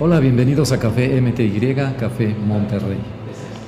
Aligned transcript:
Hola, 0.00 0.20
bienvenidos 0.20 0.70
a 0.70 0.78
Café 0.78 1.20
MTY, 1.20 1.74
Café 1.98 2.32
Monterrey. 2.46 2.98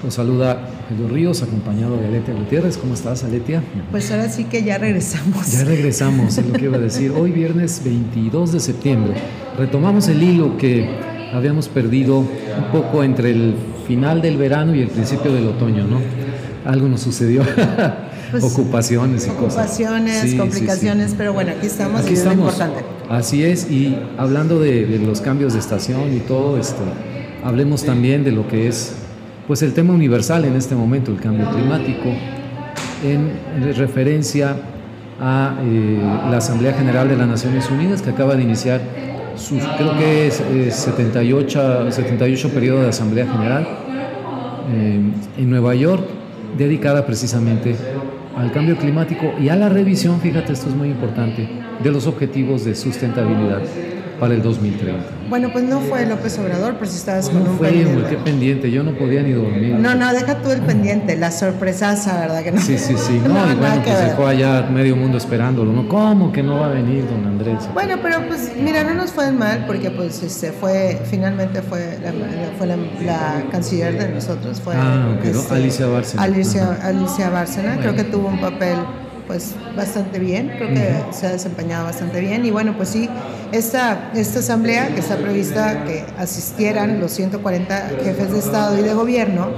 Los 0.04 0.14
saluda 0.14 0.64
Jesús 0.88 1.10
Ríos, 1.10 1.42
acompañado 1.42 1.96
de 1.96 2.06
Aletia 2.06 2.34
Gutiérrez. 2.34 2.78
¿Cómo 2.78 2.94
estás, 2.94 3.24
Aletia? 3.24 3.64
Pues 3.90 4.12
ahora 4.12 4.28
sí 4.28 4.44
que 4.44 4.62
ya 4.62 4.78
regresamos. 4.78 5.50
Ya 5.50 5.64
regresamos, 5.64 6.38
es 6.38 6.46
lo 6.46 6.52
que 6.52 6.66
iba 6.66 6.76
a 6.76 6.80
decir. 6.80 7.10
Hoy, 7.10 7.32
viernes 7.32 7.82
22 7.84 8.52
de 8.52 8.60
septiembre, 8.60 9.14
retomamos 9.58 10.06
el 10.06 10.22
hilo 10.22 10.56
que 10.56 10.88
habíamos 11.34 11.66
perdido 11.66 12.18
un 12.20 12.70
poco 12.70 13.02
entre 13.02 13.32
el 13.32 13.56
final 13.88 14.22
del 14.22 14.36
verano 14.36 14.72
y 14.76 14.82
el 14.82 14.88
principio 14.88 15.32
del 15.32 15.48
otoño, 15.48 15.84
¿no? 15.84 16.00
Algo 16.64 16.86
nos 16.86 17.00
sucedió. 17.00 17.42
Pues, 18.30 18.44
ocupaciones 18.44 19.26
y 19.26 19.30
cosas. 19.30 19.54
Ocupaciones, 19.54 20.34
complicaciones, 20.34 21.14
pero 21.16 21.32
bueno, 21.32 21.52
aquí 21.56 21.66
estamos 21.66 22.02
aquí 22.02 22.10
y 22.10 22.14
estamos. 22.14 22.52
es 22.52 22.58
lo 22.58 22.64
importante. 22.66 22.84
Así 23.08 23.44
es, 23.44 23.70
y 23.70 23.96
hablando 24.18 24.60
de, 24.60 24.86
de, 24.86 24.98
los 24.98 25.20
cambios 25.20 25.54
de 25.54 25.58
estación 25.58 26.14
y 26.14 26.20
todo 26.20 26.58
esto, 26.58 26.82
hablemos 27.42 27.84
también 27.84 28.22
de 28.24 28.32
lo 28.32 28.46
que 28.46 28.68
es 28.68 28.94
pues 29.46 29.62
el 29.62 29.72
tema 29.72 29.92
universal 29.92 30.44
en 30.44 30.54
este 30.54 30.76
momento, 30.76 31.10
el 31.10 31.20
cambio 31.20 31.50
climático, 31.50 32.08
en 33.02 33.74
referencia 33.74 34.56
a 35.20 35.56
eh, 35.62 35.98
la 36.30 36.38
Asamblea 36.38 36.72
General 36.72 37.08
de 37.08 37.16
las 37.16 37.28
Naciones 37.28 37.70
Unidas 37.70 38.00
que 38.00 38.10
acaba 38.10 38.36
de 38.36 38.42
iniciar 38.42 38.80
su, 39.36 39.58
creo 39.58 39.96
que 39.98 40.26
es 40.28 40.40
eh, 40.40 40.70
78, 40.70 41.92
78 41.92 42.48
periodo 42.50 42.82
de 42.82 42.88
Asamblea 42.88 43.26
General 43.26 43.68
eh, 44.72 45.00
en 45.36 45.50
Nueva 45.50 45.74
York, 45.74 46.04
dedicada 46.56 47.04
precisamente 47.04 47.76
al 48.36 48.52
cambio 48.52 48.76
climático 48.76 49.34
y 49.40 49.48
a 49.48 49.56
la 49.56 49.68
revisión, 49.68 50.20
fíjate, 50.20 50.52
esto 50.52 50.68
es 50.68 50.74
muy 50.74 50.88
importante, 50.88 51.48
de 51.82 51.90
los 51.90 52.06
objetivos 52.06 52.64
de 52.64 52.74
sustentabilidad 52.74 53.62
para 54.20 54.34
el 54.34 54.42
2030. 54.42 55.02
Bueno, 55.28 55.48
pues 55.52 55.64
no 55.64 55.80
fue 55.80 56.04
López 56.06 56.38
Obrador, 56.38 56.74
pero 56.74 56.90
si 56.90 56.96
estabas 56.98 57.28
¿Cómo 57.28 57.40
con 57.40 57.50
un 57.52 57.58
fue, 57.58 57.68
pendiente. 57.70 58.10
Qué 58.10 58.16
pendiente, 58.18 58.70
yo 58.70 58.82
no 58.82 58.92
podía 58.92 59.22
ni 59.22 59.32
dormir. 59.32 59.74
No, 59.74 59.94
no, 59.94 60.12
deja 60.12 60.40
tú 60.42 60.50
el 60.50 60.60
pendiente, 60.60 61.16
la 61.16 61.30
sorpresaza, 61.30 62.20
¿verdad? 62.20 62.42
Que 62.42 62.52
no. 62.52 62.60
Sí, 62.60 62.76
sí, 62.78 62.94
sí. 62.96 63.20
No, 63.26 63.46
No, 63.46 63.52
y 63.52 63.56
bueno, 63.56 63.82
pues 63.84 63.98
dejó 64.04 64.26
allá 64.26 64.62
medio 64.70 64.94
mundo 64.96 65.16
esperándolo. 65.18 65.72
¿no? 65.72 65.88
¿Cómo 65.88 66.30
que 66.32 66.42
no 66.42 66.60
va 66.60 66.66
a 66.66 66.70
venir 66.70 67.04
don 67.08 67.24
Andrés? 67.26 67.58
Bueno, 67.74 67.96
pero 68.02 68.26
pues 68.28 68.52
mira, 68.60 68.84
no 68.84 68.94
nos 68.94 69.10
fue 69.12 69.32
mal 69.32 69.64
porque 69.66 69.90
pues 69.90 70.22
este 70.22 70.52
fue, 70.52 71.00
finalmente 71.10 71.62
fue 71.62 71.98
la, 72.02 72.12
la- 72.12 72.50
fue 72.58 72.66
la, 72.66 72.76
la 73.04 73.44
canciller 73.50 73.98
de 73.98 74.08
nosotros, 74.14 74.60
fue 74.60 74.74
Ah, 74.76 75.14
¿no? 75.16 75.22
este, 75.30 75.54
Alicia 75.54 75.86
Bárcena. 75.86 76.22
Alicia. 76.22 76.78
Alicia 76.82 77.30
Bárcena, 77.30 77.76
creo 77.80 77.94
que 77.94 78.04
tuvo 78.04 78.28
un 78.28 78.40
papel 78.40 78.76
pues 79.30 79.54
bastante 79.76 80.18
bien, 80.18 80.48
creo 80.56 80.70
que 80.70 81.12
se 81.12 81.28
ha 81.28 81.30
desempeñado 81.30 81.84
bastante 81.84 82.18
bien. 82.18 82.44
Y 82.44 82.50
bueno, 82.50 82.76
pues 82.76 82.88
sí, 82.88 83.08
esta, 83.52 84.10
esta 84.12 84.40
asamblea 84.40 84.88
que 84.88 84.98
está 84.98 85.18
prevista 85.18 85.84
que 85.84 86.04
asistieran 86.18 86.98
los 86.98 87.12
140 87.12 87.90
jefes 88.02 88.32
de 88.32 88.38
Estado 88.40 88.76
y 88.76 88.82
de 88.82 88.92
Gobierno 88.92 89.50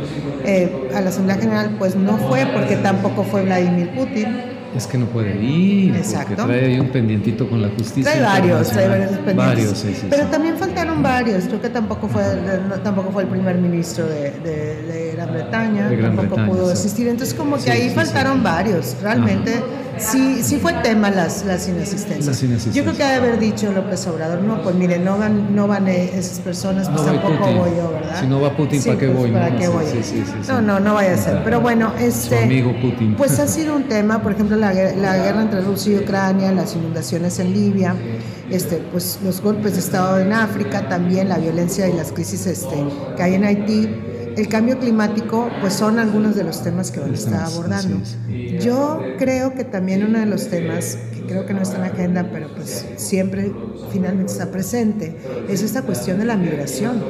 eh, 0.44 0.90
a 0.94 1.00
la 1.00 1.08
Asamblea 1.08 1.36
General, 1.38 1.76
pues 1.78 1.96
no 1.96 2.18
fue 2.18 2.44
porque 2.52 2.76
tampoco 2.76 3.24
fue 3.24 3.44
Vladimir 3.44 3.94
Putin, 3.94 4.52
Es 4.74 4.86
que 4.86 4.96
no 4.96 5.04
puede 5.06 5.36
ir, 5.42 5.94
Exacto. 5.96 6.34
porque 6.36 6.52
trae 6.52 6.66
ahí 6.66 6.80
un 6.80 6.88
pendientito 6.88 7.48
con 7.48 7.60
la 7.60 7.68
justicia. 7.68 8.10
Trae 8.10 8.22
varios, 8.22 8.70
trae 8.70 8.88
varios 8.88 9.10
pendientes. 9.10 9.36
Varios, 9.36 9.78
sí, 9.78 9.94
sí. 9.94 10.06
Pero 10.08 10.22
sí. 10.24 10.28
también 10.30 10.56
faltaron 10.56 11.02
varios. 11.02 11.44
Creo 11.44 11.60
que 11.60 11.68
tampoco 11.68 12.08
fue, 12.08 12.22
no, 12.68 12.74
tampoco 12.76 13.10
fue 13.12 13.22
el 13.24 13.28
primer 13.28 13.56
ministro 13.58 14.06
de, 14.06 14.30
de- 14.30 14.82
de 14.82 15.12
Gran 15.12 15.32
Bretaña, 15.32 15.88
De 15.88 15.96
Gran 15.96 16.16
tampoco 16.16 16.36
Bretaña, 16.36 16.48
pudo 16.62 16.72
asistir. 16.72 17.06
Entonces, 17.08 17.34
como 17.34 17.56
que 17.58 17.70
ahí 17.70 17.90
faltaron 17.90 18.42
varios. 18.42 18.96
Realmente, 19.02 19.62
sí, 19.98 20.42
sí 20.42 20.56
fue 20.58 20.72
tema 20.82 21.10
las, 21.10 21.44
las 21.44 21.68
inasistencias. 21.68 22.26
Las 22.26 22.42
inasistencias. 22.42 22.74
Yo 22.74 22.82
creo 22.84 22.96
que 22.96 23.02
ha 23.02 23.10
de 23.10 23.14
haber 23.16 23.38
dicho 23.38 23.70
López 23.72 24.06
Obrador, 24.06 24.40
no, 24.42 24.62
pues 24.62 24.74
mire, 24.74 24.98
no 24.98 25.18
van, 25.18 25.54
no 25.54 25.66
van 25.66 25.88
eh, 25.88 26.10
esas 26.14 26.38
personas, 26.40 26.88
pues 26.88 27.00
No 27.02 27.12
tampoco 27.12 27.36
Putin. 27.38 27.58
voy 27.58 27.70
yo, 27.76 27.90
¿verdad? 27.92 28.20
Si 28.20 28.26
no 28.26 28.40
va 28.40 28.56
Putin, 28.56 28.83
Sí, 28.83 28.89
¿para 28.89 29.00
qué 29.00 29.06
pues, 29.06 29.18
voy? 29.18 29.30
¿Para 29.33 29.50
no? 29.50 29.58
qué 29.58 29.68
voy? 29.68 29.84
sí, 29.86 30.02
sí. 30.02 30.22
No, 30.48 30.61
no, 30.61 30.80
no 30.80 30.94
vaya 30.94 31.14
a 31.14 31.17
ser. 31.17 31.44
Pero 31.44 31.61
bueno, 31.61 31.92
este. 31.98 32.39
Su 32.39 32.44
amigo 32.44 32.72
Putin. 32.80 33.14
Pues 33.17 33.39
ha 33.39 33.46
sido 33.46 33.77
un 33.77 33.84
tema, 33.84 34.22
por 34.22 34.33
ejemplo, 34.33 34.56
la, 34.56 34.72
la 34.72 35.17
guerra 35.18 35.42
entre 35.42 35.61
Rusia 35.61 35.92
y 35.92 35.96
Ucrania, 35.98 36.52
las 36.52 36.74
inundaciones 36.74 37.38
en 37.38 37.52
Libia, 37.52 37.94
este, 38.50 38.77
pues 38.92 39.18
los 39.24 39.40
golpes 39.40 39.74
de 39.74 39.78
Estado 39.80 40.18
en 40.20 40.33
África, 40.33 40.88
también 40.88 41.28
la 41.28 41.38
violencia 41.38 41.88
y 41.88 41.92
las 41.92 42.12
crisis 42.12 42.46
este, 42.46 42.77
que 43.17 43.22
hay 43.22 43.34
en 43.34 43.44
Haití. 43.44 43.88
El 44.36 44.48
cambio 44.48 44.78
climático, 44.78 45.48
pues 45.60 45.74
son 45.74 45.98
algunos 45.98 46.34
de 46.36 46.44
los 46.44 46.62
temas 46.62 46.90
que 46.90 47.00
van 47.00 47.10
a 47.10 47.14
estar 47.14 47.42
abordando. 47.44 47.98
Yo 48.60 49.00
creo 49.18 49.54
que 49.54 49.64
también 49.64 50.04
uno 50.04 50.18
de 50.18 50.26
los 50.26 50.48
temas, 50.48 50.98
que 51.14 51.22
creo 51.22 51.46
que 51.46 51.54
no 51.54 51.62
está 51.62 51.76
en 51.76 51.80
la 51.82 51.86
agenda, 51.88 52.28
pero 52.32 52.48
pues 52.54 52.86
siempre 52.96 53.52
finalmente 53.92 54.32
está 54.32 54.50
presente, 54.50 55.16
es 55.48 55.62
esta 55.62 55.82
cuestión 55.82 56.18
de 56.18 56.24
la 56.24 56.36
migración. 56.36 57.02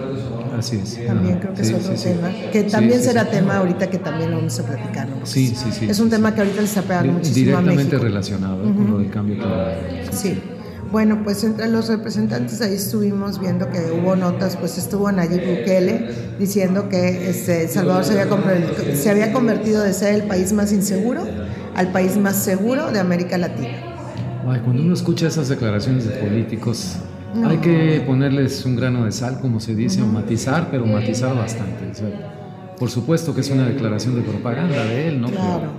Así 0.58 0.78
es. 0.82 0.98
También 1.06 1.38
creo 1.38 1.54
que 1.54 1.64
Sí, 1.64 1.72
es 1.74 1.80
otro 1.84 1.96
sí, 1.96 2.02
sí. 2.02 2.08
tema, 2.14 2.30
que 2.52 2.62
también 2.64 3.02
será 3.02 3.24
tema 3.30 3.56
ahorita 3.56 3.88
que 3.88 3.98
también 3.98 4.30
lo 4.30 4.36
vamos 4.36 4.58
a 4.60 4.64
platicar. 4.66 5.08
¿no? 5.08 5.24
Sí, 5.24 5.48
sí, 5.56 5.70
sí. 5.72 5.86
Es 5.88 5.98
un 5.98 6.10
tema 6.10 6.34
que 6.34 6.40
ahorita 6.42 6.60
le 6.60 6.66
está 6.66 6.82
pegando 6.82 7.12
muchísimo 7.14 7.56
a 7.56 7.60
Directamente 7.60 7.84
México. 7.84 8.02
relacionado 8.04 8.62
con 8.62 8.90
lo 8.90 8.98
del 8.98 9.10
cambio 9.10 9.36
climático. 9.38 10.12
Sí. 10.12 10.40
Bueno, 10.92 11.22
pues 11.24 11.42
entre 11.42 11.68
los 11.68 11.88
representantes 11.88 12.60
ahí 12.60 12.74
estuvimos 12.74 13.40
viendo 13.40 13.70
que 13.70 13.78
hubo 13.98 14.14
notas, 14.14 14.56
pues 14.56 14.76
estuvo 14.76 15.10
Nayib 15.10 15.40
Bukele 15.40 16.10
diciendo 16.38 16.90
que 16.90 17.30
este, 17.30 17.62
El 17.62 17.68
Salvador 17.70 18.04
se 18.04 18.20
había, 18.20 18.94
se 18.94 19.10
había 19.10 19.32
convertido 19.32 19.82
de 19.82 19.94
ser 19.94 20.14
el 20.14 20.24
país 20.24 20.52
más 20.52 20.70
inseguro 20.70 21.22
al 21.74 21.90
país 21.92 22.18
más 22.18 22.36
seguro 22.44 22.92
de 22.92 23.00
América 23.00 23.38
Latina. 23.38 23.78
Ay, 24.46 24.60
cuando 24.62 24.82
uno 24.82 24.92
escucha 24.92 25.28
esas 25.28 25.48
declaraciones 25.48 26.04
de 26.04 26.10
políticos, 26.16 26.96
hay 27.42 27.56
que 27.58 28.02
ponerles 28.06 28.62
un 28.66 28.76
grano 28.76 29.06
de 29.06 29.12
sal, 29.12 29.40
como 29.40 29.60
se 29.60 29.74
dice, 29.74 30.02
o 30.02 30.06
matizar, 30.06 30.68
pero 30.70 30.84
matizar 30.84 31.34
bastante. 31.34 31.90
o 31.90 31.94
sea, 31.94 32.74
por 32.78 32.90
supuesto 32.90 33.34
que 33.34 33.40
es 33.40 33.48
una 33.50 33.66
declaración 33.66 34.16
de 34.16 34.22
propaganda 34.22 34.84
de 34.84 35.08
él, 35.08 35.20
¿no? 35.22 35.28
Pero- 35.28 35.40
Claro. 35.40 35.70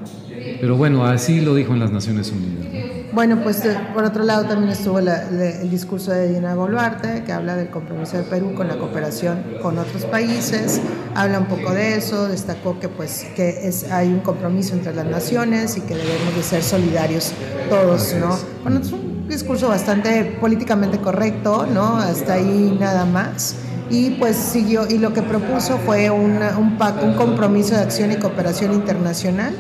Pero, 0.59 0.75
bueno, 0.78 1.06
así 1.06 1.40
lo 1.41 1.53
dijo 1.56 1.73
en 1.73 1.79
las 1.79 1.91
Naciones 1.91 2.31
Unidas. 2.31 2.66
¿no? 2.66 2.79
Bueno, 3.13 3.41
pues 3.44 3.63
eh, 3.63 3.78
por 3.94 4.03
otro 4.06 4.24
lado 4.24 4.46
también 4.46 4.72
estuvo 4.72 5.00
la- 5.00 5.22
el 5.29 5.69
discurso 5.69 6.12
de 6.12 6.29
Dina 6.29 6.56
Boluarte, 6.56 7.24
que 7.24 7.31
habla 7.31 7.56
del 7.56 7.69
compromiso 7.69 8.18
de 8.18 8.24
Perú 8.24 8.56
con 8.56 8.68
la 8.68 8.78
cooperación 8.78 9.44
con 9.62 9.78
otros 9.78 10.06
países, 10.06 10.81
habla 11.13 11.38
un 11.40 11.46
poco 11.46 11.72
de 11.73 11.96
eso, 11.97 12.28
destacó 12.28 12.79
que 12.79 12.90
pues 12.90 13.28
que 13.35 13.68
es, 13.68 13.91
hay 13.91 14.07
un 14.07 14.22
compromiso 14.22 14.73
entre 14.73 14.96
las 14.96 15.06
naciones 15.06 15.78
y 15.78 15.81
que 15.81 15.96
debemos 15.96 16.35
de 16.35 16.41
ser 16.41 16.63
solidarios 16.63 17.34
todos, 17.69 18.16
¿no? 18.19 18.35
Bueno, 18.63 18.79
es 18.79 18.91
un 18.91 19.28
discurso 19.29 19.69
bastante 19.69 20.23
políticamente 20.41 20.97
correcto, 20.97 21.68
¿no? 21.72 21.97
Hasta 21.97 22.34
ahí 22.34 22.75
nada 22.79 23.06
más. 23.06 23.56
Y 23.91 24.12
pues 24.12 24.35
siguió, 24.38 24.88
y 24.90 24.97
lo 24.97 25.13
que 25.13 25.22
propuso 25.22 25.78
fue 25.78 26.09
una- 26.09 26.57
un, 26.57 26.79
pac- 26.79 27.03
un 27.03 27.13
compromiso 27.13 27.75
de 27.75 27.81
acción 27.81 28.12
y 28.12 28.16
cooperación 28.16 28.73
internacional 28.73 29.53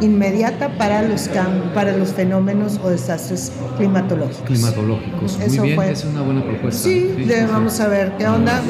inmediata 0.00 0.70
para 0.78 1.02
los, 1.02 1.28
para 1.74 1.96
los 1.96 2.10
fenómenos 2.12 2.80
o 2.82 2.88
desastres 2.90 3.52
climatológicos. 3.76 4.42
Climatológicos. 4.46 5.36
Muy 5.38 5.46
Eso 5.46 5.62
bien, 5.62 5.74
fue- 5.76 5.90
es 5.92 6.04
una 6.04 6.22
buena 6.22 6.42
propuesta. 6.44 6.82
Sí, 6.82 7.00
de- 7.26 7.46
vamos 7.46 7.78
a 7.80 7.88
ver 7.88 8.12
qué 8.18 8.26
onda. 8.26 8.60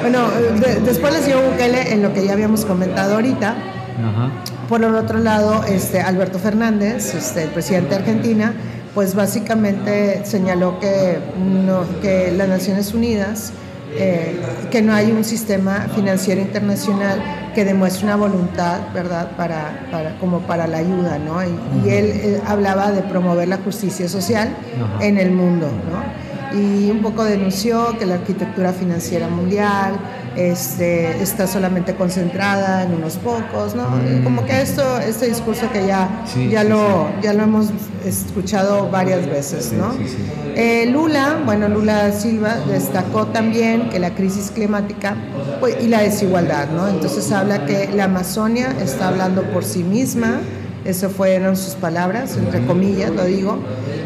Bueno, 0.00 0.28
de- 0.60 0.80
después 0.80 1.12
les 1.12 1.26
dio 1.26 1.40
Bukele 1.42 1.92
en 1.92 2.02
lo 2.02 2.12
que 2.12 2.24
ya 2.24 2.32
habíamos 2.32 2.64
comentado 2.64 3.14
ahorita. 3.14 3.50
Ajá. 3.50 4.30
Por 4.68 4.82
el 4.84 4.94
otro 4.94 5.18
lado, 5.18 5.64
este, 5.64 6.00
Alberto 6.00 6.38
Fernández, 6.38 7.14
este, 7.14 7.44
el 7.44 7.50
presidente 7.50 7.90
de 7.90 7.96
Argentina, 7.96 8.52
pues 8.94 9.14
básicamente 9.14 10.22
señaló 10.24 10.78
que, 10.80 11.18
no, 11.66 11.82
que 12.00 12.32
las 12.32 12.48
Naciones 12.48 12.92
Unidas, 12.94 13.52
eh, 13.94 14.36
que 14.70 14.82
no 14.82 14.92
hay 14.94 15.10
un 15.12 15.24
sistema 15.24 15.86
financiero 15.94 16.40
internacional 16.40 17.22
que 17.54 17.64
demuestre 17.64 18.04
una 18.06 18.16
voluntad, 18.16 18.80
¿verdad?, 18.92 19.30
para, 19.36 19.86
para- 19.90 20.18
como 20.18 20.40
para 20.40 20.66
la 20.66 20.78
ayuda, 20.78 21.18
¿no? 21.18 21.42
Y, 21.42 21.86
y 21.86 21.90
él 21.90 22.04
eh, 22.14 22.40
hablaba 22.46 22.90
de 22.92 23.02
promover 23.02 23.48
la 23.48 23.58
justicia 23.58 24.08
social 24.08 24.48
Ajá. 24.94 25.04
en 25.04 25.18
el 25.18 25.30
mundo, 25.30 25.66
¿no? 25.68 26.26
y 26.56 26.90
un 26.90 27.02
poco 27.02 27.24
denunció 27.24 27.98
que 27.98 28.06
la 28.06 28.14
arquitectura 28.14 28.72
financiera 28.72 29.28
mundial 29.28 29.96
este, 30.36 31.22
está 31.22 31.46
solamente 31.46 31.94
concentrada 31.94 32.82
en 32.82 32.94
unos 32.94 33.16
pocos, 33.16 33.74
¿no? 33.74 33.86
Y 34.10 34.22
como 34.22 34.44
que 34.44 34.60
esto, 34.60 34.98
este 34.98 35.26
discurso 35.28 35.70
que 35.72 35.86
ya, 35.86 36.06
Mm. 36.06 36.26
Sí, 36.28 36.48
ya, 36.50 36.62
sí, 36.62 36.68
lo, 36.68 37.08
ya 37.22 37.32
lo 37.32 37.42
hemos 37.44 37.66
escuchado 38.04 38.88
varias 38.90 39.26
veces, 39.26 39.66
Sí, 39.70 39.76
¿no? 39.76 39.92
sí, 39.94 40.08
sí. 40.08 40.16
Eh, 40.54 40.86
Lula, 40.90 41.38
bueno, 41.44 41.68
Lula 41.68 42.12
Silva 42.12 42.56
destacó 42.68 43.26
también 43.26 43.90
que 43.90 43.98
la 43.98 44.14
crisis 44.14 44.50
climática 44.50 45.14
pues, 45.60 45.76
y 45.82 45.88
la 45.88 46.00
desigualdad, 46.00 46.68
¿no? 46.70 46.88
Entonces 46.88 47.30
habla 47.32 47.66
que 47.66 47.88
la 47.94 48.04
Amazonia 48.04 48.74
está 48.82 49.08
hablando 49.08 49.42
por 49.52 49.64
sí 49.64 49.82
misma, 49.84 50.40
eso 50.84 51.10
fueron 51.10 51.56
sus 51.56 51.74
palabras, 51.74 52.36
entre 52.36 52.64
comillas, 52.64 53.10
lo 53.10 53.24
digo, 53.24 53.58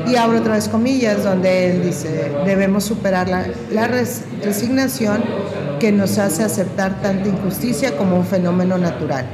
y 0.07 0.17
abro 0.17 0.39
otra 0.39 0.55
vez 0.55 0.67
comillas, 0.69 1.23
donde 1.25 1.71
él 1.73 1.83
dice, 1.85 2.33
debemos 2.47 2.85
superar 2.85 3.29
la, 3.29 3.47
la 3.71 3.87
res- 3.87 4.23
resignación 4.43 5.23
que 5.81 5.91
nos 5.91 6.19
hace 6.19 6.45
aceptar 6.45 7.01
tanta 7.03 7.29
injusticia 7.29 7.97
como 7.97 8.17
un 8.17 8.25
fenómeno 8.25 8.79
natural. 8.79 9.27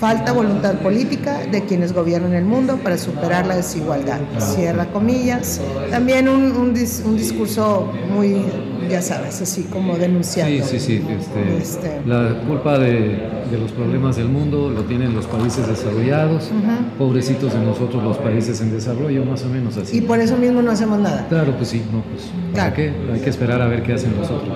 Falta 0.00 0.32
voluntad 0.32 0.74
política 0.80 1.40
de 1.50 1.64
quienes 1.64 1.92
gobiernan 1.92 2.32
el 2.34 2.44
mundo 2.44 2.78
para 2.82 2.98
superar 2.98 3.46
la 3.46 3.56
desigualdad. 3.56 4.20
Cierra 4.38 4.86
comillas. 4.86 5.60
También 5.90 6.28
un, 6.28 6.50
un 6.52 6.74
discurso 6.74 7.92
muy 8.10 8.44
ya 8.88 9.02
sabes, 9.02 9.40
así 9.40 9.64
como 9.64 9.96
denunciando. 9.96 10.64
Sí, 10.64 10.78
sí, 10.78 10.98
sí. 10.98 11.04
Este, 11.18 11.56
este. 11.58 12.02
La 12.06 12.40
culpa 12.46 12.78
de, 12.78 13.18
los 13.58 13.72
problemas 13.72 14.16
del 14.16 14.28
mundo 14.28 14.70
lo 14.70 14.82
tienen 14.82 15.14
los 15.14 15.26
países 15.26 15.66
desarrollados, 15.66 16.50
pobrecitos 16.98 17.52
de 17.52 17.60
nosotros 17.60 18.02
los 18.02 18.18
países 18.18 18.60
en 18.60 18.72
desarrollo, 18.72 19.24
más 19.24 19.42
o 19.44 19.48
menos 19.48 19.76
así. 19.76 19.98
Y 19.98 20.00
por 20.00 20.18
eso 20.18 20.36
mismo 20.36 20.62
no 20.62 20.70
hacemos 20.70 20.98
nada. 20.98 21.26
Claro, 21.28 21.56
pues 21.56 21.68
sí, 21.68 21.82
no, 21.92 22.02
pues 22.02 22.24
¿para 22.52 22.74
claro. 22.74 22.74
qué? 22.76 23.12
Hay 23.12 23.20
que 23.20 23.30
esperar 23.30 23.62
a 23.62 23.66
ver 23.66 23.82
qué 23.82 23.94
hacen 23.94 24.14
los 24.16 24.30
otros. 24.30 24.52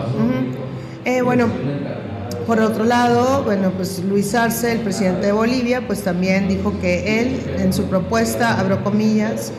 Eh, 1.05 1.23
bueno, 1.23 1.47
por 2.47 2.61
otro 2.61 2.85
lado, 2.85 3.43
bueno, 3.45 3.71
pues 3.77 4.03
Luis 4.09 4.35
Arce, 4.35 4.73
el 4.73 4.81
presidente 4.81 5.27
de 5.27 5.33
Bolivia, 5.33 5.87
pues 5.87 6.03
también 6.03 6.49
dijo 6.49 6.73
que 6.81 7.21
él, 7.21 7.41
en 7.59 7.73
su 7.73 7.85
propuesta, 7.85 8.59
abro 8.59 8.83
comillas, 8.83 9.53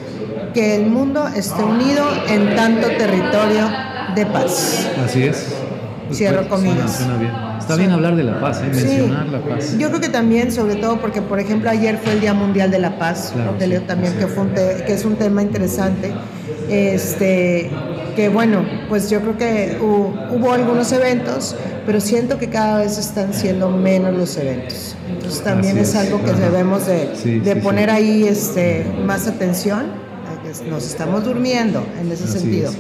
que 0.54 0.75
el 0.75 0.88
mundo 0.88 1.27
esté 1.27 1.63
unido 1.63 2.04
en 2.27 2.56
tanto 2.56 2.88
territorio 2.88 3.69
de 4.15 4.25
paz. 4.25 4.89
Así 5.03 5.23
es. 5.23 5.53
Cierro 6.11 6.38
pues, 6.38 6.47
pues, 6.47 6.61
comillas. 6.61 6.91
Suena, 6.95 7.13
suena 7.13 7.17
bien. 7.17 7.59
Está 7.59 7.73
sí. 7.75 7.79
bien 7.81 7.91
hablar 7.91 8.15
de 8.15 8.23
la 8.23 8.39
paz, 8.39 8.61
¿eh? 8.61 8.69
mencionar 8.73 9.25
sí. 9.25 9.31
la 9.31 9.39
paz. 9.41 9.77
Yo 9.77 9.89
creo 9.89 10.01
que 10.01 10.09
también, 10.09 10.51
sobre 10.51 10.75
todo 10.75 11.00
porque, 11.00 11.21
por 11.21 11.39
ejemplo, 11.39 11.69
ayer 11.69 12.00
fue 12.03 12.13
el 12.13 12.21
Día 12.21 12.33
Mundial 12.33 12.71
de 12.71 12.79
la 12.79 12.97
Paz, 12.97 13.31
claro, 13.33 13.51
¿no? 13.51 13.59
sí, 13.59 13.83
también, 13.85 14.13
que, 14.13 14.27
fue 14.27 14.44
un 14.44 14.53
que 14.53 14.94
es 14.94 15.06
un 15.06 15.15
tema 15.15 15.41
interesante. 15.41 16.11
Este, 16.69 17.69
que 18.15 18.29
bueno, 18.29 18.63
pues 18.89 19.09
yo 19.09 19.21
creo 19.21 19.38
que 19.38 19.77
hubo, 19.81 20.13
hubo 20.31 20.53
algunos 20.53 20.91
eventos, 20.91 21.56
pero 21.85 22.00
siento 22.00 22.38
que 22.38 22.50
cada 22.50 22.79
vez 22.79 22.97
están 22.97 23.33
siendo 23.33 23.69
menos 23.69 24.15
los 24.15 24.38
eventos. 24.38 24.95
Entonces 25.07 25.44
también 25.44 25.77
es, 25.77 25.89
es, 25.89 25.95
algo 25.95 26.23
que 26.23 26.31
Ajá. 26.31 26.39
debemos 26.39 26.85
de, 26.85 27.41
de 27.44 27.56
poner 27.57 27.89
ahí 27.89 28.23
este, 28.27 28.85
más 29.06 29.27
atención 29.27 30.08
pues, 30.49 30.63
nos 30.63 30.83
estamos 30.83 31.25
durmiendo 31.25 31.85
en 32.01 32.11
ese 32.11 32.27
sentido. 32.27 32.71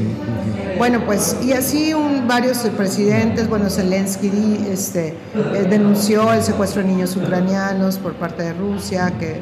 Bueno, 0.79 1.05
pues, 1.05 1.37
y 1.43 1.53
así 1.53 1.93
un, 1.93 2.27
varios 2.27 2.57
presidentes, 2.75 3.47
bueno, 3.47 3.69
Zelensky 3.69 4.31
este, 4.71 5.09
eh, 5.09 5.67
denunció 5.69 6.33
el 6.33 6.41
secuestro 6.41 6.81
de 6.81 6.87
niños 6.87 7.15
ucranianos 7.15 7.99
por 7.99 8.13
parte 8.13 8.41
de 8.41 8.53
Rusia, 8.53 9.13
que, 9.19 9.41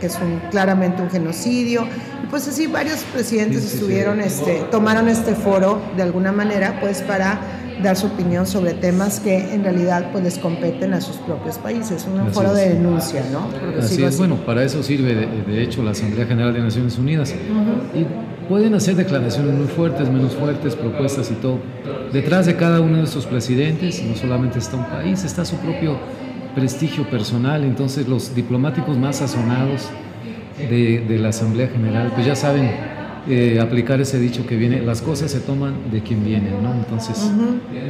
que 0.00 0.06
es 0.06 0.16
un, 0.16 0.40
claramente 0.50 1.02
un 1.02 1.10
genocidio. 1.10 1.86
Y 2.24 2.26
pues 2.28 2.48
así 2.48 2.66
varios 2.66 3.00
presidentes 3.12 3.70
estuvieron, 3.74 4.20
Este, 4.22 4.62
tomaron 4.70 5.06
este 5.08 5.34
foro 5.34 5.78
de 5.94 6.02
alguna 6.02 6.32
manera, 6.32 6.78
pues 6.80 7.02
para 7.02 7.38
dar 7.82 7.96
su 7.96 8.06
opinión 8.06 8.46
sobre 8.46 8.74
temas 8.74 9.20
que 9.20 9.54
en 9.54 9.62
realidad 9.62 10.10
pues 10.12 10.24
les 10.24 10.38
competen 10.38 10.94
a 10.94 11.00
sus 11.00 11.16
propios 11.16 11.58
países. 11.58 12.06
Un 12.12 12.20
así 12.20 12.32
foro 12.32 12.48
es. 12.50 12.56
de 12.56 12.68
denuncia, 12.70 13.24
¿no? 13.32 13.48
Porque 13.48 13.78
así 13.78 14.02
es, 14.02 14.08
así. 14.08 14.18
bueno, 14.18 14.36
para 14.44 14.62
eso 14.64 14.82
sirve 14.82 15.14
de, 15.14 15.26
de, 15.26 15.62
hecho 15.62 15.82
la 15.82 15.92
Asamblea 15.92 16.26
General 16.26 16.52
de 16.52 16.60
Naciones 16.60 16.98
Unidas. 16.98 17.34
Uh 17.34 17.54
-huh. 17.54 18.00
Y 18.00 18.48
pueden 18.48 18.74
hacer 18.74 18.96
declaraciones 18.96 19.54
muy 19.54 19.66
fuertes, 19.66 20.08
menos 20.10 20.34
fuertes, 20.34 20.74
propuestas 20.74 21.30
y 21.30 21.34
todo. 21.34 21.58
Detrás 22.12 22.46
de 22.46 22.56
cada 22.56 22.80
uno 22.80 22.98
de 22.98 23.04
estos 23.04 23.26
presidentes 23.26 24.02
no 24.02 24.16
solamente 24.16 24.58
está 24.58 24.76
un 24.76 24.86
país, 24.86 25.24
está 25.24 25.44
su 25.44 25.56
propio 25.56 25.98
prestigio 26.54 27.08
personal, 27.08 27.62
entonces 27.62 28.08
los 28.08 28.34
diplomáticos 28.34 28.96
más 28.96 29.16
sazonados 29.16 29.88
de, 30.58 31.04
de 31.06 31.18
la 31.18 31.28
Asamblea 31.28 31.68
General 31.68 32.10
pues 32.14 32.26
ya 32.26 32.34
saben 32.34 32.97
eh, 33.26 33.58
aplicar 33.60 34.00
ese 34.00 34.18
dicho 34.18 34.46
que 34.46 34.56
viene, 34.56 34.80
las 34.80 35.02
cosas 35.02 35.30
se 35.30 35.40
toman 35.40 35.90
de 35.90 36.02
quien 36.02 36.24
vienen, 36.24 36.62
¿no? 36.62 36.72
Entonces, 36.72 37.30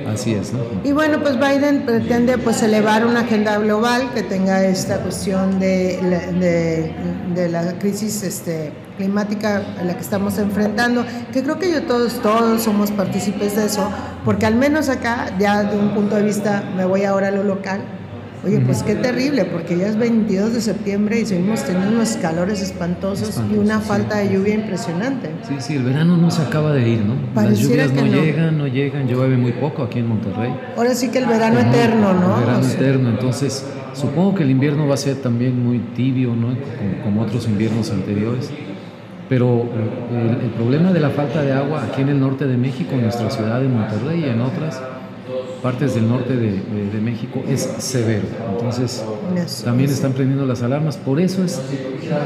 así 0.07 0.35
es, 0.35 0.53
¿no? 0.53 0.61
Y 0.85 0.93
bueno, 0.93 1.21
pues 1.21 1.39
Biden 1.39 1.83
pretende 1.83 2.39
pues 2.39 2.63
elevar 2.63 3.07
una 3.07 3.21
agenda 3.21 3.59
global 3.59 4.11
que 4.15 4.23
tenga 4.23 4.65
esta 4.65 5.01
cuestión 5.01 5.61
de, 5.61 6.93
de, 7.35 7.49
la 7.49 7.79
crisis 7.79 8.23
este, 8.25 8.73
climática 8.97 9.63
a 9.81 9.85
la 9.85 9.95
que 9.95 10.01
estamos 10.01 10.39
enfrentando, 10.39 11.05
que 11.33 11.43
creo 11.43 11.59
que 11.59 11.71
yo 11.71 11.83
todos, 11.83 12.21
todos 12.21 12.63
somos 12.63 12.91
partícipes 12.91 13.57
de 13.57 13.67
eso, 13.67 13.89
porque 14.25 14.47
al 14.47 14.57
menos 14.57 14.89
acá, 14.89 15.37
ya 15.39 15.63
de 15.63 15.79
un 15.79 15.95
punto 15.95 16.17
de 16.17 16.23
vista, 16.23 16.65
me 16.77 16.85
voy 16.85 17.05
ahora 17.05 17.29
a 17.29 17.31
lo 17.31 17.45
local, 17.45 17.81
Oye, 18.45 18.61
pues 18.61 18.83
qué 18.83 18.95
terrible, 18.95 19.45
porque 19.45 19.77
ya 19.77 19.89
es 19.89 19.97
22 19.97 20.55
de 20.55 20.61
septiembre 20.61 21.21
y 21.21 21.27
seguimos 21.27 21.65
teniendo 21.65 21.97
unos 21.97 22.17
calores 22.17 22.63
espantosos 22.63 23.31
Espantoso, 23.31 23.55
y 23.55 23.59
una 23.59 23.81
falta 23.81 24.21
sí. 24.21 24.29
de 24.29 24.35
lluvia 24.35 24.55
impresionante. 24.55 25.31
Sí, 25.47 25.55
sí, 25.59 25.75
el 25.75 25.83
verano 25.83 26.17
no 26.17 26.31
se 26.31 26.43
acaba 26.43 26.73
de 26.73 26.89
ir, 26.89 27.01
¿no? 27.01 27.15
Pareciera 27.35 27.87
Las 27.87 27.93
lluvias 27.93 27.93
no, 27.93 28.17
no, 28.17 28.23
llegan, 28.23 28.59
no 28.59 28.67
llegan, 28.67 29.09
llueve 29.09 29.37
muy 29.37 29.53
poco 29.53 29.83
aquí 29.83 29.99
en 29.99 30.07
Monterrey. 30.07 30.55
Ahora 30.77 30.95
sí 30.95 31.09
que 31.09 31.19
el 31.19 31.27
verano 31.27 31.59
eterno, 31.59 32.15
¿no? 32.15 32.39
El 32.39 32.41
verano 32.45 32.61
o 32.61 32.63
sea. 32.63 32.81
eterno, 32.81 33.09
entonces 33.11 33.67
supongo 33.95 34.37
que 34.37 34.45
el 34.45 34.51
invierno 34.51 34.87
va 34.87 34.95
a 34.95 34.99
ser 34.99 35.17
también 35.17 35.63
muy 35.63 35.79
tibio, 35.97 36.35
¿no? 36.35 36.49
Como, 36.49 37.05
como 37.05 37.23
otros 37.23 37.47
inviernos 37.49 37.91
anteriores. 37.91 38.51
Pero 39.29 39.65
eh, 39.65 40.39
el, 40.39 40.45
el 40.45 40.51
problema 40.53 40.93
de 40.93 41.01
la 41.01 41.11
falta 41.11 41.43
de 41.43 41.53
agua 41.53 41.85
aquí 41.85 42.03
en 42.03 42.11
el 42.11 42.21
norte 42.21 42.47
de 42.47 42.57
México, 42.57 42.95
en 42.95 43.03
nuestra 43.03 43.29
ciudad 43.31 43.61
de 43.61 43.69
Monterrey 43.69 44.25
y 44.25 44.29
en 44.29 44.41
otras, 44.41 44.81
partes 45.63 45.95
del 45.95 46.09
norte 46.09 46.37
de, 46.37 46.53
de, 46.53 47.01
México 47.01 47.43
es 47.49 47.63
severo. 47.79 48.27
Entonces, 48.53 49.05
también 49.65 49.91
están 49.91 50.13
prendiendo 50.13 50.47
las 50.47 50.63
alarmas. 50.63 50.97
Por 50.97 51.21
eso 51.21 51.45
es, 51.45 51.61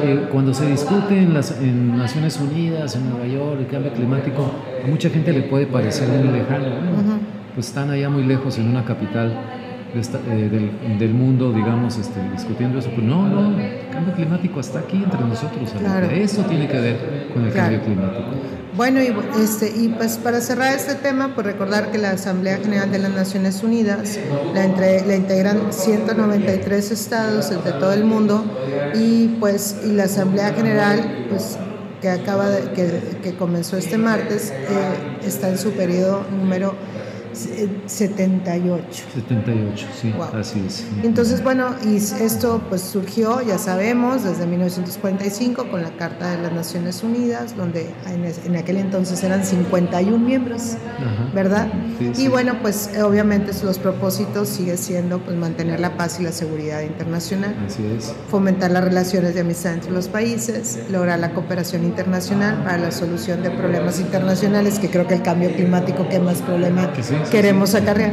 eh, 0.04 0.28
cuando 0.30 0.54
se 0.54 0.66
discute 0.66 1.18
en, 1.18 1.34
las, 1.34 1.58
en 1.60 1.96
Naciones 1.96 2.38
Unidas, 2.38 2.94
en 2.96 3.10
Nueva 3.10 3.26
York, 3.26 3.60
el 3.60 3.66
cambio 3.66 3.92
climático, 3.92 4.50
a 4.84 4.86
mucha 4.86 5.08
gente 5.10 5.32
le 5.32 5.42
puede 5.42 5.66
parecer 5.66 6.08
muy 6.08 6.38
lejano. 6.38 6.66
Pues 7.54 7.66
están 7.66 7.90
allá 7.90 8.08
muy 8.08 8.24
lejos 8.24 8.58
en 8.58 8.68
una 8.68 8.84
capital 8.84 9.61
eh, 9.94 10.70
del, 10.98 11.12
mundo, 11.12 11.52
digamos, 11.52 11.98
este, 11.98 12.20
discutiendo 12.30 12.78
eso. 12.78 12.90
Pero 12.90 13.02
no, 13.02 13.28
no, 13.28 13.60
el 13.60 13.88
cambio 13.90 14.14
climático 14.14 14.60
está 14.60 14.80
aquí 14.80 15.02
entre 15.02 15.20
nosotros. 15.20 15.70
Claro. 15.78 16.06
Eso 16.10 16.42
tiene 16.44 16.66
que 16.68 16.80
ver 16.80 17.28
con 17.32 17.44
el 17.44 17.52
cambio 17.52 17.82
climático. 17.82 18.30
Bueno, 18.74 19.02
y, 19.02 19.14
este, 19.38 19.68
y 19.68 19.88
pues 19.88 20.16
para 20.16 20.40
cerrar 20.40 20.74
este 20.74 20.94
tema, 20.94 21.34
pues 21.34 21.46
recordar 21.46 21.90
que 21.90 21.98
la 21.98 22.12
Asamblea 22.12 22.56
General 22.56 22.90
de 22.90 23.00
las 23.00 23.10
Naciones 23.10 23.62
Unidas 23.62 24.18
la, 24.54 24.64
entre, 24.64 25.04
la 25.06 25.14
integran 25.14 25.72
193 25.74 26.90
estados 26.90 27.50
de 27.50 27.72
todo 27.72 27.92
el 27.92 28.04
mundo 28.04 28.44
y 28.94 29.28
pues 29.40 29.76
y 29.84 29.92
la 29.92 30.04
Asamblea 30.04 30.54
General, 30.54 31.26
pues 31.28 31.58
que 32.00 32.08
acaba 32.08 32.48
de, 32.48 32.72
que, 32.72 33.18
que 33.22 33.36
comenzó 33.36 33.76
este 33.76 33.98
martes, 33.98 34.50
eh, 34.50 35.26
está 35.26 35.50
en 35.50 35.58
su 35.58 35.72
periodo 35.72 36.24
número 36.30 36.74
78. 37.32 39.04
78, 39.14 39.86
sí, 40.00 40.12
wow. 40.12 40.26
así 40.38 40.62
es. 40.66 40.84
Entonces, 41.02 41.42
bueno, 41.42 41.74
y 41.84 41.96
esto 41.96 42.62
pues 42.68 42.82
surgió, 42.82 43.40
ya 43.42 43.58
sabemos, 43.58 44.24
desde 44.24 44.46
1945 44.46 45.70
con 45.70 45.82
la 45.82 45.90
Carta 45.96 46.30
de 46.30 46.42
las 46.42 46.52
Naciones 46.52 47.02
Unidas, 47.02 47.56
donde 47.56 47.90
en, 48.06 48.56
aquel 48.56 48.76
entonces 48.76 49.22
eran 49.22 49.44
51 49.44 50.18
miembros, 50.18 50.76
¿verdad? 51.34 51.68
Y 52.16 52.28
bueno, 52.28 52.58
pues 52.62 52.90
obviamente 53.02 53.52
los 53.64 53.78
propósitos 53.78 54.48
sigue 54.48 54.76
siendo 54.76 55.18
pues 55.20 55.36
mantener 55.36 55.80
la 55.80 55.96
paz 55.96 56.20
y 56.20 56.24
la 56.24 56.32
seguridad 56.32 56.82
internacional, 56.82 57.54
fomentar 58.28 58.70
las 58.70 58.84
relaciones 58.84 59.34
de 59.34 59.40
amistad 59.40 59.74
entre 59.74 59.90
los 59.90 60.08
países, 60.08 60.78
lograr 60.90 61.18
la 61.18 61.32
cooperación 61.32 61.84
internacional 61.84 62.62
para 62.64 62.78
la 62.78 62.90
solución 62.90 63.42
de 63.42 63.50
problemas 63.50 64.00
internacionales, 64.00 64.78
que 64.78 64.90
creo 64.90 65.06
que 65.06 65.14
el 65.14 65.22
cambio 65.22 65.52
climático 65.54 66.08
que 66.08 66.18
más 66.18 66.42
problema 66.42 66.92
queremos 67.30 67.74
acarrear 67.74 68.12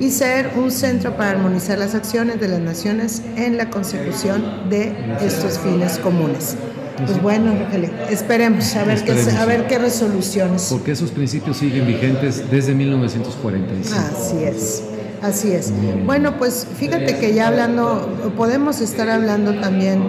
y 0.00 0.10
ser 0.10 0.50
un 0.56 0.70
centro 0.70 1.16
para 1.16 1.30
armonizar 1.30 1.78
las 1.78 1.94
acciones 1.94 2.40
de 2.40 2.48
las 2.48 2.60
naciones 2.60 3.22
en 3.36 3.56
la 3.56 3.70
consecución 3.70 4.68
de 4.68 4.92
estos 5.20 5.58
fines 5.58 5.98
comunes. 5.98 6.56
Pues 7.06 7.22
bueno, 7.22 7.52
esperemos 8.10 8.74
a 8.76 8.84
ver. 8.84 9.02
Qué, 9.02 9.12
a 9.12 9.44
ver 9.46 9.66
qué 9.66 9.78
resoluciones. 9.78 10.68
Porque 10.70 10.92
esos 10.92 11.10
principios 11.10 11.56
siguen 11.56 11.86
vigentes 11.86 12.50
desde 12.50 12.74
1945. 12.74 13.96
Así 13.98 14.44
es, 14.44 14.82
así 15.22 15.52
es. 15.52 15.72
Bueno, 16.04 16.36
pues 16.38 16.66
fíjate 16.76 17.18
que 17.18 17.34
ya 17.34 17.48
hablando, 17.48 18.32
podemos 18.36 18.80
estar 18.80 19.08
hablando 19.08 19.54
también 19.60 20.02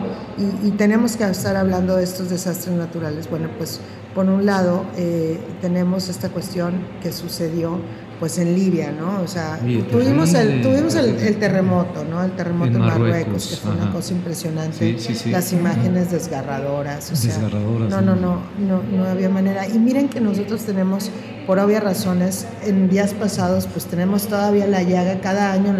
y, 0.64 0.72
tenemos 0.72 1.16
que 1.16 1.24
estar 1.24 1.56
hablando 1.56 1.96
de 1.96 2.04
estos 2.04 2.30
desastres 2.30 2.76
naturales. 2.76 3.30
Bueno, 3.30 3.50
pues 3.58 3.80
por 4.14 4.28
un 4.28 4.46
lado 4.46 4.86
eh, 4.98 5.40
tenemos 5.62 6.10
esta 6.10 6.30
cuestión 6.30 6.86
que 7.02 7.12
sucedió 7.12 7.80
pues 8.24 8.38
en 8.38 8.56
Libia, 8.56 8.89
¿no? 8.89 9.22
O 9.22 9.27
sea, 9.27 9.60
tuvimos, 9.92 10.34
el, 10.34 10.62
tuvimos 10.62 10.96
el, 10.96 11.36
terremoto, 11.39 12.06
¿no? 12.06 12.24
El 12.24 12.32
terremoto 12.32 12.72
en 12.72 12.80
Marruecos, 12.80 13.48
que 13.48 13.56
fue 13.58 13.72
una 13.74 13.92
cosa 13.92 14.13
impresionante. 14.13 14.77
Sí, 14.77 14.96
sí, 14.98 15.13
sí. 15.13 15.30
Las 15.30 15.51
imágenes 15.51 16.10
desgarradoras. 16.10 17.12
O 17.12 17.18
sea. 17.18 17.38
No, 17.38 18.00
no, 18.01 18.15
no, 18.15 18.42
no, 18.58 19.03
había 19.03 19.27
manera. 19.27 19.68
Y 19.68 19.77
miren 19.77 20.08
que 20.08 20.22
nosotros 20.22 20.62
tenemos, 20.62 21.12
por 21.46 21.60
obvias 21.60 21.84
razones, 21.84 22.48
en 22.63 22.88
días 22.89 23.13
pasados, 23.13 23.68
pues 23.68 23.88
tenemos 23.88 24.25
todavía 24.27 24.68
la 24.68 24.84
llaga, 24.84 25.20
cada 25.20 25.51
año 25.51 25.75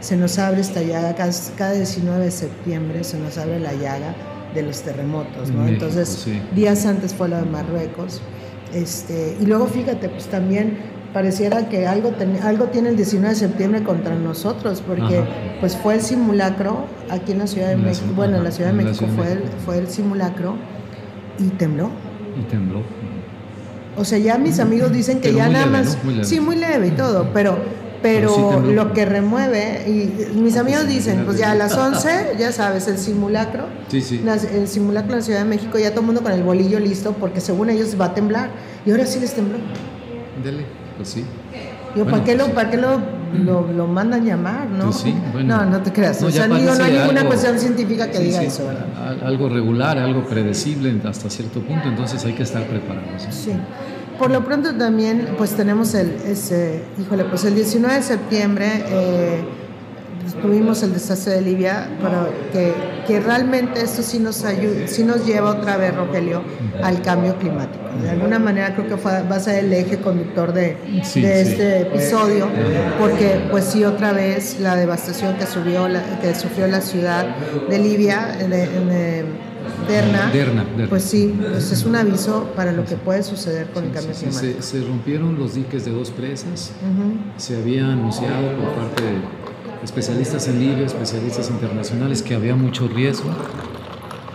se 0.00 0.16
nos 0.16 0.38
abre 0.38 0.62
esta 0.62 0.80
llaga, 0.80 1.14
cada, 1.14 1.32
cada 1.58 1.72
19 1.72 2.24
de 2.24 2.30
septiembre 2.30 3.04
se 3.04 3.18
nos 3.18 3.36
abre 3.36 3.60
la 3.60 3.74
llaga 3.74 4.14
de 4.54 4.62
los 4.62 4.80
terremotos, 4.80 5.50
¿no? 5.50 5.68
Entonces, 5.68 6.26
días 6.54 6.86
antes 6.86 7.12
fue 7.12 7.28
lo 7.28 7.36
de 7.36 7.44
Marruecos. 7.44 8.22
Este, 8.72 9.36
y 9.40 9.44
luego 9.44 9.66
fíjate, 9.66 10.08
pues 10.08 10.26
también 10.26 10.95
pareciera 11.16 11.66
que 11.70 11.86
algo, 11.86 12.10
ten, 12.10 12.42
algo 12.42 12.66
tiene 12.66 12.90
el 12.90 12.96
19 12.96 13.30
de 13.30 13.40
septiembre 13.40 13.82
contra 13.82 14.14
nosotros, 14.14 14.82
porque 14.86 15.24
pues 15.60 15.74
fue 15.74 15.94
el 15.94 16.02
simulacro 16.02 16.84
aquí 17.08 17.32
en 17.32 17.38
la 17.38 17.46
Ciudad 17.46 17.68
de 17.68 17.76
México, 17.76 18.08
bueno, 18.14 18.36
en 18.36 18.44
la 18.44 18.50
Ciudad 18.50 18.68
de 18.72 18.84
México 18.84 19.06
fue, 19.16 19.32
El, 19.32 19.42
fue 19.64 19.78
el 19.78 19.88
simulacro 19.88 20.56
y 21.38 21.44
tembló. 21.56 21.88
Y 22.38 22.42
tembló. 22.50 22.82
O 23.96 24.04
sea, 24.04 24.18
ya 24.18 24.36
mis 24.36 24.60
amigos 24.60 24.92
dicen 24.92 25.22
que 25.22 25.32
ya 25.32 25.48
nada 25.48 25.64
más, 25.64 25.96
¿no? 26.04 26.12
muy 26.12 26.22
sí, 26.22 26.38
muy 26.38 26.56
leve 26.56 26.88
y 26.88 26.90
todo, 26.90 27.30
pero 27.32 27.60
pero, 28.02 28.60
lo 28.60 28.92
que 28.92 29.06
remueve, 29.06 29.84
y 29.88 30.38
mis 30.38 30.58
amigos 30.58 30.86
dicen, 30.86 31.24
pues 31.24 31.38
ya 31.38 31.52
a 31.52 31.54
las 31.54 31.74
11, 31.74 32.34
ya 32.38 32.52
sabes, 32.52 32.88
el 32.88 32.98
simulacro, 32.98 33.64
sí, 33.88 34.02
sí. 34.02 34.22
el 34.52 34.68
simulacro 34.68 35.12
en 35.12 35.18
la 35.20 35.24
Ciudad 35.24 35.38
de 35.38 35.46
México, 35.46 35.78
ya 35.78 35.92
todo 35.92 36.00
el 36.00 36.06
mundo 36.08 36.22
con 36.22 36.32
el 36.32 36.42
bolillo 36.42 36.78
listo, 36.78 37.14
porque 37.18 37.40
según 37.40 37.70
ellos 37.70 37.98
va 37.98 38.04
a 38.04 38.14
temblar, 38.14 38.50
y 38.84 38.90
ahora 38.90 39.06
sí 39.06 39.18
les 39.18 39.32
tembló. 39.32 39.56
Dele 40.44 40.75
pues 40.96 41.08
sí. 41.08 41.24
¿para 42.04 42.24
qué, 42.24 42.34
lo, 42.34 42.46
¿para 42.48 42.70
qué 42.70 42.76
lo, 42.76 43.00
lo, 43.44 43.86
mandan 43.86 44.24
llamar? 44.24 44.68
¿no? 44.68 44.84
Pues 44.84 44.96
sí, 44.96 45.14
bueno. 45.32 45.56
No, 45.56 45.70
no 45.70 45.82
te 45.82 45.92
creas. 45.92 46.20
No, 46.20 46.28
o 46.28 46.30
sea, 46.30 46.46
no 46.46 46.54
hay 46.54 46.92
ninguna 46.92 47.24
cuestión 47.26 47.58
científica 47.58 48.10
que 48.10 48.18
diga 48.18 48.42
eso. 48.42 48.68
Algo 49.24 49.48
regular, 49.48 49.98
algo 49.98 50.24
predecible 50.24 51.00
hasta 51.04 51.30
cierto 51.30 51.60
punto, 51.60 51.88
entonces 51.88 52.24
hay 52.24 52.32
que 52.32 52.42
estar 52.42 52.64
preparados. 52.64 53.26
Sí. 53.30 53.52
Por 54.18 54.30
lo 54.30 54.44
pronto 54.44 54.74
también, 54.74 55.28
pues 55.36 55.54
tenemos 55.54 55.94
el, 55.94 56.10
ese, 56.26 56.82
híjole, 56.98 57.24
pues 57.24 57.44
el 57.44 57.54
19 57.54 57.96
de 57.96 58.02
septiembre 58.02 58.84
eh, 58.88 59.44
pues, 59.44 59.65
tuvimos 60.42 60.82
el 60.82 60.92
desastre 60.92 61.34
de 61.34 61.40
Libia, 61.42 61.88
pero 62.00 62.28
que, 62.52 62.72
que 63.06 63.20
realmente 63.20 63.80
esto 63.82 64.02
sí 64.02 64.18
nos 64.18 64.44
ayuda, 64.44 64.86
sí 64.86 65.04
nos 65.04 65.24
lleva 65.26 65.50
otra 65.50 65.76
vez, 65.76 65.94
Rogelio, 65.94 66.42
al 66.82 67.02
cambio 67.02 67.36
climático. 67.38 67.84
De 68.02 68.10
alguna 68.10 68.38
manera 68.38 68.74
creo 68.74 68.88
que 68.88 68.96
fue, 68.96 69.22
va 69.22 69.36
a 69.36 69.40
ser 69.40 69.64
el 69.64 69.72
eje 69.72 69.98
conductor 69.98 70.52
de, 70.52 70.76
de 71.14 71.40
este 71.40 71.80
episodio, 71.82 72.48
porque 72.98 73.46
pues 73.50 73.64
sí 73.64 73.84
otra 73.84 74.12
vez 74.12 74.60
la 74.60 74.76
devastación 74.76 75.36
que, 75.36 75.46
subió 75.46 75.86
que 76.20 76.34
sufrió 76.34 76.66
la 76.66 76.80
ciudad 76.80 77.26
de 77.68 77.78
Libia, 77.78 78.36
de, 78.48 79.24
Derna, 79.88 80.32
pues 80.88 81.04
sí, 81.04 81.34
pues 81.38 81.70
es 81.70 81.84
un 81.84 81.96
aviso 81.96 82.50
para 82.56 82.72
lo 82.72 82.84
que 82.84 82.96
puede 82.96 83.22
suceder 83.22 83.68
con 83.70 83.84
el 83.84 83.92
cambio 83.92 84.14
climático. 84.14 84.62
Se, 84.62 84.80
rompieron 84.80 85.38
los 85.38 85.54
diques 85.54 85.84
de 85.84 85.92
dos 85.92 86.10
presas, 86.10 86.72
se 87.36 87.56
había 87.56 87.92
anunciado 87.92 88.56
por 88.56 88.70
parte 88.74 89.02
de 89.04 89.45
especialistas 89.86 90.48
en 90.48 90.58
Libia, 90.58 90.86
especialistas 90.86 91.48
internacionales, 91.48 92.20
que 92.20 92.34
había 92.34 92.56
mucho 92.56 92.88
riesgo 92.88 93.30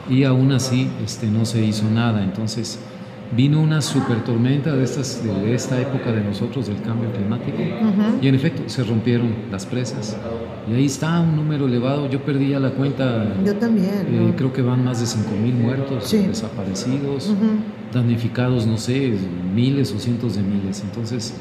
y 0.10 0.24
aún 0.24 0.53
así 0.53 0.89
este, 1.03 1.27
no 1.27 1.46
se 1.46 1.63
hizo 1.63 1.89
nada. 1.89 2.24
Entonces, 2.24 2.79
vino 3.36 3.62
una 3.62 3.81
super 3.81 4.24
tormenta 4.24 4.74
de, 4.74 4.84
estas, 4.84 5.24
de 5.24 5.53
esta 5.53 5.79
época 5.79 6.12
de 6.12 6.24
nosotros 6.24 6.67
del 6.67 6.81
cambio 6.81 7.12
climático 7.12 7.58
y 8.22 8.27
en 8.27 8.36
efecto 8.36 8.63
se 8.67 8.84
rompieron 8.84 9.34
las 9.51 9.65
presas 9.65 10.17
y 10.70 10.74
ahí 10.74 10.86
está 10.86 11.20
un 11.20 11.36
número 11.36 11.65
elevado, 11.65 12.10
yo 12.10 12.22
perdí 12.22 12.50
ya 12.50 12.60
la 12.60 12.72
cuenta. 12.72 13.36
Yo 13.43 13.55
también. 13.55 14.08
Eh, 14.08 14.34
creo 14.38 14.53
que 14.53 14.62
van 14.62 14.84
más 14.86 15.00
de 15.00 15.05
5 15.05 15.31
mil 15.41 15.55
muertos, 15.55 16.12
desaparecidos, 16.12 17.34
damnificados, 17.91 18.65
no 18.67 18.77
sé, 18.77 19.13
miles 19.53 19.91
o 19.93 20.00
cientos 20.00 20.36
de 20.36 20.43
miles. 20.43 20.81
Entonces, 20.81 21.34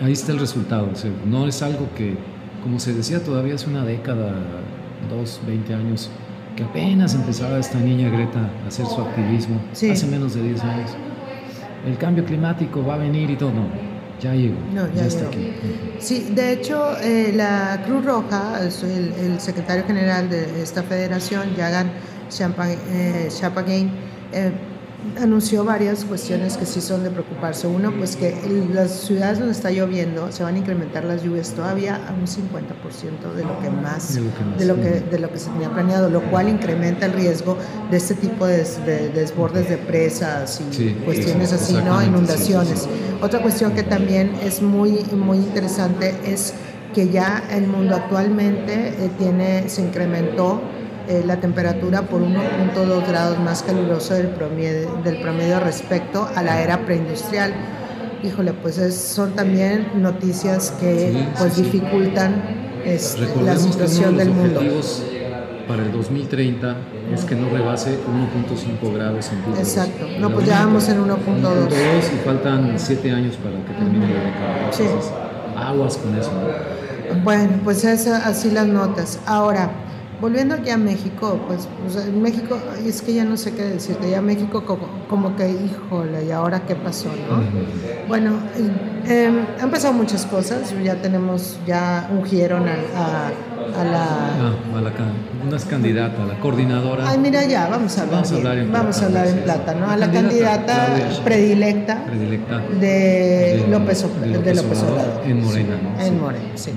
ahí 0.00 0.12
está 0.12 0.32
el 0.32 0.38
resultado. 0.38 0.90
no 1.28 1.48
es 1.48 1.62
algo 1.62 1.88
que, 1.96 2.14
como 2.66 2.80
se 2.80 2.92
decía 2.92 3.22
todavía 3.22 3.54
hace 3.54 3.70
una 3.70 3.84
década, 3.84 4.32
dos, 5.08 5.40
veinte 5.46 5.72
años, 5.72 6.10
que 6.56 6.64
apenas 6.64 7.14
empezaba 7.14 7.60
esta 7.60 7.78
niña 7.78 8.08
Greta 8.08 8.50
a 8.64 8.66
hacer 8.66 8.86
su 8.86 9.02
activismo, 9.02 9.60
hace 9.72 10.06
menos 10.08 10.34
de 10.34 10.42
10 10.42 10.64
años. 10.64 10.90
El 11.86 11.96
cambio 11.96 12.24
climático 12.24 12.84
va 12.84 12.94
a 12.94 12.96
venir 12.96 13.30
y 13.30 13.36
todo. 13.36 13.52
No, 13.52 13.68
ya 14.20 14.34
llegó. 14.34 14.56
No, 14.74 14.92
ya, 14.92 15.06
está 15.06 15.28
aquí. 15.28 15.52
Sí, 16.00 16.32
de 16.34 16.54
hecho, 16.54 16.98
eh, 17.00 17.32
la 17.36 17.84
Cruz 17.86 18.04
Roja, 18.04 18.58
el, 18.60 19.14
el, 19.14 19.40
secretario 19.40 19.84
general 19.86 20.28
de 20.28 20.60
esta 20.60 20.82
federación, 20.82 21.54
Yagan 21.54 21.92
Chapagain, 22.30 23.90
eh, 24.32 24.50
anunció 25.20 25.64
varias 25.64 26.04
cuestiones 26.04 26.56
que 26.56 26.66
sí 26.66 26.80
son 26.80 27.02
de 27.02 27.10
preocuparse. 27.10 27.66
Uno, 27.66 27.92
pues 27.96 28.16
que 28.16 28.34
las 28.72 28.90
ciudades 28.90 29.38
donde 29.38 29.52
está 29.52 29.70
lloviendo 29.70 30.30
se 30.32 30.42
van 30.42 30.54
a 30.54 30.58
incrementar 30.58 31.04
las 31.04 31.22
lluvias 31.22 31.50
todavía 31.52 31.96
a 32.08 32.12
un 32.12 32.26
50% 32.26 33.34
de 33.34 33.44
lo 33.44 33.60
que 33.60 33.70
más, 33.70 34.14
de 34.58 34.64
lo 34.64 34.76
que, 34.76 35.00
de 35.00 35.18
lo 35.18 35.30
que, 35.30 35.38
se 35.38 35.50
tenía 35.50 35.70
planeado, 35.70 36.10
lo 36.10 36.22
cual 36.30 36.48
incrementa 36.48 37.06
el 37.06 37.12
riesgo 37.12 37.56
de 37.90 37.96
este 37.96 38.14
tipo 38.14 38.46
de, 38.46 38.64
desbordes 39.14 39.68
de 39.68 39.78
presas 39.78 40.60
y 40.60 40.90
cuestiones 41.04 41.52
así, 41.52 41.74
¿no? 41.74 42.02
Inundaciones. 42.02 42.88
Otra 43.22 43.40
cuestión 43.40 43.72
que 43.72 43.82
también 43.82 44.32
es 44.42 44.62
muy, 44.62 45.04
muy 45.14 45.38
interesante 45.38 46.14
es 46.24 46.54
que 46.94 47.10
ya 47.10 47.44
el 47.50 47.66
mundo 47.66 47.94
actualmente 47.94 48.88
eh, 48.88 49.10
tiene, 49.18 49.68
se 49.68 49.82
incrementó 49.82 50.62
eh, 51.08 51.22
la 51.24 51.40
temperatura 51.40 52.02
por 52.02 52.20
1.2 52.20 53.06
grados 53.06 53.38
más 53.38 53.62
caluroso 53.62 54.14
del 54.14 54.28
promedio, 54.28 55.00
del 55.04 55.20
promedio 55.20 55.60
respecto 55.60 56.28
a 56.34 56.42
la 56.42 56.60
era 56.62 56.84
preindustrial. 56.84 57.54
Híjole, 58.22 58.52
pues 58.54 58.76
son 58.94 59.32
también 59.32 59.86
noticias 59.94 60.72
que 60.80 61.28
pues 61.38 61.56
dificultan 61.56 62.42
este, 62.84 63.26
la 63.42 63.56
situación 63.56 64.16
del 64.16 64.30
mundo. 64.30 64.60
Para 65.68 65.82
el 65.82 65.92
2030 65.92 66.76
es 67.12 67.24
que 67.24 67.34
no 67.34 67.50
rebase 67.50 67.98
1.5 67.98 68.94
grados 68.94 69.26
centígrados. 69.26 69.58
Exacto, 69.60 70.06
no, 70.20 70.30
pues 70.30 70.46
ya 70.46 70.64
vamos 70.64 70.88
en 70.88 71.04
1.2. 71.04 71.68
y 72.14 72.24
faltan 72.24 72.74
7 72.76 73.10
años 73.10 73.36
para 73.36 73.56
que 73.64 73.72
termine 73.72 74.14
la 74.14 74.24
década. 74.24 74.72
Sí. 74.72 74.84
aguas 75.56 75.96
con 75.96 76.16
eso. 76.16 76.32
Bueno, 77.22 77.60
pues 77.64 77.84
así 77.84 78.50
las 78.50 78.66
notas. 78.66 79.18
Ahora, 79.26 79.70
volviendo 80.20 80.54
aquí 80.54 80.70
a 80.70 80.76
México, 80.76 81.38
pues, 81.46 81.68
en 82.06 82.22
México, 82.22 82.58
es 82.84 83.02
que 83.02 83.14
ya 83.14 83.24
no 83.24 83.36
sé 83.36 83.54
qué 83.54 83.64
decirte, 83.64 84.10
ya 84.10 84.20
México 84.20 84.64
como, 85.08 85.36
que, 85.36 85.50
híjole, 85.50 86.24
¿y 86.24 86.30
ahora 86.30 86.64
qué 86.66 86.74
pasó, 86.74 87.08
no? 87.08 87.42
Bueno, 88.08 88.32
eh, 89.06 89.30
han 89.60 89.70
pasado 89.70 89.92
muchas 89.92 90.26
cosas, 90.26 90.74
ya 90.82 90.96
tenemos, 90.96 91.58
ya 91.66 92.08
ungieron 92.10 92.68
a, 92.68 92.74
a, 92.94 93.30
la... 93.84 94.04
Ah, 94.04 94.78
a 94.78 94.80
la 94.80 94.92
una 95.46 95.56
es 95.56 95.64
candidata, 95.64 96.22
a 96.22 96.26
la 96.26 96.40
coordinadora. 96.40 97.08
Ay, 97.08 97.18
mira 97.18 97.44
ya, 97.44 97.68
vamos 97.68 97.96
a 97.98 98.02
hablar, 98.02 98.16
vamos 98.16 98.32
a 98.32 98.36
hablar, 98.36 98.58
en, 98.58 98.72
vamos 98.72 98.96
plata, 98.96 99.04
a 99.04 99.08
hablar 99.08 99.38
en 99.38 99.44
plata, 99.44 99.74
¿no? 99.74 99.90
A 99.90 99.96
la 99.96 100.10
candidata, 100.10 100.88
predilecta, 101.24 102.04
predilecta, 102.04 102.58
de, 102.80 103.64
López, 103.70 104.04
Obrador. 104.04 105.22
En 105.24 105.44
Morena, 105.44 105.78
¿no? 105.80 106.04
En 106.04 106.20
Morena, 106.20 106.50
sí. 106.56 106.72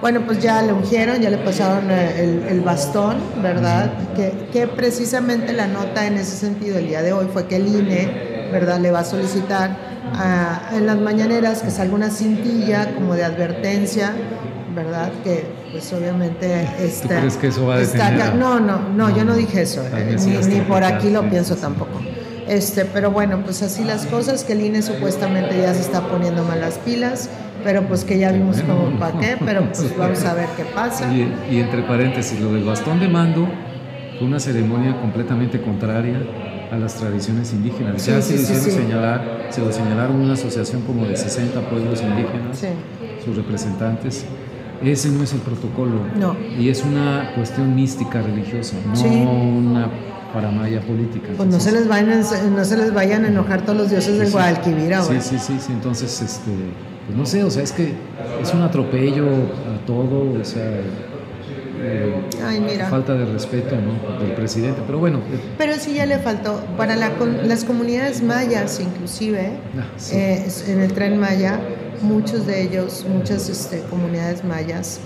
Bueno, 0.00 0.22
pues 0.24 0.40
ya 0.42 0.62
le 0.62 0.72
ungieron, 0.72 1.20
ya 1.20 1.30
le 1.30 1.38
pasaron 1.38 1.90
eh, 1.90 2.46
el, 2.48 2.60
bastón, 2.60 3.16
¿verdad? 3.42 3.92
Que, 4.14 4.48
que, 4.52 4.66
precisamente 4.66 5.52
la 5.52 5.66
nota 5.66 6.06
en 6.06 6.14
ese 6.14 6.36
sentido 6.36 6.78
el 6.78 6.88
día 6.88 7.02
de 7.02 7.12
hoy 7.12 7.26
fue 7.32 7.46
que 7.46 7.56
el 7.56 7.66
INE, 7.66 8.48
¿verdad? 8.50 8.80
Le 8.80 8.90
va 8.90 9.00
a 9.00 9.04
solicitar 9.04 9.76
en 10.72 10.86
las 10.86 10.98
mañaneras 10.98 11.62
que 11.62 11.70
salga 11.70 11.94
una 11.94 12.10
cintilla 12.10 12.94
como 12.94 13.14
de 13.14 13.24
advertencia, 13.24 14.12
¿verdad? 14.74 15.10
Que 15.24 15.44
pues 15.76 15.92
obviamente 15.92 16.68
está... 16.80 17.08
¿Tú 17.08 17.14
crees 17.20 17.36
que 17.36 17.46
eso 17.48 17.66
va 17.66 17.74
a 17.74 17.78
detener? 17.78 18.34
no, 18.34 18.58
no, 18.60 18.80
no, 18.88 19.14
yo 19.14 19.24
no 19.24 19.34
dije 19.34 19.62
eso, 19.62 19.82
eh, 19.94 20.16
ni, 20.48 20.60
por 20.62 20.84
aquí 20.84 21.10
lo 21.10 21.28
pienso 21.28 21.56
tampoco. 21.56 22.00
Este, 22.48 22.84
pero 22.84 23.10
bueno, 23.10 23.42
pues 23.44 23.62
así 23.62 23.84
las 23.84 24.06
cosas, 24.06 24.44
que 24.44 24.52
el 24.52 24.62
INE 24.62 24.80
supuestamente 24.80 25.58
ya 25.60 25.74
se 25.74 25.80
está 25.80 26.08
poniendo 26.08 26.44
malas 26.44 26.78
pilas 26.78 27.28
pero 27.64 27.82
pues 27.88 28.04
que 28.04 28.16
ya 28.16 28.30
vimos 28.30 28.60
como 28.62 28.96
para 28.96 29.18
qué, 29.18 29.36
pero 29.44 29.66
pues 29.66 29.96
vamos 29.98 30.24
a 30.24 30.34
ver 30.34 30.46
qué 30.56 30.62
pasa. 30.66 31.12
Y, 31.12 31.58
entre 31.58 31.82
paréntesis, 31.82 32.38
lo 32.38 32.52
del 32.52 32.62
bastón 32.62 33.00
de 33.00 33.08
mando 33.08 33.48
fue 34.18 34.28
una 34.28 34.38
ceremonia 34.38 34.96
completamente 35.00 35.60
contraria 35.60 36.22
a 36.70 36.76
las 36.76 36.94
tradiciones 36.94 37.52
indígenas. 37.52 38.06
ya 38.06 38.22
se, 38.22 38.38
señalar, 38.38 39.48
se 39.50 39.62
lo 39.62 39.72
señalaron 39.72 40.14
una 40.14 40.34
asociación 40.34 40.82
como 40.82 41.06
de 41.06 41.16
60 41.16 41.60
pueblos 41.68 42.02
indígenas, 42.02 42.64
sus 43.24 43.36
representantes. 43.36 44.24
Ese 44.82 45.10
no 45.10 45.22
es 45.22 45.32
el 45.32 45.40
protocolo. 45.40 46.00
No. 46.18 46.36
Y 46.58 46.68
es 46.68 46.84
una 46.84 47.32
cuestión 47.34 47.74
mística 47.74 48.22
religiosa, 48.22 48.76
no 48.86 49.32
una 49.32 49.90
paramaya 50.32 50.80
política. 50.80 51.28
Pues 51.36 51.48
no 51.48 51.58
se, 51.60 51.72
les 51.72 51.88
vayan, 51.88 52.22
no 52.54 52.64
se 52.64 52.76
les 52.76 52.92
vayan 52.92 53.24
a 53.24 53.28
enojar 53.28 53.62
todos 53.62 53.78
los 53.78 53.90
dioses 53.90 54.18
del 54.18 54.30
Guadalquivir 54.30 54.94
ahora. 54.94 55.20
Sí, 55.20 55.38
sí, 55.38 55.38
sí, 55.38 55.58
sí. 55.60 55.72
Entonces, 55.72 56.20
este 56.20 56.50
pues 57.06 57.16
no 57.16 57.24
sé, 57.24 57.44
o 57.44 57.50
sea, 57.50 57.62
es 57.62 57.70
que 57.70 57.92
es 58.42 58.52
un 58.52 58.62
atropello 58.62 59.26
a 59.28 59.86
todo, 59.86 60.40
o 60.40 60.44
sea, 60.44 60.80
eh, 61.80 62.86
falta 62.90 63.14
de 63.14 63.26
respeto 63.26 63.76
¿no? 63.76 64.18
del 64.18 64.32
presidente, 64.32 64.82
pero 64.84 64.98
bueno. 64.98 65.18
Eh. 65.18 65.38
Pero 65.56 65.74
sí 65.74 65.94
ya 65.94 66.04
le 66.04 66.18
faltó, 66.18 66.60
para 66.76 66.96
las 66.96 67.64
comunidades 67.64 68.22
mayas 68.22 68.80
inclusive, 68.80 69.52
ah, 69.78 69.86
eh, 70.12 70.48
en 70.66 70.80
el 70.80 70.92
tren 70.94 71.16
maya, 71.16 71.60
muchos 72.02 72.46
de 72.46 72.62
ellos, 72.62 73.04
muchas 73.08 73.48
este, 73.48 73.80
comunidades 73.82 74.44
mayas, 74.44 75.00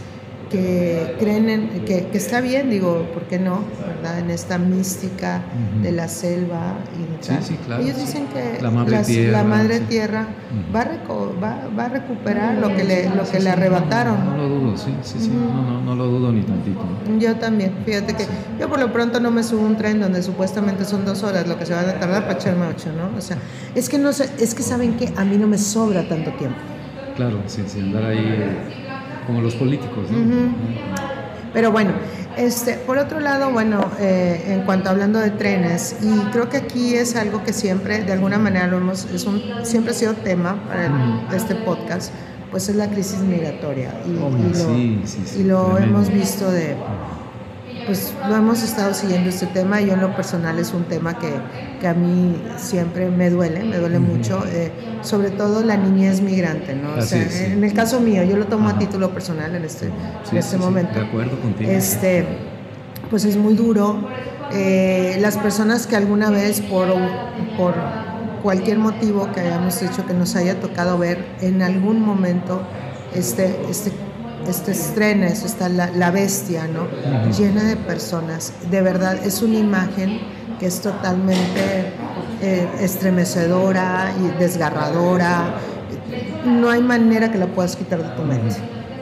que 0.50 1.16
creen 1.18 1.48
en, 1.48 1.68
que, 1.84 2.08
que, 2.08 2.18
está 2.18 2.40
bien, 2.40 2.70
digo, 2.70 3.06
¿por 3.14 3.22
qué 3.24 3.38
no? 3.38 3.60
¿Verdad? 3.86 4.18
En 4.18 4.30
esta 4.30 4.58
mística 4.58 5.42
de 5.80 5.92
la 5.92 6.08
selva 6.08 6.74
y 6.94 7.24
sí, 7.24 7.32
sí, 7.40 7.58
claro, 7.64 7.82
Ellos 7.82 7.96
dicen 7.96 8.26
que 8.26 8.60
la 8.60 8.70
madre 8.70 8.90
las, 8.90 9.06
tierra, 9.06 9.38
la 9.38 9.44
madre 9.44 9.78
sí. 9.78 9.84
tierra 9.88 10.26
va, 10.74 10.80
a 10.80 10.84
reco, 10.84 11.34
va, 11.42 11.68
va, 11.78 11.84
a 11.84 11.88
recuperar 11.88 12.56
lo 12.56 12.74
que 12.74 12.84
le, 12.84 13.08
lo 13.14 13.24
que 13.24 13.38
le 13.38 13.50
arrebataron. 13.50 14.24
No, 14.24 14.36
no, 14.36 14.36
lo 14.36 14.48
dudo, 14.48 14.76
sí, 14.76 14.92
sí, 15.02 15.20
sí, 15.20 15.30
no, 15.30 15.62
no, 15.62 15.80
no 15.82 15.94
lo 15.94 16.06
dudo 16.06 16.32
ni 16.32 16.42
tantito. 16.42 16.80
Yo 17.18 17.36
también, 17.36 17.72
fíjate 17.86 18.14
que 18.14 18.26
yo 18.58 18.68
por 18.68 18.80
lo 18.80 18.92
pronto 18.92 19.20
no 19.20 19.30
me 19.30 19.44
subo 19.44 19.62
a 19.62 19.66
un 19.66 19.76
tren 19.76 20.00
donde 20.00 20.22
supuestamente 20.22 20.84
son 20.84 21.04
dos 21.04 21.22
horas 21.22 21.46
lo 21.46 21.58
que 21.58 21.66
se 21.66 21.74
va 21.74 21.80
a 21.80 21.98
tardar 22.00 22.22
para 22.22 22.34
echarme 22.34 22.66
ocho, 22.66 22.90
¿no? 22.92 23.16
O 23.16 23.20
sea, 23.20 23.38
es 23.74 23.88
que 23.88 23.98
no 23.98 24.12
sé, 24.12 24.28
es 24.40 24.54
que 24.54 24.62
saben 24.62 24.96
que 24.96 25.12
a 25.16 25.24
mí 25.24 25.36
no 25.38 25.46
me 25.46 25.58
sobra 25.58 26.08
tanto 26.08 26.32
tiempo. 26.32 26.58
Claro, 27.16 27.42
sí, 27.46 27.62
sí, 27.66 27.80
andar 27.80 28.04
ahí 28.04 28.56
como 29.26 29.40
los 29.40 29.54
políticos, 29.54 30.10
¿no? 30.10 30.18
Uh 30.18 30.22
-huh. 30.22 30.52
Pero 31.52 31.72
bueno, 31.72 31.92
este, 32.36 32.74
por 32.74 32.98
otro 32.98 33.20
lado, 33.20 33.50
bueno, 33.50 33.84
eh, 33.98 34.44
en 34.46 34.62
cuanto 34.62 34.88
hablando 34.88 35.18
de 35.18 35.30
trenes, 35.30 35.96
y 36.00 36.18
creo 36.30 36.48
que 36.48 36.58
aquí 36.58 36.94
es 36.94 37.16
algo 37.16 37.42
que 37.42 37.52
siempre, 37.52 38.02
de 38.02 38.12
alguna 38.12 38.38
manera, 38.38 38.66
lo 38.68 38.76
hemos, 38.78 39.04
es 39.06 39.24
un, 39.24 39.42
siempre 39.64 39.92
ha 39.92 39.94
sido 39.94 40.14
tema 40.14 40.62
para 40.68 40.86
el, 40.86 40.92
este 41.34 41.56
podcast, 41.56 42.12
pues 42.50 42.68
es 42.68 42.76
la 42.76 42.88
crisis 42.88 43.18
migratoria. 43.20 43.92
Y, 44.06 44.16
oh, 44.22 44.30
y 44.38 44.48
lo, 44.48 44.54
sí, 44.54 45.00
sí, 45.04 45.22
sí, 45.24 45.40
y 45.40 45.44
lo 45.44 45.78
hemos 45.78 46.12
visto 46.12 46.50
de, 46.50 46.76
pues 47.90 48.14
lo 48.28 48.36
hemos 48.36 48.62
estado 48.62 48.94
siguiendo 48.94 49.30
este 49.30 49.46
tema 49.46 49.80
y 49.80 49.86
yo 49.86 49.94
en 49.94 50.00
lo 50.00 50.14
personal 50.14 50.60
es 50.60 50.72
un 50.72 50.84
tema 50.84 51.18
que, 51.18 51.32
que 51.80 51.88
a 51.88 51.92
mí 51.92 52.40
siempre 52.56 53.10
me 53.10 53.30
duele, 53.30 53.64
me 53.64 53.78
duele 53.78 53.98
uh 53.98 54.00
-huh. 54.00 54.16
mucho, 54.16 54.44
eh, 54.46 54.70
sobre 55.02 55.30
todo 55.30 55.64
la 55.64 55.76
niñez 55.76 56.20
migrante, 56.20 56.76
¿no? 56.76 56.92
Así 56.92 57.00
o 57.00 57.02
sea, 57.02 57.22
es, 57.22 57.34
sí. 57.34 57.44
en 57.46 57.64
el 57.64 57.72
caso 57.72 57.98
mío, 57.98 58.22
yo 58.22 58.36
lo 58.36 58.46
tomo 58.46 58.68
Ajá. 58.68 58.76
a 58.76 58.78
título 58.78 59.10
personal 59.10 59.56
en 59.56 59.64
este, 59.64 59.86
sí, 59.86 60.30
en 60.30 60.38
este 60.38 60.56
sí, 60.56 60.62
momento. 60.62 61.00
de 61.00 61.04
acuerdo 61.04 61.40
contigo. 61.40 61.68
Este, 61.68 62.24
pues 63.10 63.24
es 63.24 63.36
muy 63.36 63.54
duro. 63.54 64.06
Eh, 64.52 65.18
las 65.20 65.36
personas 65.36 65.88
que 65.88 65.96
alguna 65.96 66.30
vez 66.30 66.60
por, 66.60 66.86
por 67.56 67.74
cualquier 68.40 68.78
motivo 68.78 69.32
que 69.32 69.40
hayamos 69.40 69.82
hecho 69.82 70.06
que 70.06 70.14
nos 70.14 70.36
haya 70.36 70.60
tocado 70.60 70.96
ver 70.96 71.26
en 71.40 71.60
algún 71.60 72.00
momento 72.02 72.62
este, 73.16 73.56
este 73.68 73.90
estos 74.48 74.94
trenes, 74.94 75.44
está 75.44 75.68
la, 75.68 75.90
la 75.90 76.10
bestia, 76.10 76.66
¿no? 76.66 76.82
Uh 76.82 77.28
-huh. 77.28 77.36
Llena 77.36 77.64
de 77.64 77.76
personas. 77.76 78.52
De 78.70 78.80
verdad, 78.82 79.16
es 79.24 79.42
una 79.42 79.58
imagen 79.58 80.20
que 80.58 80.66
es 80.66 80.80
totalmente 80.80 81.92
eh, 82.42 82.68
estremecedora 82.80 84.12
y 84.20 84.38
desgarradora. 84.38 85.54
No 86.44 86.70
hay 86.70 86.82
manera 86.82 87.30
que 87.30 87.38
la 87.38 87.46
puedas 87.46 87.76
quitar 87.76 88.02
de 88.02 88.08
tu 88.10 88.22
mente. 88.22 88.56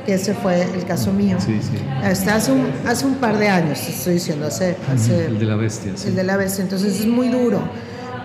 Que 0.06 0.14
ese 0.14 0.34
fue 0.34 0.62
el 0.62 0.84
caso 0.84 1.12
mío. 1.12 1.36
Sí, 1.40 1.60
sí. 1.60 1.78
Hasta 2.02 2.36
hace 2.36 2.52
un, 2.52 2.66
hace 2.86 3.06
un 3.06 3.16
par 3.16 3.38
de 3.38 3.48
años, 3.48 3.78
estoy 3.88 4.14
diciendo, 4.14 4.46
hace, 4.46 4.76
hace 4.92 5.26
el 5.26 5.38
de 5.38 5.44
la 5.46 5.56
bestia. 5.56 5.92
Sí. 5.96 6.08
El 6.08 6.14
de 6.16 6.24
la 6.24 6.36
bestia. 6.36 6.62
Entonces 6.62 7.00
es 7.00 7.06
muy 7.06 7.28
duro. 7.28 7.60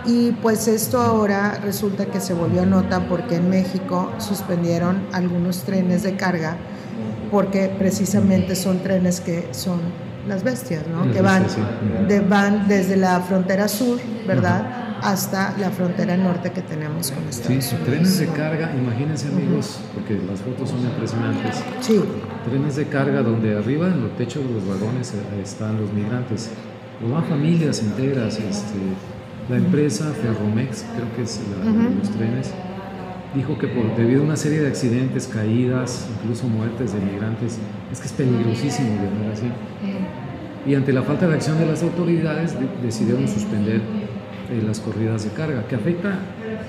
Y 0.05 0.31
pues 0.41 0.67
esto 0.67 1.01
ahora 1.01 1.59
resulta 1.63 2.05
que 2.05 2.19
se 2.19 2.33
volvió 2.33 2.65
nota 2.65 3.07
porque 3.07 3.35
en 3.35 3.49
México 3.49 4.11
suspendieron 4.17 5.07
algunos 5.13 5.63
trenes 5.63 6.03
de 6.03 6.15
carga 6.15 6.57
porque 7.33 7.67
precisamente 7.79 8.55
son 8.55 8.83
trenes 8.83 9.19
que 9.19 9.47
son 9.51 9.79
las 10.27 10.43
bestias, 10.43 10.83
¿no? 10.87 11.03
Las 11.03 11.15
que 11.15 11.21
van, 11.23 11.43
bestias, 11.43 11.67
sí. 11.67 12.05
de, 12.07 12.19
van 12.19 12.67
desde 12.67 12.95
la 12.95 13.19
frontera 13.21 13.67
sur, 13.67 13.99
¿verdad? 14.27 14.61
Uh 14.61 14.65
-huh. 14.65 15.11
Hasta 15.13 15.57
la 15.57 15.69
frontera 15.71 16.15
norte 16.15 16.51
que 16.51 16.61
tenemos 16.61 17.11
con 17.11 17.27
Estados 17.27 17.65
sí, 17.65 17.75
Unidos. 17.75 17.89
trenes 17.89 18.19
de 18.19 18.27
carga, 18.27 18.71
imagínense 18.77 19.27
amigos, 19.27 19.65
uh 19.65 19.73
-huh. 19.73 19.93
porque 19.95 20.13
las 20.29 20.39
fotos 20.41 20.69
son 20.69 20.81
impresionantes. 20.91 21.55
Sí. 21.81 21.99
Trenes 22.47 22.75
de 22.75 22.85
carga 22.85 23.23
donde 23.23 23.57
arriba 23.57 23.87
en 23.87 23.99
los 24.03 24.11
techos 24.15 24.43
de 24.47 24.53
los 24.53 24.65
vagones 24.67 25.13
están 25.43 25.81
los 25.81 25.91
migrantes. 25.91 26.51
Pues 26.99 27.11
van 27.11 27.23
familias 27.25 27.81
enteras, 27.81 28.33
este, 28.37 28.79
la 29.49 29.57
empresa 29.57 30.05
Ferromex, 30.21 30.85
creo 30.95 31.09
que 31.15 31.23
es 31.23 31.41
la, 31.49 31.59
los 31.99 32.09
trenes, 32.11 32.53
dijo 33.35 33.57
que 33.57 33.67
por, 33.67 33.95
debido 33.95 34.21
a 34.21 34.25
una 34.25 34.35
serie 34.35 34.59
de 34.59 34.67
accidentes, 34.67 35.27
caídas, 35.27 36.07
incluso 36.21 36.47
muertes 36.47 36.93
de 36.93 36.99
migrantes, 36.99 37.57
es 37.91 37.99
que 37.99 38.07
es 38.07 38.13
peligrosísimo 38.13 38.89
viajar 38.89 39.33
así. 39.33 39.47
Y 40.65 40.75
ante 40.75 40.93
la 40.93 41.01
falta 41.03 41.27
de 41.27 41.35
acción 41.35 41.59
de 41.59 41.65
las 41.65 41.83
autoridades, 41.83 42.57
de, 42.59 42.67
decidieron 42.83 43.27
suspender 43.27 43.81
eh, 44.49 44.63
las 44.65 44.79
corridas 44.79 45.25
de 45.25 45.31
carga, 45.31 45.67
que 45.67 45.75
afecta, 45.75 46.19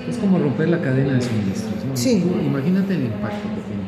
es 0.09 0.17
como 0.17 0.37
romper 0.39 0.69
la 0.69 0.81
cadena 0.81 1.13
de 1.13 1.21
suministros. 1.21 1.85
¿no? 1.87 1.95
Sí. 1.95 2.23
Imagínate 2.45 2.95
el 2.95 3.03
impacto 3.05 3.47
que 3.49 3.61
tiene. 3.61 3.85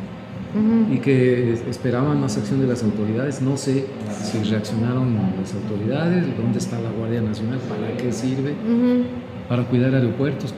Uh 0.56 0.92
-huh. 0.92 0.96
Y 0.96 1.00
que 1.00 1.54
esperaban 1.70 2.22
más 2.22 2.38
acción 2.38 2.62
de 2.62 2.68
las 2.68 2.82
autoridades. 2.84 3.42
No 3.42 3.58
sé 3.58 3.86
si 4.24 4.44
reaccionaron 4.50 5.14
las 5.40 5.54
autoridades, 5.54 6.26
dónde 6.38 6.60
está 6.60 6.80
la 6.80 6.90
Guardia 6.92 7.22
Nacional, 7.22 7.60
para 7.68 7.98
qué 7.98 8.14
sirve, 8.14 8.52
uh 8.52 8.70
-huh. 8.70 9.04
para 9.50 9.64
cuidar 9.66 9.94
aeropuertos 9.94 10.54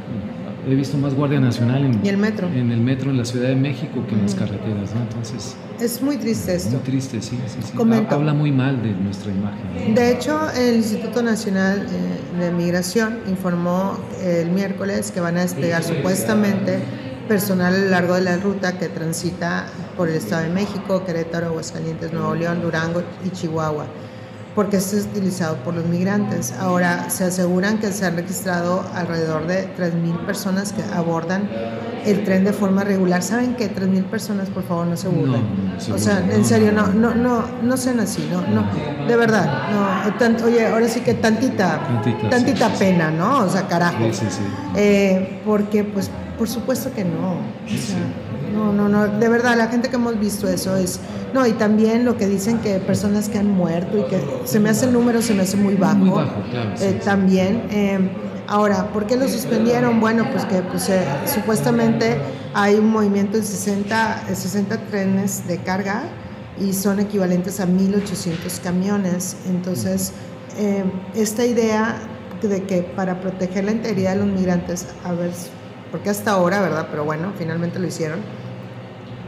he 0.71 0.75
visto 0.75 0.97
más 0.97 1.13
Guardia 1.13 1.39
Nacional 1.39 1.85
en, 1.85 2.05
¿Y 2.05 2.09
el 2.09 2.17
metro? 2.17 2.47
en 2.47 2.71
el 2.71 2.79
metro 2.79 3.11
en 3.11 3.17
la 3.17 3.25
Ciudad 3.25 3.49
de 3.49 3.55
México 3.55 4.05
que 4.07 4.15
en 4.15 4.23
las 4.23 4.35
carreteras, 4.35 4.93
¿no? 4.93 5.01
Entonces... 5.01 5.55
Es 5.79 6.01
muy 6.01 6.17
triste 6.17 6.55
esto. 6.55 6.71
Muy 6.71 6.79
triste, 6.79 7.21
sí, 7.21 7.39
sí, 7.47 7.59
sí. 7.63 7.73
Comento. 7.73 8.15
Habla 8.15 8.33
muy 8.33 8.51
mal 8.51 8.81
de 8.81 8.91
nuestra 8.91 9.31
imagen. 9.31 9.95
De 9.95 10.11
hecho, 10.11 10.39
el 10.51 10.77
Instituto 10.77 11.23
Nacional 11.23 11.87
de 12.39 12.51
Migración 12.51 13.19
informó 13.27 13.97
el 14.21 14.49
miércoles 14.51 15.11
que 15.11 15.21
van 15.21 15.37
a 15.37 15.41
desplegar 15.41 15.83
supuestamente 15.83 16.79
personal 17.27 17.73
a 17.75 17.77
lo 17.77 17.89
largo 17.89 18.15
de 18.15 18.21
la 18.21 18.37
ruta 18.37 18.77
que 18.77 18.89
transita 18.89 19.67
por 19.95 20.09
el 20.09 20.15
Estado 20.15 20.43
de 20.43 20.49
México, 20.49 21.05
Querétaro, 21.05 21.47
Aguascalientes, 21.47 22.11
Nuevo 22.11 22.35
León, 22.35 22.61
Durango 22.61 23.03
y 23.23 23.29
Chihuahua 23.29 23.85
porque 24.59 24.75
esto 24.75 24.97
es 24.97 25.05
utilizado 25.05 25.55
por 25.63 25.73
los 25.73 25.85
migrantes. 25.85 26.53
Ahora 26.59 27.09
se 27.09 27.23
aseguran 27.23 27.77
que 27.77 27.93
se 27.93 28.05
han 28.05 28.17
registrado 28.17 28.83
alrededor 28.93 29.47
de 29.47 29.73
3.000 29.77 30.25
personas 30.25 30.73
que 30.73 30.83
abordan 30.93 31.49
el 32.05 32.25
tren 32.25 32.43
de 32.43 32.51
forma 32.51 32.83
regular. 32.83 33.23
¿Saben 33.23 33.55
qué? 33.55 33.73
3.000 33.73 34.03
personas, 34.03 34.49
por 34.49 34.63
favor, 34.63 34.85
no 34.85 34.97
se 34.97 35.07
burlen. 35.07 35.43
No, 35.87 35.95
o 35.95 35.97
sea, 35.97 36.19
en 36.29 36.43
serio, 36.43 36.73
no, 36.73 36.87
no, 36.87 37.15
no, 37.15 37.45
no 37.63 37.77
sean 37.77 38.01
así, 38.01 38.29
no, 38.29 38.41
no, 38.41 38.65
de 39.07 39.15
verdad, 39.15 39.69
no. 39.71 40.13
Tant, 40.15 40.41
oye, 40.41 40.67
ahora 40.67 40.89
sí 40.89 40.99
que 40.99 41.13
tantita, 41.13 41.79
tantita, 41.79 42.29
tantita 42.29 42.69
sí, 42.71 42.75
pena, 42.79 43.11
¿no? 43.11 43.45
O 43.45 43.49
sea, 43.49 43.65
carajo. 43.65 44.03
Sí, 44.11 44.25
sí, 44.25 44.25
sí. 44.29 44.43
Eh, 44.75 45.39
porque, 45.45 45.85
pues, 45.85 46.11
por 46.37 46.49
supuesto 46.49 46.91
que 46.93 47.05
no. 47.05 47.35
O 47.63 47.69
sea, 47.69 48.28
no, 48.59 48.73
no, 48.73 48.89
no, 48.89 49.07
de 49.07 49.29
verdad, 49.29 49.57
la 49.57 49.67
gente 49.67 49.89
que 49.89 49.95
hemos 49.95 50.19
visto 50.19 50.47
eso 50.47 50.75
es, 50.75 50.99
no, 51.33 51.45
y 51.47 51.53
también 51.53 52.05
lo 52.05 52.17
que 52.17 52.27
dicen 52.27 52.59
que 52.59 52.79
personas 52.79 53.29
que 53.29 53.37
han 53.37 53.49
muerto 53.49 53.97
y 53.97 54.03
que 54.03 54.21
se 54.45 54.59
me 54.59 54.69
hace 54.69 54.85
el 54.85 54.93
número, 54.93 55.21
se 55.21 55.33
me 55.33 55.43
hace 55.43 55.57
muy 55.57 55.75
bajo. 55.75 55.97
Muy 55.97 56.09
bajo, 56.09 56.41
claro. 56.49 56.71
Sí, 56.75 56.83
eh, 56.85 56.97
sí. 56.99 57.05
También, 57.05 57.63
eh, 57.69 58.09
ahora, 58.47 58.91
¿por 58.91 59.05
qué 59.05 59.15
lo 59.15 59.27
suspendieron? 59.27 59.99
Bueno, 59.99 60.27
pues 60.31 60.45
que 60.45 60.61
pues, 60.61 60.89
eh, 60.89 61.03
supuestamente 61.25 62.17
hay 62.53 62.75
un 62.75 62.91
movimiento 62.91 63.37
de 63.37 63.43
60, 63.43 64.23
60 64.33 64.77
trenes 64.87 65.47
de 65.47 65.57
carga 65.59 66.03
y 66.59 66.73
son 66.73 66.99
equivalentes 66.99 67.59
a 67.59 67.65
1.800 67.65 68.59
camiones. 68.61 69.37
Entonces, 69.47 70.13
eh, 70.57 70.83
esta 71.15 71.45
idea 71.45 71.95
de 72.41 72.63
que 72.63 72.81
para 72.81 73.19
proteger 73.21 73.65
la 73.65 73.71
integridad 73.71 74.15
de 74.15 74.25
los 74.25 74.27
migrantes, 74.27 74.87
a 75.03 75.13
ver, 75.13 75.31
porque 75.91 76.09
hasta 76.09 76.31
ahora, 76.31 76.61
¿verdad? 76.61 76.87
Pero 76.89 77.05
bueno, 77.05 77.33
finalmente 77.37 77.79
lo 77.79 77.87
hicieron. 77.87 78.19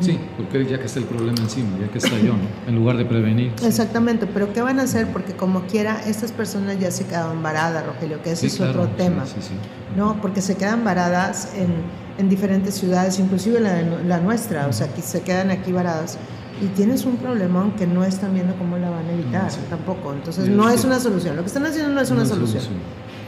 Sí, 0.02 0.20
porque 0.38 0.66
ya 0.66 0.80
que 0.80 0.86
está 0.86 1.00
el 1.00 1.06
problema 1.06 1.38
encima, 1.42 1.70
ya 1.80 1.88
que 1.90 1.98
estalló, 1.98 2.34
¿no? 2.34 2.68
en 2.68 2.76
lugar 2.76 2.98
de 2.98 3.06
prevenir. 3.06 3.54
Exactamente, 3.64 4.28
pero 4.28 4.52
¿qué 4.54 4.62
van 4.62 4.80
a 4.80 4.84
hacer? 4.84 5.08
Porque 5.12 5.34
como 5.34 5.62
quiera, 5.68 6.02
estas 6.06 6.32
personas 6.32 6.80
ya 6.80 6.92
se 6.92 7.06
quedaron 7.06 7.42
varadas, 7.44 7.86
Rogelio, 7.86 8.22
que 8.22 8.32
ese 8.32 8.42
sí, 8.42 8.48
es 8.48 8.56
claro, 8.58 8.84
otro 8.84 8.96
tema, 8.96 9.26
sí, 9.26 9.36
sí, 9.40 9.54
¿no? 9.96 10.20
Porque 10.22 10.42
se 10.42 10.56
quedan 10.58 10.84
varadas 10.84 11.54
en, 11.56 11.70
en 12.18 12.30
diferentes 12.30 12.76
ciudades, 12.76 13.20
inclusive 13.20 13.60
la, 13.60 13.82
la 13.82 14.20
nuestra, 14.20 14.68
o 14.68 14.74
sea, 14.74 14.88
que 14.94 15.02
se 15.02 15.22
quedan 15.22 15.52
aquí 15.52 15.72
varadas 15.72 16.18
y 16.62 16.68
tienes 16.68 17.06
un 17.06 17.16
problema 17.18 17.74
que 17.76 17.88
no 17.88 18.04
están 18.04 18.34
viendo 18.36 18.56
cómo 18.56 18.78
la 18.78 18.90
van 18.92 19.08
a 19.08 19.12
evitar 19.14 19.50
Sí. 19.50 19.58
tampoco. 19.70 20.14
Entonces 20.14 20.48
no 20.48 20.70
es 20.70 20.86
una 20.86 21.00
solución. 21.00 21.36
Lo 21.36 21.42
que 21.42 21.48
están 21.48 21.66
haciendo 21.66 21.92
no 21.92 22.00
es 22.02 22.12
una 22.12 22.20
No 22.22 22.26
solución. 22.28 22.62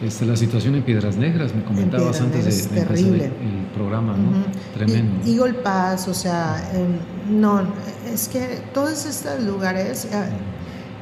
Este, 0.03 0.25
la 0.25 0.35
situación 0.35 0.75
en 0.75 0.83
Piedras 0.83 1.15
Negras, 1.15 1.55
me 1.55 1.63
comentabas 1.63 2.19
antes 2.19 2.43
de, 2.43 2.75
de 2.75 2.81
empezar 2.81 3.07
el, 3.13 3.31
programa, 3.73 4.15
¿no? 4.17 4.43
Tremendo. 4.73 5.13
Y, 5.25 5.53
Pass, 5.63 6.07
o 6.09 6.13
sea, 6.13 6.61
em, 6.73 7.39
no, 7.39 7.61
es 8.13 8.27
que 8.27 8.59
todos 8.73 9.05
estos 9.05 9.41
lugares, 9.43 10.05
eh, 10.05 10.09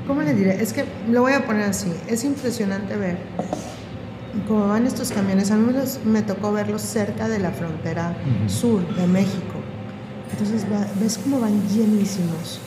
¿cómo 0.06 0.22
le 0.22 0.34
diré? 0.36 0.62
Es 0.62 0.72
que 0.72 0.86
lo 1.10 1.22
voy 1.22 1.34
a 1.34 1.46
poner 1.46 1.64
así, 1.64 1.92
es 2.08 2.24
impresionante 2.24 2.96
ver 2.96 3.18
cómo 4.48 4.68
van 4.68 4.86
estos 4.86 5.12
camiones. 5.12 5.50
A 5.52 5.56
mí 5.58 5.74
los- 5.74 6.00
me 6.06 6.22
tocó 6.22 6.52
verlos 6.54 6.82
cerca 6.84 7.28
de 7.28 7.40
la 7.40 7.52
frontera 7.52 8.16
sur 8.48 8.82
de 8.96 9.08
México. 9.08 9.56
Entonces 10.32 10.66
va- 10.72 10.88
ves 11.02 11.18
cómo 11.18 11.40
van 11.40 11.60
llenísimos 11.70 12.60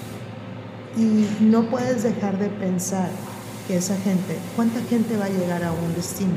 y 0.97 1.27
no 1.45 1.63
puedes 1.71 2.03
dejar 2.03 2.39
de 2.39 2.49
pensar 2.49 3.09
que 3.67 3.77
esa 3.77 3.97
gente, 3.97 4.37
¿cuánta 4.57 4.81
gente 4.83 5.17
va 5.17 5.27
a 5.27 5.31
llegar 5.31 5.65
a 5.65 5.73
un 5.73 5.95
destino? 5.95 6.33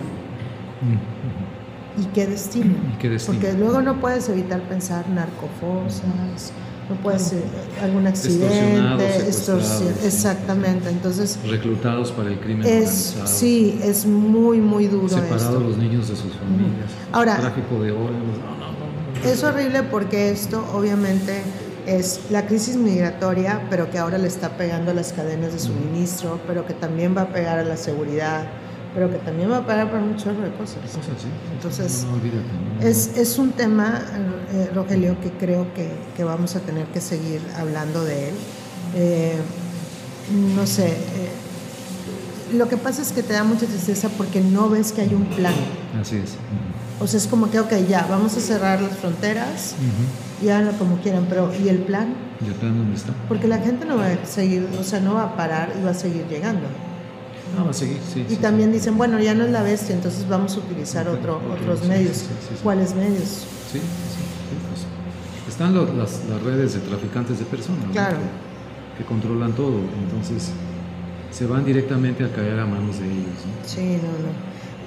Mm, 0.81 2.01
¿Y 2.01 2.05
qué 2.13 2.27
destino? 2.27 2.75
¿Y 2.93 2.97
qué 2.97 3.09
destino? 3.09 3.39
Porque 3.39 3.57
luego 3.57 3.81
no 3.81 3.99
puedes 3.99 4.29
evitar 4.29 4.61
pensar 4.61 5.09
narcofosas, 5.09 6.51
no 6.89 6.95
puede 6.97 7.19
ser 7.19 7.43
algún 7.81 8.07
accidente, 8.07 9.27
exactamente. 9.27 10.89
Entonces, 10.89 11.37
reclutados 11.49 12.11
para 12.11 12.29
el 12.29 12.39
crimen 12.39 12.65
es, 12.65 13.09
organizado. 13.09 13.27
Sí, 13.27 13.79
es 13.83 14.05
muy, 14.05 14.61
muy 14.61 14.87
duro. 14.87 15.09
Separados 15.09 15.61
los 15.61 15.77
niños 15.77 16.07
de 16.07 16.15
sus 16.15 16.33
familias. 16.33 16.89
Ahora, 17.11 17.37
tráfico 17.37 17.81
de 17.81 17.91
órganos. 17.91 18.37
es 19.25 19.43
horrible 19.43 19.83
porque 19.83 20.31
esto, 20.31 20.65
obviamente, 20.73 21.41
es 21.87 22.21
la 22.29 22.45
crisis 22.45 22.75
migratoria, 22.75 23.65
pero 23.69 23.89
que 23.89 23.97
ahora 23.97 24.17
le 24.17 24.27
está 24.27 24.57
pegando 24.57 24.91
a 24.91 24.93
las 24.93 25.13
cadenas 25.13 25.53
de 25.53 25.59
suministro, 25.59 26.39
pero 26.45 26.65
que 26.65 26.73
también 26.73 27.15
va 27.17 27.23
a 27.23 27.29
pegar 27.29 27.57
a 27.57 27.63
la 27.63 27.77
seguridad 27.77 28.45
pero 28.97 29.11
que 29.11 29.19
también 29.19 29.51
va 29.51 29.57
a 29.57 29.65
pagar 29.65 29.91
por 29.91 29.99
un 29.99 30.15
chorro 30.15 30.41
de 30.41 30.51
cosas. 30.53 30.77
Entonces, 31.53 32.07
es, 32.81 33.15
es, 33.15 33.37
un 33.37 33.51
tema, 33.51 34.01
eh, 34.51 34.71
Rogelio, 34.73 35.21
que 35.21 35.29
creo 35.33 35.71
que, 35.75 35.91
que, 36.15 36.23
vamos 36.23 36.55
a 36.55 36.61
tener 36.61 36.87
que 36.87 36.99
seguir 36.99 37.39
hablando 37.55 38.03
de 38.03 38.29
él. 38.29 38.35
Eh, 38.95 39.35
no 40.55 40.65
sé, 40.65 40.87
eh, 40.87 40.95
lo 42.53 42.69
que 42.69 42.77
pasa 42.77 43.01
es 43.01 43.11
que 43.11 43.23
te 43.23 43.33
da 43.33 43.43
mucha 43.43 43.65
tristeza 43.65 44.09
porque 44.09 44.41
no 44.41 44.69
ves 44.69 44.91
que 44.91 45.01
hay 45.01 45.13
un 45.13 45.25
plan. 45.25 45.53
Así 45.99 46.17
es. 46.17 46.35
O 46.99 47.07
sea, 47.07 47.19
es 47.19 47.27
como 47.27 47.51
que, 47.51 47.59
ok, 47.59 47.73
ya, 47.87 48.07
vamos 48.09 48.35
a 48.37 48.39
cerrar 48.39 48.81
las 48.81 48.97
fronteras, 48.97 49.75
y 50.41 50.49
háganlo 50.49 50.77
como 50.77 50.97
quieran, 50.97 51.25
pero 51.29 51.51
¿y 51.53 51.69
el 51.69 51.79
plan? 51.79 52.13
¿Y 52.43 52.47
el 52.47 52.53
plan 52.53 52.77
dónde 52.77 52.95
está? 52.95 53.13
Porque 53.27 53.47
la 53.47 53.59
gente 53.59 53.85
no 53.85 53.97
va 53.97 54.07
a 54.07 54.25
seguir, 54.25 54.67
o 54.79 54.83
sea, 54.83 54.99
no 54.99 55.15
va 55.15 55.23
a 55.23 55.35
parar 55.35 55.73
y 55.79 55.83
va 55.83 55.91
a 55.91 55.95
seguir 55.95 56.25
llegando. 56.27 56.67
No, 57.55 57.65
va 57.65 57.71
a 57.71 57.73
seguir, 57.73 57.99
sí. 58.13 58.25
Y 58.29 58.35
también 58.35 58.71
dicen, 58.71 58.97
bueno, 58.97 59.19
ya 59.19 59.33
no 59.33 59.45
es 59.45 59.51
la 59.51 59.63
bestia, 59.63 59.95
entonces 59.95 60.27
vamos 60.27 60.55
a 60.55 60.59
utilizar 60.59 61.07
otro, 61.07 61.41
otros 61.51 61.87
medios. 61.87 62.25
¿Cuáles 62.63 62.95
medios? 62.95 63.45
Sí, 63.71 63.79
sí, 63.79 63.81
pues, 64.69 64.85
están 65.47 65.73
las, 65.75 66.19
las, 66.29 66.41
redes 66.43 66.73
de 66.73 66.79
traficantes 66.81 67.39
de 67.39 67.45
personas. 67.45 67.85
Claro. 67.91 68.17
Que, 68.97 69.03
controlan 69.05 69.53
todo, 69.53 69.79
entonces 70.03 70.51
se 71.37 71.45
van 71.45 71.63
directamente 71.65 72.23
a 72.23 72.31
caer 72.31 72.59
a 72.59 72.65
manos 72.65 72.99
de 72.99 73.05
ellos. 73.05 73.37
Sí, 73.65 73.99
no, 74.01 74.09
no. 74.09 74.33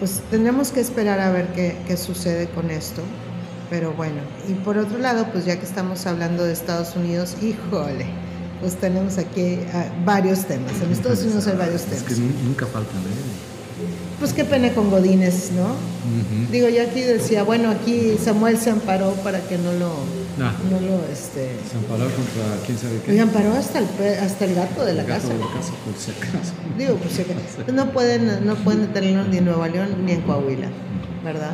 Pues 0.01 0.23
tendremos 0.31 0.73
que 0.73 0.81
esperar 0.81 1.21
a 1.21 1.31
ver 1.31 1.49
qué, 1.55 1.77
qué 1.87 1.97
sucede 1.97 2.49
con 2.49 2.71
esto. 2.71 3.03
Pero 3.69 3.93
bueno, 3.93 4.21
y 4.49 4.55
por 4.55 4.77
otro 4.77 4.99
lado, 4.99 5.29
pues 5.33 5.45
ya 5.45 5.61
que 5.61 5.65
estamos 5.65 6.05
hablando 6.07 6.43
de 6.43 6.53
Estados 6.53 6.97
Unidos, 6.97 7.37
híjole, 7.43 8.07
pues 8.61 8.75
tenemos 8.77 9.17
aquí 9.19 9.61
ah, 9.73 9.87
varios 10.05 10.45
temas. 10.47 10.73
En 10.83 10.91
Estados 10.91 11.23
Unidos 11.23 11.47
hay 11.47 11.57
varios 11.57 11.83
temas. 11.83 12.03
Es 12.03 12.19
que 12.19 12.21
nunca 12.45 12.67
faltan, 12.67 12.99
¿eh? 12.99 13.51
Pues 14.19 14.35
qué 14.35 14.45
pena 14.45 14.71
con 14.75 14.91
Godínez, 14.91 15.53
¿no? 15.53 15.75
Digo, 16.51 16.69
yo 16.69 16.83
aquí 16.83 17.01
decía, 17.01 17.43
bueno, 17.43 17.71
aquí 17.71 18.17
Samuel 18.23 18.59
se 18.59 18.69
amparó 18.71 19.13
para 19.25 19.41
que 19.41 19.57
no 19.57 19.73
lo, 19.73 19.95
no 20.41 20.81
lo, 20.81 21.05
este... 21.13 21.57
Se 21.71 21.77
amparó 21.77 22.05
contra 22.05 22.65
quién 22.65 22.79
sabe 22.79 23.01
qué. 23.05 23.15
Y 23.15 23.19
amparó 23.19 23.53
hasta 23.53 23.79
el, 23.79 23.87
hasta 24.19 24.45
el 24.45 24.55
gato 24.55 24.85
de 24.85 24.95
la 24.95 25.03
gato 25.03 25.23
casa. 25.23 25.35
De 25.35 25.39
la 25.39 25.47
casa, 25.53 25.73
por 25.85 25.95
si 25.97 26.11
acaso. 26.11 26.53
Digo, 26.79 26.95
por 26.97 27.11
si 27.11 27.23
acaso. 27.23 27.73
No 27.73 27.93
pueden, 27.93 28.47
no 28.47 28.55
pueden 28.57 28.83
detenerlo 28.83 29.25
ni 29.25 29.39
en 29.39 29.45
Nueva 29.45 29.69
León 29.69 30.05
ni 30.05 30.13
en 30.13 30.23
Coahuila, 30.23 30.69
¿verdad? 31.23 31.53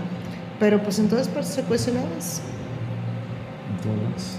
Pero 0.61 0.83
pues 0.83 0.99
en 0.99 1.09
todas 1.09 1.29
partes 1.29 1.55
se 1.55 1.63
cuecen 1.63 1.97
habas. 1.97 2.41
En 3.71 3.83
todas. 3.83 4.39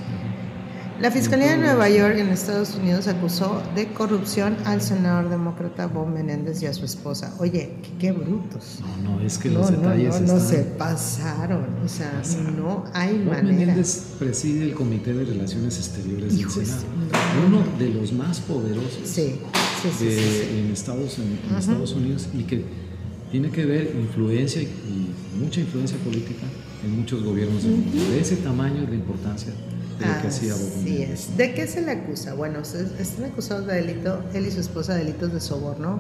La 1.00 1.12
Fiscalía 1.12 1.52
de 1.52 1.58
Nueva 1.58 1.88
York 1.90 2.18
en 2.18 2.30
Estados 2.30 2.74
Unidos 2.74 3.08
acusó 3.08 3.62
de 3.76 3.88
corrupción 3.90 4.58
al 4.66 4.82
senador 4.82 5.30
demócrata 5.30 5.86
Bob 5.86 6.08
Menéndez 6.08 6.64
y 6.64 6.66
a 6.66 6.74
su 6.74 6.86
esposa. 6.86 7.36
Oye, 7.38 7.74
qué, 8.00 8.12
brutos. 8.12 8.80
No, 9.04 9.12
no, 9.12 9.22
es 9.22 9.38
que 9.38 9.52
los 9.52 9.70
detalles 9.70 10.20
no, 10.22 10.34
no, 10.34 10.40
se 10.40 10.64
pasaron. 10.64 11.68
O 11.86 11.88
sea, 11.88 12.24
no 12.58 12.86
hay 12.94 13.20
Bob 13.20 13.28
manera. 13.28 13.44
Menéndez 13.44 14.16
preside 14.18 14.64
el 14.64 14.74
Comité 14.74 15.14
de 15.14 15.26
Relaciones 15.26 15.78
Exteriores 15.78 16.36
del 16.36 16.50
Senado. 16.50 16.84
Uno 17.46 17.64
de 17.78 17.90
los 17.90 18.12
más 18.14 18.40
poderosos 18.40 19.02
sí, 19.04 19.36
sí, 20.00 20.06
de, 20.06 20.60
en, 20.62 20.72
Estados, 20.72 21.20
en, 21.20 21.40
en 21.48 21.58
Estados 21.60 21.94
Unidos 21.94 22.28
y 22.34 22.42
que 22.44 22.66
tiene 23.32 23.52
que 23.52 23.66
ver 23.66 23.96
influencia 23.96 24.64
y, 24.64 25.14
mucha 25.40 25.60
influencia 25.60 25.96
política 26.00 26.48
en 26.84 26.98
muchos 27.00 27.24
gobiernos 27.24 27.62
del 27.62 27.74
mundo. 27.74 28.10
De 28.10 28.20
ese 28.20 28.38
tamaño 28.38 28.88
la 28.90 28.96
importancia 28.96 29.54
de 30.00 30.06
lo 30.06 30.22
que 30.22 30.28
hacía 30.28 30.54
Bob 30.54 30.70
Así 30.80 31.02
es. 31.02 31.38
¿De 31.38 31.54
qué 31.54 31.68
se 31.68 31.82
le 31.82 31.92
acusa? 31.92 32.34
Bueno, 32.34 32.60
están 32.60 33.26
acusados 33.26 33.66
de 33.68 33.76
delito, 33.76 34.24
él 34.34 34.48
y 34.48 34.52
su 34.52 34.60
esposa, 34.60 34.94
de 34.94 35.06
delitos 35.06 35.34
de 35.34 35.40
soborno 35.40 36.00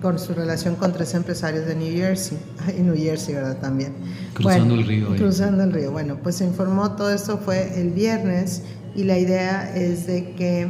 con 0.00 0.18
su 0.18 0.32
relación 0.32 0.76
con 0.76 0.92
tres 0.92 1.14
empresarios 1.14 1.66
de 1.66 1.74
New 1.74 1.92
Jersey, 1.92 2.38
y 2.78 2.82
New 2.82 2.96
Jersey, 2.96 3.34
¿verdad? 3.34 3.58
También. 3.58 3.94
Cruzando 4.34 4.74
el 4.74 4.86
río. 4.86 5.08
Cruzando 5.16 5.64
el 5.64 5.72
río. 5.72 5.92
Bueno, 5.92 6.18
pues 6.22 6.36
se 6.36 6.44
informó, 6.44 6.92
todo 6.92 7.12
esto 7.12 7.38
fue 7.38 7.80
el 7.80 7.90
viernes 7.90 8.62
y 8.94 9.04
la 9.04 9.18
idea 9.18 9.74
es 9.74 10.06
de 10.06 10.34
que 10.34 10.68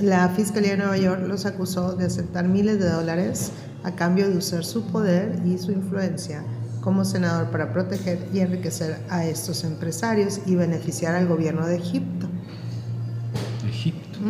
la 0.00 0.28
Fiscalía 0.30 0.72
de 0.72 0.76
Nueva 0.78 0.98
York 0.98 1.22
los 1.26 1.46
acusó 1.46 1.94
de 1.94 2.06
aceptar 2.06 2.46
miles 2.46 2.78
de 2.78 2.90
dólares 2.90 3.50
a 3.82 3.92
cambio 3.92 4.28
de 4.28 4.36
usar 4.36 4.64
su 4.64 4.84
poder 4.86 5.40
y 5.44 5.58
su 5.58 5.72
influencia 5.72 6.44
como 6.86 7.04
senador 7.04 7.48
para 7.48 7.72
proteger 7.72 8.28
y 8.32 8.38
enriquecer 8.38 9.00
a 9.10 9.24
estos 9.24 9.64
empresarios 9.64 10.38
y 10.46 10.54
beneficiar 10.54 11.16
al 11.16 11.26
gobierno 11.26 11.66
de 11.66 11.78
Egipto. 11.78 12.28
Egipto. 13.68 14.20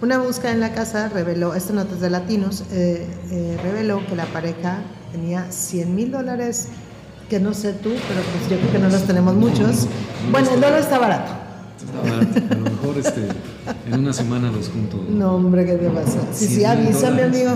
Una 0.00 0.16
búsqueda 0.16 0.52
en 0.52 0.60
la 0.60 0.72
casa 0.72 1.10
reveló, 1.10 1.52
esta 1.52 1.74
nota 1.74 1.92
es 1.92 2.00
de 2.00 2.08
Latinos, 2.08 2.64
eh, 2.72 3.06
eh, 3.30 3.58
reveló 3.62 4.00
que 4.06 4.16
la 4.16 4.24
pareja 4.24 4.78
tenía 5.12 5.44
100 5.52 5.94
mil 5.94 6.10
dólares, 6.10 6.68
que 7.28 7.38
no 7.38 7.52
sé 7.52 7.74
tú, 7.74 7.90
pero 8.08 8.22
pues 8.22 8.48
yo 8.48 8.56
creo 8.58 8.72
que 8.72 8.78
no 8.78 8.88
los 8.88 9.02
tenemos 9.02 9.34
muchos. 9.34 9.88
bueno, 10.30 10.48
el 10.54 10.58
dólar 10.58 10.80
está 10.80 10.98
barato. 10.98 11.32
Está 11.84 12.14
barato, 12.14 12.40
a 12.50 12.54
lo 12.54 12.70
mejor 12.70 12.96
este, 12.96 13.28
en 13.92 14.00
una 14.00 14.14
semana 14.14 14.50
los 14.50 14.70
junto. 14.70 15.04
No, 15.06 15.36
hombre, 15.36 15.66
¿qué 15.66 15.74
te 15.74 15.90
pasa? 15.90 16.18
Sí, 16.32 16.46
sí, 16.46 16.64
avísame, 16.64 17.24
amigo. 17.24 17.50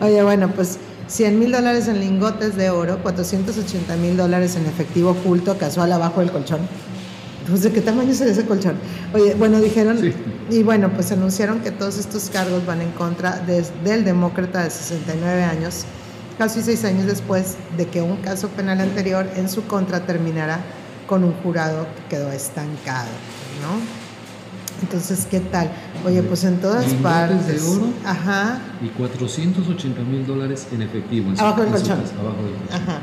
Oye, 0.00 0.22
bueno, 0.22 0.48
pues 0.48 0.78
100 1.08 1.38
mil 1.38 1.52
dólares 1.52 1.88
en 1.88 2.00
lingotes 2.00 2.56
de 2.56 2.70
oro, 2.70 2.98
480 3.02 3.96
mil 3.96 4.16
dólares 4.16 4.56
en 4.56 4.66
efectivo 4.66 5.10
oculto, 5.10 5.56
casual 5.58 5.92
abajo 5.92 6.20
del 6.20 6.30
colchón. 6.30 6.60
Entonces, 7.40 7.64
¿de 7.64 7.72
qué 7.72 7.82
tamaño 7.82 8.10
es 8.10 8.20
ese 8.22 8.46
colchón? 8.46 8.76
Oye, 9.12 9.34
bueno, 9.34 9.60
dijeron, 9.60 9.98
y 10.50 10.62
bueno, 10.62 10.90
pues 10.94 11.12
anunciaron 11.12 11.60
que 11.60 11.70
todos 11.70 11.98
estos 11.98 12.30
cargos 12.30 12.64
van 12.64 12.80
en 12.80 12.90
contra 12.92 13.38
del 13.38 14.04
demócrata 14.04 14.64
de 14.64 14.70
69 14.70 15.42
años, 15.44 15.84
casi 16.38 16.62
seis 16.62 16.84
años 16.84 17.06
después 17.06 17.56
de 17.76 17.86
que 17.86 18.00
un 18.00 18.16
caso 18.16 18.48
penal 18.48 18.80
anterior 18.80 19.28
en 19.36 19.50
su 19.50 19.66
contra 19.66 20.06
terminara 20.06 20.60
con 21.06 21.22
un 21.22 21.34
jurado 21.42 21.86
que 21.96 22.16
quedó 22.16 22.32
estancado, 22.32 23.10
¿no? 23.60 24.03
Entonces, 24.84 25.26
¿qué 25.30 25.40
tal? 25.40 25.70
Oye, 26.04 26.22
pues 26.22 26.44
en 26.44 26.58
todas 26.60 26.84
partes. 26.94 27.46
de 27.46 27.58
oro 27.70 27.86
Ajá. 28.04 28.58
y 28.82 28.88
480 28.88 30.02
mil 30.02 30.26
dólares 30.26 30.66
en 30.72 30.82
efectivo. 30.82 31.30
En 31.30 31.40
abajo 31.40 31.62
del 31.62 31.70
colchón. 31.70 32.02
abajo 32.20 32.42
del 32.42 32.52
colchón. 32.54 32.82
Ajá. 32.82 33.00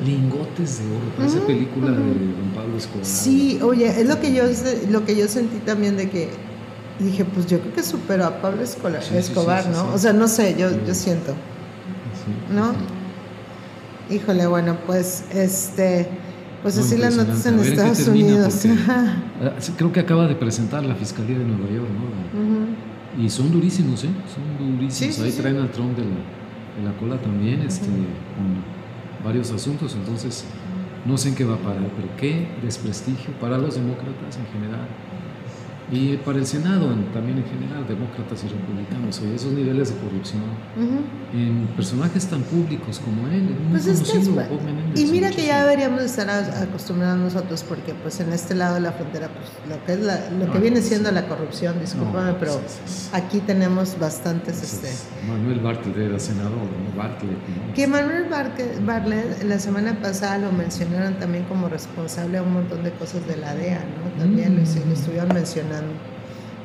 Lingotes 0.06 0.78
de 0.78 0.84
oro, 0.86 1.26
esa 1.28 1.40
película 1.44 1.90
de 1.90 1.96
Don 1.96 2.52
Pablo 2.54 2.76
Escobar. 2.78 3.04
Sí, 3.04 3.58
oye, 3.60 3.88
es 3.88 4.06
lo 4.06 4.20
que 4.20 4.32
yo 4.32 4.44
lo 4.88 5.04
que 5.04 5.16
yo 5.16 5.26
sentí 5.26 5.58
también 5.58 5.96
de 5.96 6.08
que 6.08 6.30
dije, 7.00 7.24
pues 7.24 7.46
yo 7.46 7.58
creo 7.58 7.74
que 7.74 7.82
superó 7.82 8.26
a 8.26 8.40
Pablo 8.40 8.62
Escobar, 8.62 9.02
sí, 9.02 9.16
Escobar 9.16 9.66
¿no? 9.68 9.92
O 9.92 9.98
sea, 9.98 10.12
no 10.12 10.28
sé, 10.28 10.54
yo, 10.56 10.70
yo 10.86 10.94
siento. 10.94 11.34
¿No? 12.54 12.72
Híjole, 14.14 14.46
bueno, 14.46 14.76
pues 14.86 15.24
este 15.32 16.06
pues 16.62 16.78
así 16.78 16.96
las 16.96 17.16
notas 17.16 17.44
en 17.46 17.58
Estados 17.58 18.06
Unidos. 18.08 18.66
Ah, 19.44 19.50
creo 19.76 19.92
que 19.92 19.98
acaba 19.98 20.28
de 20.28 20.36
presentar 20.36 20.84
la 20.84 20.94
Fiscalía 20.94 21.36
de 21.36 21.44
Nueva 21.44 21.68
York, 21.68 21.88
¿no? 21.90 23.20
Y 23.20 23.28
son 23.28 23.50
durísimos, 23.50 24.04
¿eh? 24.04 24.10
Son 24.32 24.76
durísimos. 24.76 25.18
Ahí 25.18 25.32
traen 25.32 25.56
al 25.56 25.70
Trump 25.72 25.96
de 25.96 26.04
la, 26.04 26.90
la 26.90 26.96
cola 26.96 27.20
también, 27.20 27.60
este, 27.62 27.86
con 27.86 28.62
varios 29.24 29.50
asuntos. 29.50 29.96
Entonces, 29.96 30.44
no 31.04 31.18
sé 31.18 31.30
en 31.30 31.34
qué 31.34 31.44
va 31.44 31.54
a 31.54 31.58
parar, 31.58 31.90
pero 31.96 32.08
qué 32.16 32.46
desprestigio 32.62 33.32
para 33.40 33.58
los 33.58 33.74
demócratas 33.74 34.38
en 34.38 34.46
general 34.52 34.86
y 35.92 36.16
para 36.16 36.38
el 36.38 36.46
Senado 36.46 36.88
también 37.12 37.36
en 37.36 37.44
general, 37.44 37.86
demócratas 37.86 38.42
y 38.44 38.48
republicanos, 38.48 39.20
oye, 39.20 39.34
esos 39.34 39.52
niveles 39.52 39.90
de 39.90 40.00
corrupción 40.00 40.40
en 41.34 41.66
personajes 41.76 42.26
tan 42.26 42.40
públicos 42.42 42.98
como 42.98 43.28
él, 43.28 43.42
muy 43.42 43.78
pues 43.78 43.84
conocido, 43.84 44.34
Bob 44.34 44.62
Menéndez, 44.62 44.98
Y 44.98 45.12
mira 45.12 45.30
que 45.30 45.44
ya 45.44 45.62
deberíamos 45.64 46.00
estar 46.02 46.30
acostumbrados 46.30 47.18
nosotros, 47.18 47.62
porque 47.68 47.92
pues 47.92 48.20
en 48.20 48.32
este 48.32 48.54
lado 48.54 48.76
de 48.76 48.80
la 48.80 48.92
frontera, 48.92 49.28
pues 49.28 49.50
lo 49.68 49.84
que, 49.84 49.92
es 49.92 50.00
la, 50.00 50.30
lo 50.30 50.50
que 50.50 50.58
viene 50.60 50.80
siendo 50.80 51.12
la 51.12 51.28
corrupción, 51.28 51.78
discúlpame, 51.78 52.34
pero 52.40 52.58
aquí 53.12 53.40
tenemos 53.40 53.98
bastantes... 53.98 54.62
Este, 54.62 54.88
Manuel 55.28 55.60
Bartlett 55.60 55.96
era 55.98 56.18
senador, 56.18 56.52
¿no? 56.52 56.96
Bartlett. 56.96 57.36
Que 57.74 57.86
Manuel 57.86 58.28
Bartlett 58.30 59.42
la 59.44 59.58
semana 59.58 60.00
pasada 60.00 60.38
lo 60.38 60.52
mencionaron 60.52 61.18
también 61.18 61.44
como 61.44 61.68
responsable 61.68 62.38
de 62.38 62.44
un 62.44 62.54
montón 62.54 62.82
de 62.82 62.92
cosas 62.92 63.26
de 63.26 63.36
la 63.36 63.54
DEA, 63.54 63.80
¿no? 63.80 64.22
También 64.22 64.56
lo, 64.56 64.62
lo 64.62 64.92
estuvieron 64.92 65.34
mencionando. 65.34 65.81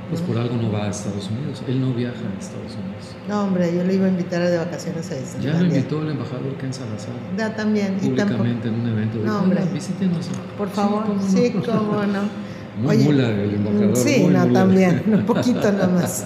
Pues 0.10 0.22
por 0.22 0.38
algo 0.38 0.56
no 0.56 0.72
va 0.72 0.86
a 0.86 0.90
Estados 0.90 1.30
Unidos. 1.30 1.62
Él 1.68 1.82
no 1.82 1.94
viaja 1.94 2.16
a 2.16 2.40
Estados 2.40 2.74
Unidos. 2.74 3.16
No, 3.28 3.44
hombre, 3.44 3.76
yo 3.76 3.84
le 3.84 3.96
iba 3.96 4.06
a 4.06 4.10
invitar 4.10 4.42
de 4.42 4.58
vacaciones 4.58 5.12
a 5.12 5.16
eso. 5.18 5.38
Ya 5.42 5.54
lo 5.54 5.66
invitó 5.66 6.02
el 6.02 6.12
embajador 6.12 6.56
Ken 6.56 6.74
Salazar. 6.74 7.14
Ya 7.38 7.54
también. 7.54 7.96
Públicamente 7.96 8.70
en 8.70 8.76
un 8.76 8.88
evento. 8.88 9.20
No, 9.20 9.40
hombre. 9.40 9.62
Visítenos. 9.74 10.28
Por 10.58 10.70
favor, 10.70 11.04
sí, 11.28 11.52
cómo 11.66 12.06
no. 12.06 12.48
Muy 12.82 12.98
mula 13.00 13.30
el 13.30 13.56
embajador. 13.56 13.98
Sí, 13.98 14.28
no, 14.30 14.48
también. 14.54 15.04
Un 15.08 15.26
poquito 15.26 15.72
nomás. 15.72 16.26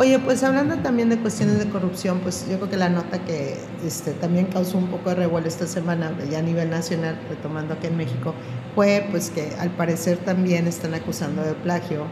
Oye, 0.00 0.18
pues 0.18 0.42
hablando 0.42 0.76
también 0.76 1.10
de 1.10 1.18
cuestiones 1.18 1.58
de 1.58 1.68
corrupción, 1.68 2.20
pues 2.20 2.46
yo 2.48 2.56
creo 2.56 2.70
que 2.70 2.78
la 2.78 2.88
nota 2.88 3.22
que 3.22 3.58
este, 3.86 4.12
también 4.12 4.46
causó 4.46 4.78
un 4.78 4.86
poco 4.86 5.10
de 5.10 5.16
revuelo 5.16 5.46
esta 5.46 5.66
semana, 5.66 6.10
ya 6.30 6.38
a 6.38 6.42
nivel 6.42 6.70
nacional, 6.70 7.20
retomando 7.28 7.74
aquí 7.74 7.88
en 7.88 7.98
México, 7.98 8.32
fue 8.74 9.06
pues 9.10 9.28
que 9.28 9.52
al 9.58 9.68
parecer 9.72 10.16
también 10.16 10.66
están 10.66 10.94
acusando 10.94 11.42
de 11.42 11.52
plagio 11.52 12.06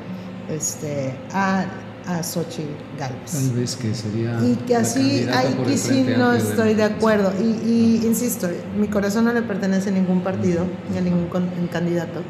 este, 0.51 1.15
a, 1.33 1.65
a 2.07 2.23
Xochitl 2.23 2.69
Galvez. 2.99 3.33
Tal 3.33 3.57
vez 3.57 3.75
que 3.75 3.95
sería. 3.95 4.39
Y 4.45 4.57
que 4.67 4.77
así, 4.77 5.27
ahí 5.33 5.59
que 5.67 5.79
sí 5.79 6.05
no 6.15 6.35
estoy 6.35 6.75
de 6.75 6.85
acuerdo. 6.85 7.33
Y, 7.41 7.67
y, 7.67 8.03
insisto, 8.05 8.51
mi 8.79 8.89
corazón 8.89 9.25
no 9.25 9.33
le 9.33 9.41
pertenece 9.41 9.89
a 9.89 9.93
ningún 9.93 10.21
partido 10.21 10.67
ni 10.93 10.99
a 10.99 11.01
ningún 11.01 11.31
candidato, 11.73 12.21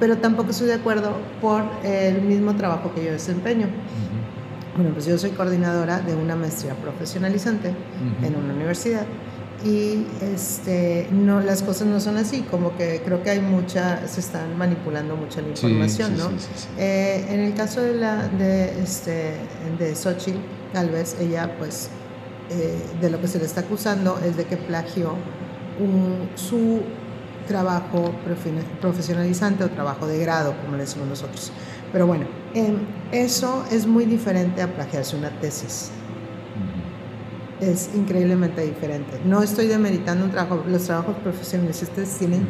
pero 0.00 0.16
tampoco 0.16 0.52
estoy 0.52 0.68
de 0.68 0.74
acuerdo 0.76 1.12
por 1.42 1.62
el 1.84 2.22
mismo 2.22 2.56
trabajo 2.56 2.94
que 2.94 3.04
yo 3.04 3.12
desempeño. 3.12 3.66
Bueno, 4.78 4.92
pues 4.94 5.06
yo 5.06 5.18
soy 5.18 5.30
coordinadora 5.30 5.98
de 5.98 6.14
una 6.14 6.36
maestría 6.36 6.74
profesionalizante 6.74 7.74
en 8.22 8.36
una 8.36 8.54
universidad 8.54 9.04
y 9.64 10.06
este 10.22 11.08
no 11.10 11.40
las 11.40 11.64
cosas 11.64 11.88
no 11.88 11.98
son 11.98 12.16
así 12.16 12.42
como 12.42 12.76
que 12.76 13.02
creo 13.04 13.24
que 13.24 13.30
hay 13.30 13.40
mucha 13.40 14.06
se 14.06 14.20
están 14.20 14.56
manipulando 14.56 15.16
mucha 15.16 15.40
la 15.40 15.48
información 15.48 16.16
no 16.16 16.30
eh, 16.78 17.26
en 17.28 17.40
el 17.40 17.54
caso 17.54 17.80
de 17.80 17.94
la 17.94 18.28
de 18.28 18.80
este 18.80 19.32
de 19.80 19.96
Xochitl 19.96 20.38
vez 20.92 21.16
ella 21.18 21.56
pues 21.58 21.90
eh, 22.50 22.78
de 23.00 23.10
lo 23.10 23.20
que 23.20 23.26
se 23.26 23.40
le 23.40 23.46
está 23.46 23.62
acusando 23.62 24.20
es 24.24 24.36
de 24.36 24.44
que 24.44 24.56
plagió 24.56 25.14
un, 25.80 26.30
su 26.36 26.82
trabajo 27.48 28.12
profesionalizante 28.80 29.64
o 29.64 29.70
trabajo 29.70 30.06
de 30.06 30.20
grado 30.20 30.54
como 30.62 30.76
le 30.76 30.84
decimos 30.84 31.08
nosotros. 31.08 31.50
Pero 31.90 32.06
bueno, 32.06 32.26
em, 32.54 32.76
eso 33.12 33.64
es 33.70 33.86
muy 33.86 34.04
diferente 34.04 34.62
a 34.62 34.72
plagiarse 34.74 35.16
una 35.16 35.30
tesis. 35.40 35.90
Es 37.60 37.90
increíblemente 37.92 38.62
diferente. 38.62 39.20
No 39.24 39.42
estoy 39.42 39.66
demeritando 39.66 40.24
un 40.26 40.30
trabajo, 40.30 40.62
los 40.68 40.84
trabajos 40.84 41.16
profesionales 41.16 41.84
tienen 42.16 42.46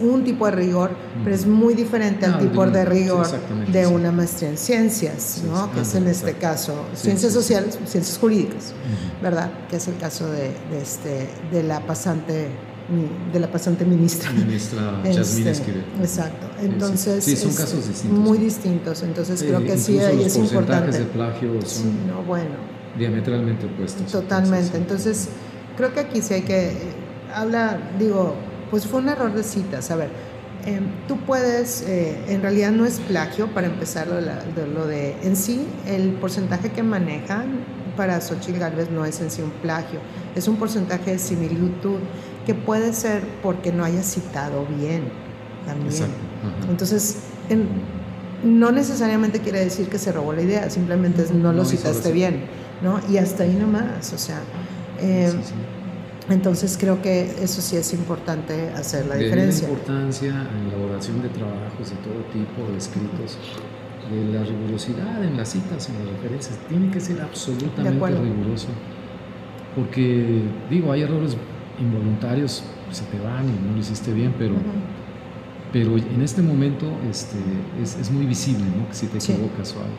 un 0.00 0.22
tipo 0.22 0.44
de 0.44 0.52
rigor, 0.52 0.90
pero 1.22 1.34
es 1.34 1.46
muy 1.46 1.72
diferente 1.72 2.26
al 2.26 2.38
tipo 2.38 2.66
de 2.66 2.84
rigor 2.84 3.26
de 3.72 3.86
una 3.86 4.12
maestría 4.12 4.50
en 4.50 4.58
ciencias, 4.58 5.42
¿no? 5.46 5.72
que 5.72 5.80
es 5.80 5.94
en 5.94 6.08
este 6.08 6.34
caso 6.34 6.74
ciencias 6.94 7.32
sociales, 7.32 7.78
ciencias 7.86 8.18
jurídicas, 8.18 8.74
¿verdad? 9.22 9.50
Que 9.70 9.76
es 9.76 9.88
el 9.88 9.96
caso 9.96 10.30
de, 10.30 10.50
de, 10.70 10.82
este, 10.82 11.30
de 11.50 11.62
la 11.62 11.80
pasante 11.80 12.50
de 13.32 13.40
la 13.40 13.50
pasante 13.50 13.84
ministra. 13.84 14.30
Ministra 14.30 15.00
Jasmine 15.04 15.50
este, 15.52 15.72
Exacto. 16.00 16.46
Entonces, 16.60 17.24
sí, 17.24 17.36
son 17.36 17.54
casos 17.54 17.88
distintos. 17.88 18.18
Muy 18.18 18.38
distintos. 18.38 19.02
Entonces, 19.02 19.42
creo 19.42 19.64
que 19.64 19.78
sí, 19.78 19.98
ahí 19.98 20.22
es 20.22 20.36
importante. 20.36 20.98
de 20.98 21.04
plagio 21.06 21.60
son 21.62 22.06
no, 22.06 22.22
bueno. 22.22 22.56
diametralmente 22.98 23.66
opuestos. 23.66 24.10
Totalmente. 24.10 24.76
Entonces, 24.76 25.28
creo 25.76 25.92
que 25.92 26.00
aquí 26.00 26.20
sí 26.20 26.34
hay 26.34 26.42
que. 26.42 26.68
Eh, 26.68 26.76
habla, 27.34 27.78
digo, 27.98 28.34
pues 28.70 28.86
fue 28.86 29.00
un 29.00 29.08
error 29.08 29.32
de 29.32 29.42
citas. 29.42 29.90
A 29.90 29.96
ver, 29.96 30.08
eh, 30.66 30.80
tú 31.08 31.18
puedes, 31.18 31.82
eh, 31.82 32.18
en 32.28 32.42
realidad 32.42 32.70
no 32.70 32.86
es 32.86 32.98
plagio, 33.00 33.48
para 33.48 33.66
empezar 33.66 34.06
lo 34.06 34.16
de, 34.16 34.66
lo 34.72 34.86
de, 34.86 35.14
en 35.22 35.36
sí, 35.36 35.66
el 35.86 36.12
porcentaje 36.12 36.70
que 36.70 36.82
manejan 36.82 37.64
para 37.96 38.20
Xochitl 38.20 38.58
Galvez 38.58 38.90
no 38.90 39.04
es 39.04 39.20
en 39.20 39.30
sí 39.30 39.42
un 39.42 39.50
plagio, 39.50 40.00
es 40.34 40.48
un 40.48 40.56
porcentaje 40.56 41.12
de 41.12 41.18
similitud 41.18 41.98
que 42.46 42.54
puede 42.54 42.92
ser 42.92 43.22
porque 43.42 43.72
no 43.72 43.84
haya 43.84 44.02
citado 44.02 44.66
bien 44.66 45.04
también. 45.66 46.10
Entonces, 46.68 47.18
no 48.44 48.70
necesariamente 48.70 49.40
quiere 49.40 49.60
decir 49.60 49.88
que 49.88 49.98
se 49.98 50.12
robó 50.12 50.32
la 50.32 50.42
idea, 50.42 50.68
simplemente 50.70 51.22
es 51.22 51.30
no 51.32 51.52
lo 51.52 51.64
citaste 51.64 52.12
bien, 52.12 52.44
¿no? 52.82 53.00
Y 53.08 53.16
hasta 53.16 53.44
ahí 53.44 53.54
nomás, 53.54 54.12
o 54.12 54.18
sea. 54.18 54.40
Eh, 55.00 55.32
entonces 56.30 56.78
creo 56.80 57.02
que 57.02 57.22
eso 57.42 57.60
sí 57.60 57.76
es 57.76 57.92
importante 57.92 58.70
hacer 58.70 59.06
la 59.06 59.16
diferencia. 59.16 59.68
La 59.68 59.74
importancia 59.74 60.30
en 60.30 60.68
la 60.68 60.74
elaboración 60.74 61.22
de 61.22 61.28
trabajos 61.28 61.90
de 61.90 61.96
todo 61.96 62.24
tipo, 62.32 62.70
de 62.70 62.78
escritos, 62.78 63.38
de 64.10 64.32
la 64.32 64.42
rigurosidad 64.42 65.22
en 65.22 65.36
las 65.36 65.50
citas, 65.50 65.88
en 65.90 65.98
las 65.98 66.14
referencias. 66.14 66.58
Tiene 66.68 66.90
que 66.90 67.00
ser 67.00 67.20
absolutamente 67.20 68.06
riguroso. 68.06 68.68
Porque, 69.76 70.44
digo, 70.70 70.92
hay 70.92 71.02
errores 71.02 71.36
involuntarios 71.78 72.62
se 72.90 73.04
te 73.04 73.18
van 73.18 73.48
y 73.48 73.66
no 73.66 73.72
lo 73.72 73.78
hiciste 73.78 74.12
bien, 74.12 74.34
pero, 74.38 74.54
pero 75.72 75.96
en 75.96 76.22
este 76.22 76.42
momento 76.42 76.86
este, 77.10 77.38
es, 77.82 77.96
es 77.96 78.10
muy 78.10 78.26
visible 78.26 78.64
¿no? 78.64 78.88
que 78.88 78.94
si 78.94 79.06
te 79.06 79.18
equivocas 79.18 79.74
o 79.74 79.80
algo. 79.80 79.94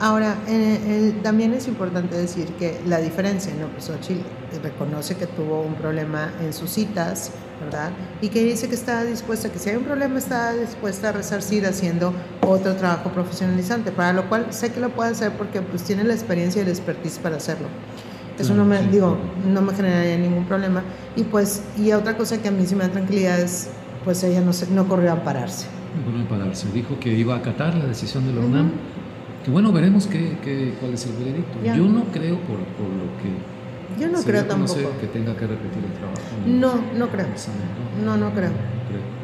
Ahora, 0.00 0.36
eh, 0.48 1.14
también 1.22 1.54
es 1.54 1.68
importante 1.68 2.16
decir 2.16 2.46
que 2.58 2.80
la 2.84 2.98
diferencia, 2.98 3.52
¿no? 3.54 3.68
Pues 3.68 3.84
Xochitl 3.84 4.20
reconoce 4.62 5.16
que 5.16 5.26
tuvo 5.26 5.62
un 5.62 5.76
problema 5.76 6.32
en 6.42 6.52
sus 6.52 6.70
citas, 6.70 7.30
¿verdad? 7.64 7.92
Y 8.20 8.28
que 8.28 8.42
dice 8.42 8.68
que 8.68 8.74
está 8.74 9.04
dispuesta, 9.04 9.50
que 9.52 9.58
si 9.60 9.70
hay 9.70 9.76
un 9.76 9.84
problema 9.84 10.18
está 10.18 10.52
dispuesta 10.52 11.10
a 11.10 11.12
resarcir 11.12 11.64
haciendo 11.64 12.12
otro 12.42 12.74
trabajo 12.74 13.10
profesionalizante, 13.12 13.92
para 13.92 14.12
lo 14.12 14.28
cual 14.28 14.48
sé 14.50 14.72
que 14.72 14.80
lo 14.80 14.90
puede 14.90 15.12
hacer 15.12 15.32
porque 15.38 15.62
pues 15.62 15.84
tiene 15.84 16.02
la 16.02 16.12
experiencia 16.12 16.60
y 16.60 16.64
el 16.64 16.70
expertise 16.70 17.18
para 17.18 17.36
hacerlo. 17.36 17.68
Eso 18.38 18.54
no 18.54 18.64
me, 18.64 18.82
digo, 18.88 19.16
no 19.46 19.62
me 19.62 19.72
generaría 19.74 20.18
ningún 20.18 20.44
problema. 20.44 20.82
Y 21.16 21.22
pues, 21.24 21.62
y 21.78 21.92
otra 21.92 22.16
cosa 22.16 22.42
que 22.42 22.48
a 22.48 22.50
mí 22.50 22.66
sí 22.66 22.74
me 22.74 22.84
da 22.84 22.90
tranquilidad 22.90 23.38
es, 23.38 23.70
pues 24.04 24.22
ella 24.24 24.40
no, 24.40 24.52
se, 24.52 24.68
no 24.70 24.88
corrió 24.88 25.10
a 25.10 25.12
ampararse. 25.14 25.66
No 25.96 26.04
corrió 26.04 26.18
a 26.18 26.22
ampararse. 26.22 26.66
Dijo 26.72 26.98
que 26.98 27.12
iba 27.12 27.34
a 27.34 27.38
acatar 27.38 27.74
la 27.76 27.86
decisión 27.86 28.26
de 28.26 28.32
la 28.32 28.40
UNAM. 28.40 28.72
Que 29.44 29.50
bueno, 29.50 29.72
veremos 29.72 30.06
qué, 30.06 30.38
qué, 30.42 30.74
cuál 30.80 30.94
es 30.94 31.06
el 31.06 31.12
veredicto. 31.12 31.62
Yo 31.62 31.84
no 31.84 32.04
creo 32.04 32.36
por, 32.40 32.58
por 32.58 32.88
lo 32.88 33.04
que... 33.22 34.00
Yo 34.00 34.08
no 34.08 34.20
creo 34.22 34.44
tampoco. 34.46 34.80
que 35.00 35.06
tenga 35.06 35.36
que 35.36 35.46
repetir 35.46 35.84
el 35.84 35.92
trabajo. 35.92 36.20
No, 36.46 36.98
no, 36.98 37.08
creo. 37.10 37.26
No, 38.04 38.16
no 38.16 38.32
creo. 38.32 38.50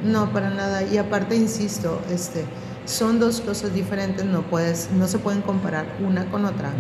No, 0.05 0.31
para 0.33 0.51
nada. 0.51 0.83
Y 0.85 0.99
aparte, 0.99 1.37
insisto, 1.37 2.01
este 2.11 2.45
son 2.91 3.21
dos 3.21 3.41
cosas 3.41 3.73
diferentes, 3.73 4.25
no, 4.25 4.43
puedes, 4.43 4.91
no 4.91 5.07
se 5.07 5.19
pueden 5.19 5.43
comparar 5.43 5.87
una 6.05 6.27
con 6.27 6.45
otra. 6.45 6.71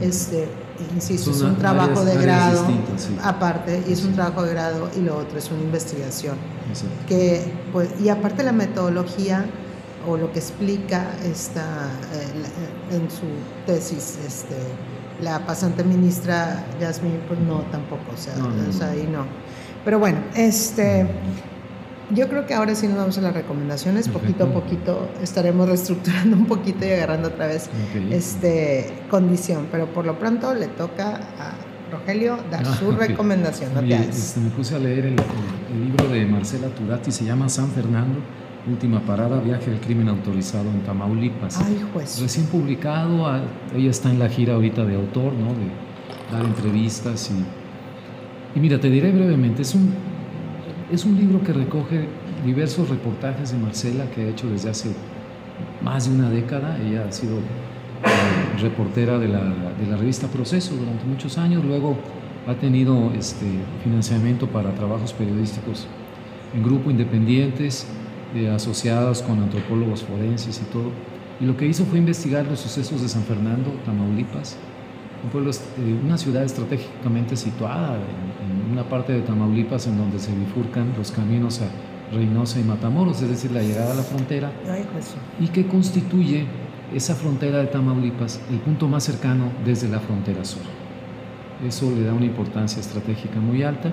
Este, 0.00 0.48
insisto, 0.94 1.30
es 1.30 1.42
un 1.42 1.56
trabajo 1.56 2.04
de 2.04 2.16
grado 2.16 2.66
aparte, 3.22 3.82
y 3.88 3.92
es 3.92 4.04
un 4.04 4.14
trabajo 4.14 4.44
de 4.44 4.52
grado 4.52 4.88
y 4.96 5.00
lo 5.00 5.16
otro 5.16 5.38
es 5.38 5.50
una 5.50 5.62
investigación. 5.62 6.36
Que, 7.08 7.52
pues, 7.72 7.88
y 8.00 8.08
aparte 8.08 8.42
la 8.42 8.52
metodología 8.52 9.44
o 10.08 10.16
lo 10.16 10.32
que 10.32 10.38
explica 10.38 11.04
esta, 11.24 11.64
eh, 12.14 12.94
en 12.94 13.10
su 13.10 13.26
tesis 13.66 14.18
este, 14.24 14.56
la 15.20 15.44
pasante 15.44 15.82
ministra 15.82 16.64
Yasmin, 16.80 17.20
pues 17.26 17.40
no, 17.40 17.62
tampoco, 17.72 18.04
o 18.14 18.16
sea, 18.16 18.34
o 18.68 18.72
sea 18.72 18.90
ahí 18.90 19.08
no. 19.10 19.24
Pero 19.84 19.98
bueno, 19.98 20.18
este... 20.34 21.06
Yo 22.10 22.28
creo 22.28 22.46
que 22.46 22.54
ahora 22.54 22.74
sí 22.74 22.86
nos 22.86 22.96
vamos 22.96 23.18
a 23.18 23.20
las 23.20 23.34
recomendaciones, 23.34 24.08
poquito 24.08 24.44
a 24.44 24.52
poquito 24.52 25.08
estaremos 25.20 25.68
reestructurando 25.68 26.36
un 26.36 26.46
poquito 26.46 26.86
y 26.86 26.90
agarrando 26.90 27.28
otra 27.28 27.48
vez 27.48 27.68
este, 28.10 28.92
condición, 29.10 29.66
pero 29.72 29.86
por 29.86 30.06
lo 30.06 30.18
pronto 30.18 30.54
le 30.54 30.68
toca 30.68 31.16
a 31.16 31.54
Rogelio 31.90 32.38
dar 32.50 32.62
ah, 32.64 32.76
su 32.76 32.92
recomendación. 32.92 33.74
¿no 33.74 33.80
este, 33.80 34.40
me 34.40 34.50
puse 34.50 34.76
a 34.76 34.78
leer 34.78 35.06
el, 35.06 35.16
libro 35.16 36.08
de 36.08 36.26
Marcela 36.26 36.68
Turati, 36.68 37.10
se 37.10 37.24
llama 37.24 37.48
San 37.48 37.70
Fernando, 37.70 38.20
Última 38.68 39.00
Parada, 39.00 39.40
Viaje 39.40 39.70
del 39.70 39.80
Crimen 39.80 40.08
Autorizado 40.08 40.70
en 40.70 40.82
Tamaulipas. 40.82 41.60
Ay, 41.60 41.84
juez. 41.92 42.20
Recién 42.20 42.46
publicado, 42.46 43.28
ella 43.74 43.90
está 43.90 44.10
en 44.10 44.18
la 44.18 44.28
gira 44.28 44.54
ahorita 44.54 44.84
de 44.84 44.94
autor, 44.94 45.32
¿no? 45.32 45.48
de 45.48 46.36
dar 46.36 46.44
entrevistas 46.44 47.30
y, 47.30 48.58
y 48.58 48.60
mira, 48.60 48.80
te 48.80 48.88
diré 48.88 49.12
brevemente, 49.12 49.62
es 49.62 49.74
un 49.74 50.15
es 50.90 51.04
un 51.04 51.16
libro 51.16 51.42
que 51.42 51.52
recoge 51.52 52.08
diversos 52.44 52.88
reportajes 52.88 53.52
de 53.52 53.58
Marcela 53.58 54.08
que 54.10 54.22
ha 54.22 54.28
hecho 54.28 54.48
desde 54.48 54.70
hace 54.70 54.90
más 55.82 56.08
de 56.08 56.14
una 56.14 56.30
década. 56.30 56.78
Ella 56.80 57.06
ha 57.08 57.12
sido 57.12 57.38
eh, 57.38 58.60
reportera 58.60 59.18
de 59.18 59.28
la, 59.28 59.42
de 59.42 59.86
la, 59.88 59.96
revista 59.96 60.28
Proceso 60.28 60.76
durante 60.76 61.04
muchos 61.04 61.38
años, 61.38 61.64
luego 61.64 61.96
ha 62.46 62.54
tenido 62.54 63.12
este, 63.18 63.46
financiamiento 63.82 64.46
para 64.46 64.72
trabajos 64.74 65.12
periodísticos 65.12 65.86
en 66.54 66.62
grupo 66.62 66.90
independientes, 66.90 67.86
eh, 68.34 68.48
asociados 68.48 69.22
con 69.22 69.42
antropólogos 69.42 70.04
forenses 70.04 70.60
y 70.60 70.72
todo. 70.72 70.90
Y 71.40 71.44
lo 71.44 71.56
que 71.56 71.66
hizo 71.66 71.84
fue 71.84 71.98
investigar 71.98 72.46
los 72.46 72.60
sucesos 72.60 73.02
de 73.02 73.08
San 73.08 73.24
Fernando, 73.24 73.70
Tamaulipas, 73.84 74.56
un 75.24 75.30
pueblo, 75.30 75.50
eh, 75.50 76.00
una 76.04 76.18
ciudad 76.18 76.44
estratégicamente 76.44 77.36
situada 77.36 77.96
en, 77.96 78.72
una 78.72 78.88
parte 78.88 79.12
de 79.12 79.22
Tamaulipas 79.22 79.86
en 79.86 79.96
donde 79.96 80.18
se 80.18 80.34
bifurcan 80.34 80.92
los 80.98 81.10
caminos 81.10 81.62
a 81.62 82.14
Reynosa 82.14 82.60
y 82.60 82.64
Matamoros, 82.64 83.22
es 83.22 83.28
decir, 83.28 83.50
la 83.52 83.62
llegada 83.62 83.92
a 83.92 83.96
la 83.96 84.02
frontera, 84.02 84.50
y 85.40 85.48
que 85.48 85.66
constituye 85.66 86.44
esa 86.94 87.14
frontera 87.14 87.58
de 87.58 87.66
Tamaulipas 87.66 88.40
el 88.50 88.58
punto 88.58 88.88
más 88.88 89.04
cercano 89.04 89.50
desde 89.64 89.88
la 89.88 90.00
frontera 90.00 90.44
sur. 90.44 90.62
Eso 91.66 91.90
le 91.90 92.04
da 92.04 92.12
una 92.12 92.26
importancia 92.26 92.80
estratégica 92.80 93.40
muy 93.40 93.62
alta. 93.62 93.90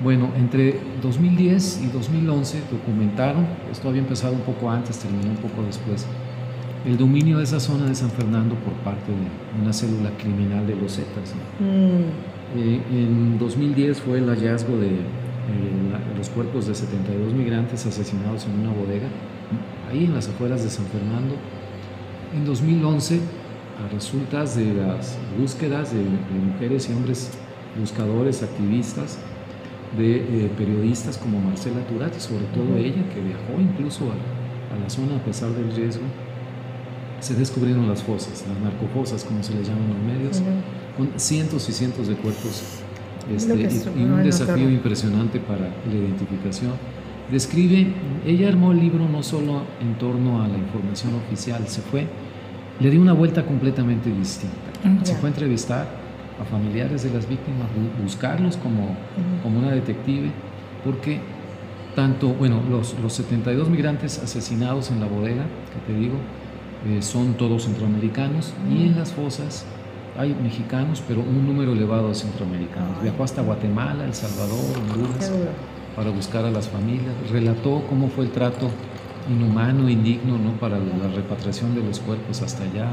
Bueno, 0.00 0.30
entre 0.36 0.78
2010 1.02 1.82
y 1.84 1.86
2011 1.86 2.62
documentaron, 2.70 3.46
esto 3.72 3.88
había 3.88 4.02
empezado 4.02 4.34
un 4.34 4.42
poco 4.42 4.70
antes, 4.70 4.98
terminó 4.98 5.30
un 5.30 5.36
poco 5.36 5.62
después, 5.62 6.06
el 6.86 6.96
dominio 6.96 7.38
de 7.38 7.44
esa 7.44 7.60
zona 7.60 7.86
de 7.86 7.94
San 7.94 8.10
Fernando 8.10 8.54
por 8.56 8.72
parte 8.84 9.10
de 9.10 9.62
una 9.62 9.72
célula 9.72 10.10
criminal 10.18 10.66
de 10.66 10.76
los 10.76 10.96
Zetas. 10.96 11.34
Mm. 11.58 12.56
Eh, 12.56 12.80
en 12.90 13.38
2010 13.38 14.00
fue 14.00 14.18
el 14.18 14.28
hallazgo 14.28 14.78
de 14.78 14.88
eh, 14.88 16.16
los 16.16 16.28
cuerpos 16.30 16.66
de 16.66 16.74
72 16.74 17.32
migrantes 17.32 17.84
asesinados 17.86 18.46
en 18.46 18.60
una 18.60 18.72
bodega, 18.72 19.08
ahí 19.90 20.04
en 20.04 20.14
las 20.14 20.28
afueras 20.28 20.62
de 20.62 20.70
San 20.70 20.86
Fernando. 20.86 21.34
En 22.34 22.44
2011, 22.44 23.20
a 23.84 23.94
resultas 23.94 24.56
de 24.56 24.74
las 24.74 25.18
búsquedas 25.38 25.92
de, 25.92 26.02
mujeres 26.52 26.88
y 26.90 26.92
hombres 26.92 27.30
buscadores, 27.78 28.42
activistas, 28.42 29.18
de 29.96 30.16
eh, 30.16 30.50
periodistas 30.56 31.16
como 31.16 31.40
Marcela 31.40 31.80
Turati, 31.86 32.20
sobre 32.20 32.44
todo 32.46 32.76
ella, 32.76 33.08
que 33.14 33.20
viajó 33.20 33.58
incluso 33.58 34.04
a, 34.04 34.74
a 34.74 34.78
la 34.78 34.90
zona 34.90 35.16
a 35.16 35.24
pesar 35.24 35.50
del 35.50 35.74
riesgo, 35.74 36.02
se 37.20 37.34
descubrieron 37.34 37.88
las 37.88 38.02
fosas, 38.02 38.44
las 38.48 38.58
narcofosas, 38.60 39.24
como 39.24 39.42
se 39.42 39.54
les 39.54 39.68
llama 39.68 39.80
en 39.80 39.88
los 39.88 40.16
medios, 40.16 40.42
con 40.96 41.18
cientos 41.18 41.68
y 41.68 41.72
cientos 41.72 42.08
de 42.08 42.14
cuerpos 42.14 42.62
este, 43.34 43.54
y, 43.54 44.02
un 44.04 44.22
desafío 44.22 44.70
impresionante 44.70 45.40
para 45.40 45.68
la 45.86 45.94
identificación. 45.94 46.72
Describe, 47.30 47.92
ella 48.26 48.48
armó 48.48 48.72
el 48.72 48.80
libro 48.80 49.06
no 49.08 49.22
solo 49.22 49.62
en 49.80 49.98
torno 49.98 50.42
a 50.42 50.48
la 50.48 50.56
información 50.56 51.14
oficial, 51.14 51.66
se 51.68 51.82
fue, 51.82 52.06
le 52.80 52.90
dio 52.90 53.00
una 53.00 53.12
vuelta 53.12 53.44
completamente 53.44 54.10
distinta. 54.10 54.56
Se 55.02 55.14
fue 55.16 55.28
a 55.28 55.32
entrevistar 55.32 55.86
a 56.40 56.44
familiares 56.44 57.02
de 57.02 57.10
las 57.10 57.28
víctimas, 57.28 57.68
buscarlos 58.02 58.56
como, 58.56 58.96
como 59.42 59.58
una 59.58 59.72
detective, 59.72 60.30
porque 60.84 61.20
tanto, 61.94 62.28
bueno, 62.28 62.62
los, 62.70 62.96
los 63.00 63.12
72 63.12 63.68
migrantes 63.68 64.22
asesinados 64.22 64.90
en 64.90 65.00
la 65.00 65.06
bodega, 65.06 65.42
que 65.74 65.92
te 65.92 65.98
digo, 65.98 66.14
eh, 66.86 67.02
son 67.02 67.34
todos 67.34 67.64
centroamericanos 67.64 68.52
y 68.70 68.86
en 68.86 68.96
las 68.96 69.12
fosas 69.12 69.66
hay 70.16 70.34
mexicanos, 70.34 71.02
pero 71.06 71.20
un 71.20 71.46
número 71.46 71.72
elevado 71.72 72.08
de 72.08 72.14
centroamericanos. 72.14 73.02
Viajó 73.02 73.24
hasta 73.24 73.42
Guatemala, 73.42 74.04
El 74.04 74.14
Salvador, 74.14 74.76
Honduras, 74.76 75.32
para 75.94 76.10
buscar 76.10 76.44
a 76.44 76.50
las 76.50 76.68
familias. 76.68 77.14
Relató 77.30 77.84
cómo 77.88 78.08
fue 78.08 78.24
el 78.24 78.32
trato 78.32 78.68
inhumano, 79.30 79.88
indigno, 79.88 80.36
¿no? 80.38 80.52
para 80.58 80.78
la 80.78 81.08
repatriación 81.14 81.74
de 81.74 81.82
los 81.82 82.00
cuerpos 82.00 82.42
hasta 82.42 82.64
allá. 82.64 82.90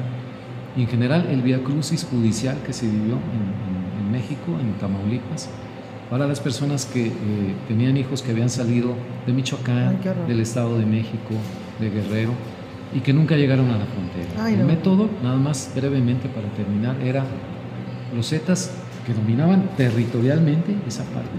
Y 0.78 0.82
en 0.82 0.88
general, 0.88 1.28
el 1.30 1.41
via 1.41 1.63
crucis 1.63 2.04
judicial 2.04 2.58
que 2.65 2.74
se 2.74 2.86
vivió 2.86 3.15
en, 3.15 4.12
México, 4.12 4.58
en 4.62 4.71
Tamaulipas, 4.74 5.50
para 6.10 6.28
las 6.28 6.39
personas 6.39 6.86
que 6.86 7.08
eh, 7.08 7.12
tenían 7.67 7.98
hijos 7.98 8.21
que 8.21 8.32
habían 8.32 8.50
salido 8.50 8.93
de 9.26 9.34
Michoacán, 9.34 10.00
del 10.28 10.39
Estado 10.39 10.78
de 10.78 10.86
México, 10.86 11.34
de 11.80 11.89
Guerrero 11.89 12.32
y 12.93 13.00
que 13.00 13.13
nunca 13.13 13.36
llegaron 13.36 13.69
a 13.71 13.78
la 13.78 13.86
frontera. 13.86 14.50
el 14.50 14.65
método, 14.65 15.10
nada 15.24 15.38
más 15.38 15.71
brevemente 15.76 16.30
para 16.30 16.48
terminar, 16.50 16.95
era 17.02 17.26
los 18.15 18.30
Zetas 18.30 18.71
que 19.06 19.13
dominaban 19.13 19.69
territorialmente 19.76 20.76
esa 20.88 21.04
parte. 21.06 21.30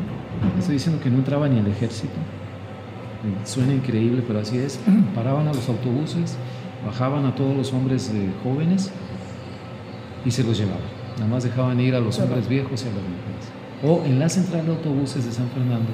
Estoy 0.59 0.75
diciendo 0.75 1.01
que 1.03 1.11
no 1.11 1.19
entraba 1.19 1.49
ni 1.49 1.59
el 1.59 1.67
ejército. 1.67 2.15
Eh, 2.15 3.47
suena 3.47 3.75
increíble, 3.75 4.23
pero 4.27 4.41
así 4.41 4.59
es. 4.59 4.79
Paraban 5.15 5.49
a 5.49 5.53
los 5.53 5.69
autobuses, 5.69 6.37
bajaban 6.85 7.25
a 7.25 7.35
todos 7.35 7.57
los 7.57 7.73
hombres 7.73 8.13
jóvenes 8.43 8.93
y 10.25 10.31
se 10.31 10.45
los 10.45 10.59
llevaban. 10.59 10.97
Nada 11.17 11.29
más 11.29 11.45
dejaban 11.45 11.81
ir 11.81 11.95
a 11.95 12.01
los 12.01 12.19
hombres 12.19 12.49
viejos 12.49 12.85
y 12.85 12.89
a 12.89 12.93
las 12.93 13.03
mujeres. 13.03 13.47
O 13.83 14.05
en 14.07 14.19
la 14.19 14.29
central 14.29 14.67
de 14.67 14.73
autobuses 14.73 15.25
de 15.25 15.33
San 15.33 15.49
Fernando 15.49 15.91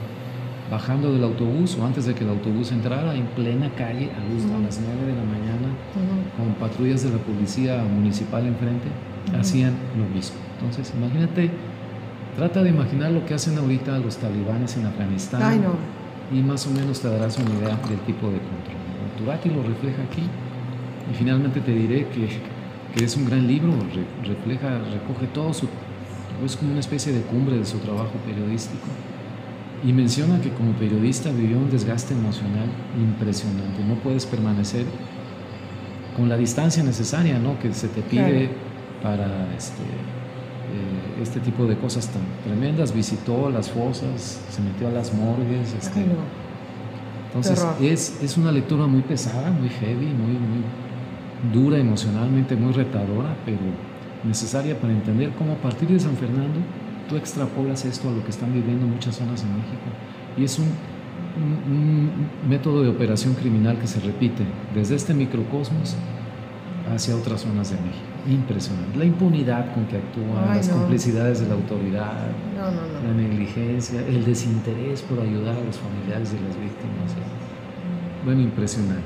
bajando 0.73 1.13
del 1.13 1.23
autobús 1.23 1.77
o 1.79 1.85
antes 1.85 2.07
de 2.07 2.15
que 2.15 2.25
el 2.25 2.31
autobús 2.31 2.73
entrara 2.73 3.15
en 3.15 3.27
plena 3.27 3.69
calle 3.77 4.11
a, 4.11 4.21
luz, 4.33 4.43
a 4.51 4.59
las 4.59 4.81
9 4.81 5.05
de 5.05 5.15
la 5.15 5.23
mañana 5.23 5.69
con 6.35 6.55
patrullas 6.55 7.03
de 7.03 7.11
la 7.11 7.19
policía 7.19 7.85
municipal 7.85 8.47
enfrente, 8.47 8.89
hacían 9.39 9.75
lo 9.99 10.07
mismo. 10.07 10.37
Entonces, 10.59 10.95
imagínate, 10.97 11.51
trata 12.37 12.63
de 12.63 12.71
imaginar 12.71 13.13
lo 13.13 13.27
que 13.27 13.35
hacen 13.35 13.59
ahorita 13.59 13.99
los 13.99 14.17
talibanes 14.17 14.75
en 14.79 14.87
Afganistán 14.87 15.63
y 16.33 16.41
más 16.41 16.67
o 16.67 16.71
menos 16.71 17.01
te 17.01 17.09
darás 17.11 17.37
una 17.37 17.51
idea 17.51 17.77
del 17.91 18.01
tipo 18.07 18.29
de 18.29 18.39
control. 18.39 18.81
Turati 19.19 19.51
lo 19.51 19.63
refleja 19.63 20.03
aquí 20.11 20.23
y 20.23 21.15
finalmente 21.15 21.61
te 21.61 21.73
diré 21.73 22.07
que, 22.09 22.29
que 22.95 23.05
es 23.05 23.15
un 23.15 23.27
gran 23.27 23.47
libro, 23.47 23.75
refleja, 24.25 24.79
recoge 24.91 25.27
todo 25.35 25.53
su... 25.53 25.69
es 26.43 26.57
como 26.57 26.71
una 26.71 26.81
especie 26.81 27.13
de 27.13 27.21
cumbre 27.21 27.59
de 27.59 27.67
su 27.67 27.77
trabajo 27.77 28.15
periodístico 28.25 28.89
y 29.85 29.92
menciona 29.92 30.40
que 30.40 30.51
como 30.51 30.73
periodista 30.73 31.31
vivió 31.31 31.59
un 31.59 31.71
desgaste 31.71 32.14
emocional 32.14 32.68
impresionante. 32.97 33.83
No 33.85 33.95
puedes 33.97 34.27
permanecer 34.27 34.87
con 36.16 36.29
la 36.29 36.37
distancia 36.37 36.83
necesaria 36.83 37.38
¿no? 37.38 37.59
que 37.59 37.73
se 37.75 37.88
te 37.88 38.03
pide 38.03 38.51
para 39.03 39.53
este, 39.57 39.83
eh, 39.83 41.23
este 41.23 41.40
tipo 41.40 41.66
de 41.66 41.77
cosas 41.77 42.09
tan 42.09 42.23
tremendas. 42.45 42.95
Visitó 42.95 43.51
las 43.51 43.71
fosas, 43.71 44.40
se 44.51 44.62
metió 44.62 44.88
a 44.88 44.90
las 44.92 45.12
morgues. 45.12 45.75
Este. 45.79 46.05
Entonces 47.27 47.66
es, 47.81 48.23
es, 48.23 48.37
una 48.37 48.53
lectura 48.53 48.87
muy 48.87 49.01
pesada, 49.01 49.51
muy 49.51 49.68
heavy, 49.68 50.07
muy, 50.07 50.35
muy 50.35 50.62
dura 51.53 51.79
emocionalmente, 51.79 52.55
muy 52.55 52.73
retadora, 52.73 53.35
pero 53.45 53.59
necesaria 54.23 54.79
para 54.79 54.92
entender 54.92 55.31
cómo 55.31 55.55
a 55.55 55.57
partir 55.57 55.88
de 55.88 55.99
San 55.99 56.16
Fernando 56.16 56.61
tú 57.09 57.17
extrapolas 57.17 57.85
esto 57.85 58.09
a 58.09 58.12
lo 58.12 58.25
que 58.25 58.31
están 58.31 58.53
viviendo 58.53 58.87
muchas 58.87 59.17
zonas 59.17 59.43
en 59.43 59.57
México. 59.57 59.88
Y 60.37 60.45
es 60.45 60.59
un, 60.59 60.69
método 62.49 62.83
de 62.83 62.91
operación 62.91 63.35
criminal 63.35 63.79
que 63.79 63.87
se 63.87 64.01
repite 64.01 64.45
desde 64.75 64.97
este 64.97 65.15
microcosmos 65.15 65.97
hacia 66.93 67.17
otras 67.17 67.41
zonas 67.41 67.71
de 67.71 67.77
México. 67.77 68.05
Impresionante. 68.29 68.99
La 68.99 69.05
impunidad 69.05 69.73
con 69.75 69.87
que 69.87 69.97
actúa, 69.97 70.55
las 70.55 70.69
complicidades 70.69 71.41
de 71.41 71.49
la 71.49 71.55
autoridad, 71.55 72.29
la 72.55 73.15
negligencia, 73.15 74.07
el 74.07 74.25
desinterés 74.25 75.03
por 75.03 75.21
ayudar 75.21 75.57
a 75.57 75.61
los 75.65 75.79
familiares 75.79 76.33
de 76.33 76.41
las 76.41 76.57
víctimas. 76.61 77.17
Bueno, 78.25 78.43
impresionante. 78.43 79.03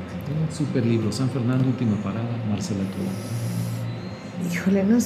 Un 0.46 0.54
super 0.54 0.84
libro, 0.84 1.10
San 1.12 1.30
Fernando, 1.30 1.66
última 1.66 1.96
parada, 1.96 2.28
Marcela 2.50 2.80
Tuba. 2.80 4.52
Híjole, 4.52 4.84
no, 4.84 4.98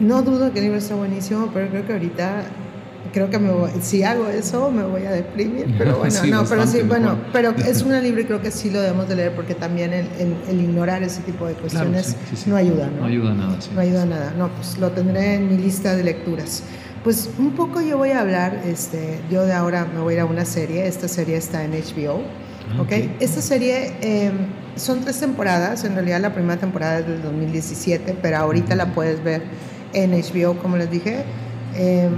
no 0.00 0.22
dudo 0.22 0.52
que 0.52 0.58
el 0.58 0.64
libro 0.66 0.78
está 0.78 0.94
buenísimo, 0.94 1.50
pero 1.52 1.68
creo 1.68 1.86
que 1.86 1.92
ahorita 1.92 2.44
creo 3.12 3.30
que 3.30 3.38
me 3.38 3.50
si 3.80 4.02
hago 4.02 4.28
eso 4.28 4.70
me 4.70 4.82
voy 4.82 5.06
a 5.06 5.10
deprimir, 5.10 5.74
pero 5.78 5.96
bueno, 5.98 6.14
no, 6.26 6.44
pero 6.44 6.66
sí, 6.66 6.82
bueno, 6.82 7.18
pero 7.32 7.50
es 7.50 7.82
un 7.86 8.02
libro 8.02 8.20
y 8.20 8.24
creo 8.24 8.42
que 8.42 8.50
sí 8.50 8.70
lo 8.70 8.80
debemos 8.80 9.08
de 9.08 9.16
leer 9.16 9.34
porque 9.34 9.54
también 9.54 9.94
el, 9.94 10.06
el, 10.48 10.60
ignorar 10.60 11.02
ese 11.02 11.22
tipo 11.22 11.46
de 11.46 11.54
cuestiones 11.54 12.14
no 12.46 12.56
ayuda, 12.56 12.88
¿no? 12.88 13.00
No 13.00 13.06
ayuda 13.06 13.34
nada, 13.34 13.58
No 13.74 13.80
ayuda 13.80 14.04
nada, 14.04 14.34
no, 14.36 14.48
pues 14.48 14.76
lo 14.78 14.90
tendré 14.90 15.34
en 15.36 15.48
mi 15.48 15.56
lista 15.56 15.96
de 15.96 16.04
lecturas. 16.04 16.62
Pues 17.04 17.30
un 17.38 17.52
poco 17.52 17.80
yo 17.80 17.96
voy 17.96 18.10
a 18.10 18.20
hablar, 18.20 18.62
este, 18.66 19.20
yo 19.30 19.46
de 19.46 19.52
ahora 19.52 19.86
me 19.86 20.00
voy 20.00 20.14
a 20.14 20.16
ir 20.16 20.20
a 20.20 20.24
una 20.26 20.44
serie, 20.44 20.86
esta 20.86 21.08
serie 21.08 21.36
está 21.36 21.64
en 21.64 21.70
HBO, 21.70 22.20
ah, 22.76 22.82
¿ok? 22.82 22.92
Esta 23.20 23.40
serie 23.40 23.94
em, 24.02 24.34
son 24.74 25.00
tres 25.00 25.20
temporadas, 25.20 25.84
en 25.84 25.94
realidad 25.94 26.20
la 26.20 26.34
primera 26.34 26.58
temporada 26.58 26.98
es 26.98 27.06
del 27.06 27.22
2017, 27.22 28.16
pero 28.20 28.38
ahorita 28.38 28.74
la 28.74 28.92
puedes 28.92 29.22
ver 29.22 29.42
en 29.92 30.12
HBO, 30.12 30.58
como 30.58 30.76
les 30.76 30.90
dije. 30.90 31.24
Eh, 31.74 32.08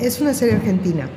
es 0.00 0.20
una 0.20 0.34
serie 0.34 0.54
argentina. 0.54 1.08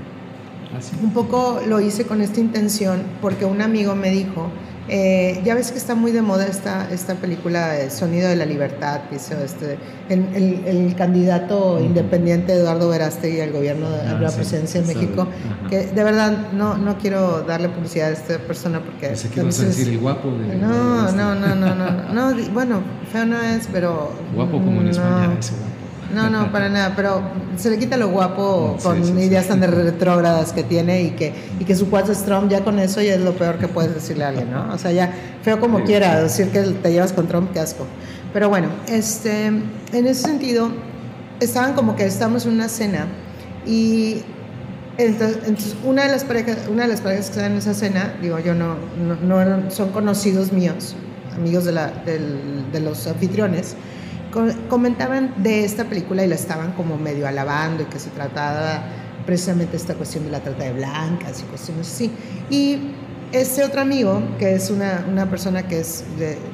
¿Ah, 0.73 0.79
un 1.01 1.11
poco 1.13 1.61
lo 1.67 1.79
hice 1.79 2.05
con 2.05 2.21
esta 2.21 2.39
intención 2.39 3.03
porque 3.21 3.45
un 3.45 3.61
amigo 3.61 3.95
me 3.95 4.09
dijo, 4.09 4.49
eh, 4.87 5.41
ya 5.43 5.55
ves 5.55 5.71
que 5.71 5.77
está 5.77 5.95
muy 5.95 6.11
de 6.11 6.21
moda 6.21 6.45
esta, 6.45 6.89
esta 6.91 7.15
película 7.15 7.69
de 7.69 7.89
Sonido 7.89 8.29
de 8.29 8.35
la 8.35 8.45
Libertad, 8.45 9.01
que 9.09 9.15
hizo 9.15 9.33
este, 9.43 9.77
el, 10.09 10.63
el, 10.65 10.95
candidato 10.95 11.79
independiente 11.79 12.53
Eduardo 12.53 12.89
Verástegui 12.89 13.41
al 13.41 13.51
gobierno 13.51 13.89
de 13.89 14.01
ah, 14.01 14.19
la 14.21 14.29
presidencia 14.29 14.81
de 14.81 14.93
México, 14.93 15.27
que 15.69 15.87
de 15.87 16.03
verdad 16.03 16.51
no, 16.53 16.77
no 16.77 16.97
quiero 16.99 17.41
darle 17.41 17.69
publicidad 17.69 18.09
a 18.09 18.11
esta 18.11 18.37
persona 18.37 18.79
porque... 18.79 19.07
Pensé 19.07 19.29
que 19.29 19.39
ibas 19.39 19.59
a 19.59 19.65
decir 19.65 19.89
el 19.89 19.99
guapo. 19.99 20.29
De, 20.29 20.55
no, 20.55 21.11
no, 21.11 21.33
no, 21.33 21.55
no, 21.55 21.75
no, 21.75 22.13
no, 22.13 22.51
bueno, 22.53 22.81
feo 23.11 23.25
no 23.25 23.41
es, 23.41 23.67
pero... 23.71 24.11
Guapo 24.35 24.59
como 24.59 24.81
en 24.81 24.89
España, 24.89 25.35
ese 25.39 25.53
no, 26.15 26.30
no, 26.30 26.51
para 26.51 26.69
nada, 26.69 26.93
pero 26.95 27.21
se 27.58 27.69
le 27.69 27.78
quita 27.78 27.97
lo 27.97 28.10
guapo 28.10 28.78
con 28.82 29.19
ideas 29.19 29.47
tan 29.47 29.62
retrógradas 29.62 30.54
que 30.54 30.63
tiene 30.63 31.04
y 31.04 31.10
que, 31.12 31.34
y 31.60 31.65
que 31.65 31.75
su 31.75 31.89
cuarto 31.89 32.13
es 32.13 32.23
Trump, 32.23 32.49
ya 32.49 32.63
con 32.63 32.80
eso 32.80 33.01
ya 33.01 33.15
es 33.15 33.21
lo 33.21 33.34
peor 33.34 33.58
que 33.60 33.67
puedes 33.67 33.93
decirle 33.93 34.23
a 34.23 34.30
alguien, 34.30 34.51
¿no? 34.51 34.73
O 34.73 34.78
sea, 34.78 34.91
ya 34.91 35.13
feo 35.43 35.60
como 35.60 35.84
quiera, 35.84 36.21
decir 36.23 36.49
que 36.49 36.62
te 36.62 36.91
llevas 36.91 37.13
con 37.13 37.28
Trump, 37.28 37.51
qué 37.51 37.60
asco. 37.60 37.86
Pero 38.34 38.49
bueno, 38.49 38.70
este, 38.88 39.47
en 39.47 39.63
ese 39.91 40.22
sentido, 40.22 40.72
estaban 41.39 41.74
como 41.74 41.95
que 41.95 42.05
estamos 42.05 42.45
en 42.45 42.53
una 42.53 42.70
cena 42.70 43.07
y 43.66 44.24
entonces, 44.97 45.76
una, 45.84 46.03
de 46.03 46.11
las 46.11 46.24
parejas, 46.24 46.57
una 46.72 46.84
de 46.84 46.89
las 46.89 47.01
parejas 47.01 47.26
que 47.26 47.32
están 47.34 47.51
en 47.51 47.57
esa 47.57 47.74
cena, 47.74 48.16
digo, 48.22 48.39
yo 48.39 48.55
no, 48.55 48.78
no, 48.97 49.45
no 49.45 49.72
son 49.72 49.89
conocidos 49.89 50.53
míos, 50.53 50.95
amigos 51.36 51.66
de, 51.66 51.74
la, 51.74 51.91
de 52.05 52.80
los 52.80 53.05
anfitriones, 53.05 53.76
comentaban 54.69 55.33
de 55.38 55.63
esta 55.63 55.86
película 55.86 56.23
y 56.23 56.27
la 56.27 56.36
estaban 56.36 56.73
como 56.73 56.97
medio 56.97 57.27
alabando 57.27 57.83
y 57.83 57.86
que 57.86 57.99
se 57.99 58.09
trataba 58.09 58.83
precisamente 59.25 59.75
esta 59.77 59.95
cuestión 59.95 60.25
de 60.25 60.31
la 60.31 60.39
trata 60.39 60.63
de 60.63 60.73
blancas 60.73 61.41
y 61.41 61.43
cuestiones 61.43 61.91
así. 61.91 62.11
Y 62.49 62.91
este 63.31 63.63
otro 63.63 63.81
amigo, 63.81 64.21
que 64.38 64.53
es 64.53 64.69
una, 64.69 65.05
una 65.09 65.29
persona 65.29 65.67
que, 65.67 65.79
es, 65.79 66.05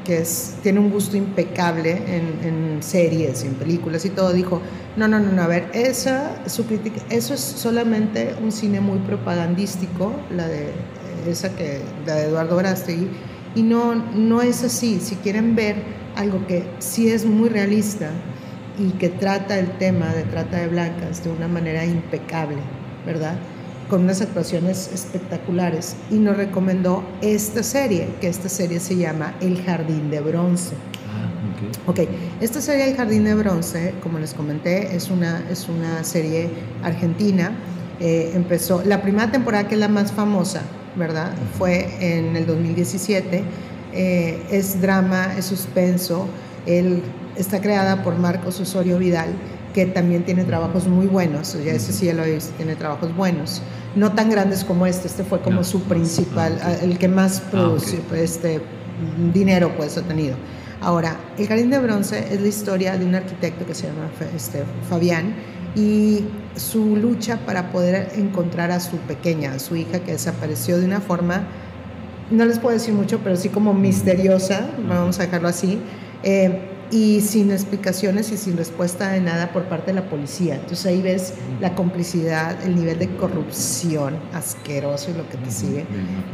que 0.06 0.18
es, 0.18 0.56
tiene 0.64 0.80
un 0.80 0.90
gusto 0.90 1.18
impecable 1.18 1.92
en, 1.92 2.48
en, 2.48 2.84
series, 2.84 3.44
en 3.44 3.54
películas 3.56 4.06
y 4.06 4.10
todo, 4.10 4.34
dijo, 4.34 4.62
no, 4.96 5.08
no, 5.08 5.20
no, 5.20 5.32
no 5.32 5.42
a 5.44 5.48
ver, 5.48 5.70
esa, 5.74 6.48
su 6.48 6.66
crítica, 6.66 7.02
eso 7.10 7.34
es 7.34 7.42
solamente 7.42 8.36
un 8.42 8.52
cine 8.52 8.80
muy 8.80 9.00
propagandístico, 9.00 10.14
la 10.32 10.48
de 10.48 10.72
esa 11.28 11.56
que, 11.56 11.82
la 12.06 12.16
de 12.16 12.26
Eduardo 12.26 12.56
Brastegui, 12.56 13.10
y 13.54 13.64
no, 13.64 13.96
no 13.96 14.42
es 14.42 14.64
así. 14.64 15.00
Si 15.02 15.16
quieren 15.18 15.56
ver 15.56 16.01
algo 16.16 16.46
que 16.48 16.64
sí 16.80 17.10
es 17.10 17.26
muy 17.26 17.50
realista 17.50 18.12
y 18.78 18.92
que 18.92 19.10
trata 19.10 19.60
el 19.60 19.70
tema 19.78 20.14
de 20.14 20.24
trata 20.24 20.58
de 20.58 20.68
blancas 20.68 21.24
de 21.24 21.30
una 21.30 21.48
manera 21.48 21.86
impecable, 21.86 22.58
¿verdad? 23.06 23.36
Con 23.90 24.04
unas 24.04 24.22
actuaciones 24.22 24.90
espectaculares. 24.94 25.96
Y 26.10 26.16
nos 26.16 26.38
recomendó 26.38 27.04
esta 27.22 27.64
serie, 27.64 28.08
que 28.22 28.28
esta 28.28 28.50
serie 28.50 28.80
se 28.80 28.96
llama 28.96 29.36
El 29.42 29.62
Jardín 29.64 30.10
de 30.10 30.22
Bronce. 30.22 30.74
Ah, 31.10 31.90
ok, 31.90 32.00
esta 32.40 32.62
serie 32.62 32.90
El 32.90 32.96
Jardín 32.96 33.26
de 33.26 33.36
Bronce, 33.36 33.94
como 34.02 34.20
les 34.20 34.34
comenté, 34.34 34.96
es 34.96 35.10
una, 35.10 35.44
es 35.50 35.68
una 35.68 36.04
serie 36.04 36.50
argentina. 36.84 37.52
Eh, 38.00 38.32
empezó, 38.34 38.82
la 38.84 39.02
primera 39.02 39.32
temporada 39.32 39.68
que 39.68 39.76
es 39.76 39.80
la 39.80 39.90
más 39.90 40.12
famosa, 40.12 40.64
¿verdad? 40.96 41.34
Fue 41.58 41.88
en 42.00 42.36
el 42.36 42.46
2017. 42.46 43.44
Eh, 43.94 44.42
es 44.52 44.82
drama, 44.82 45.36
es 45.38 45.46
suspenso. 45.46 46.28
Él 46.66 47.02
está 47.36 47.62
creada 47.62 48.04
por 48.04 48.18
Marcos 48.18 48.60
Osorio 48.60 48.98
Vidal, 48.98 49.30
que 49.74 49.86
también 49.86 50.24
tiene 50.24 50.44
trabajos 50.44 50.88
muy 50.88 51.08
buenos. 51.08 51.58
Ya 51.64 51.74
ese 51.74 51.94
sí 51.94 52.06
ya 52.06 52.14
lo 52.14 52.24
he 52.24 52.36
visto, 52.36 52.52
tiene 52.58 52.76
trabajos 52.76 53.16
buenos. 53.16 53.62
No 53.96 54.14
tan 54.14 54.30
grandes 54.30 54.64
como 54.64 54.86
este. 54.86 55.08
Este 55.08 55.24
fue 55.24 55.42
como 55.42 55.64
su 55.64 55.82
principal, 55.84 56.60
ah, 56.64 56.74
el 56.82 56.98
que 56.98 57.08
más 57.08 57.42
ah, 57.46 57.52
produce, 57.52 58.00
este, 58.16 58.62
dinero 59.34 59.72
pues 59.76 59.98
ha 59.98 60.02
tenido. 60.02 60.36
Ahora, 60.82 61.16
El 61.38 61.48
Jardín 61.48 61.70
de 61.70 61.78
Bronce 61.78 62.34
es 62.34 62.42
la 62.42 62.48
historia 62.48 62.98
de 62.98 63.06
un 63.06 63.14
arquitecto 63.14 63.66
que 63.68 63.76
se 63.76 63.88
llama 63.88 64.10
este, 64.36 64.64
Fabián 64.90 65.36
y 65.76 66.26
su 66.56 66.96
lucha 66.96 67.38
para 67.46 67.72
poder 67.72 68.12
encontrar 68.16 68.72
a 68.72 68.80
su 68.80 68.98
pequeña, 68.98 69.54
a 69.54 69.60
su 69.60 69.76
hija 69.76 70.00
que 70.00 70.14
desapareció 70.14 70.80
de 70.80 70.86
una 70.86 71.00
forma, 71.00 71.44
no 72.32 72.46
les 72.46 72.60
puedo 72.60 72.74
decir 72.74 72.94
mucho, 72.94 73.20
pero 73.24 73.36
sí 73.36 73.50
como 73.50 73.74
misteriosa, 73.74 74.70
vamos 74.88 75.20
a 75.20 75.24
dejarlo 75.24 75.48
así, 75.48 75.80
eh, 76.24 76.68
y 76.92 77.22
sin 77.22 77.52
explicaciones 77.52 78.32
y 78.32 78.38
sin 78.38 78.58
respuesta 78.58 79.12
de 79.12 79.22
nada 79.22 79.54
por 79.54 79.64
parte 79.64 79.88
de 79.88 80.02
la 80.02 80.10
policía. 80.10 80.56
Entonces 80.56 80.86
ahí 80.86 81.02
ves 81.02 81.34
la 81.62 81.74
complicidad, 81.74 82.62
el 82.66 82.76
nivel 82.76 83.00
de 83.00 83.16
corrupción 83.16 84.18
asqueroso 84.34 85.12
y 85.12 85.14
lo 85.14 85.30
que 85.30 85.38
te 85.38 85.52
sigue. 85.52 85.86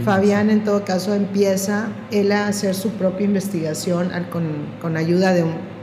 Fabián 0.03 0.49
en 0.49 0.63
todo 0.63 0.83
caso 0.83 1.13
empieza 1.13 1.89
él 2.11 2.31
a 2.31 2.47
hacer 2.47 2.73
su 2.73 2.89
propia 2.91 3.25
investigación 3.25 4.11
con, 4.31 4.45
con 4.81 4.97
ayuda 4.97 5.33
de 5.33 5.43
un 5.43 5.77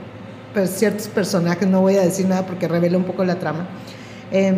ciertos 0.67 1.09
personajes, 1.09 1.67
no 1.69 1.81
voy 1.81 1.97
a 1.97 2.03
decir 2.03 2.27
nada 2.29 2.47
porque 2.47 2.69
revela 2.69 2.97
un 2.97 3.05
poco 3.05 3.25
la 3.25 3.39
trama. 3.39 3.67
Eh, 4.31 4.55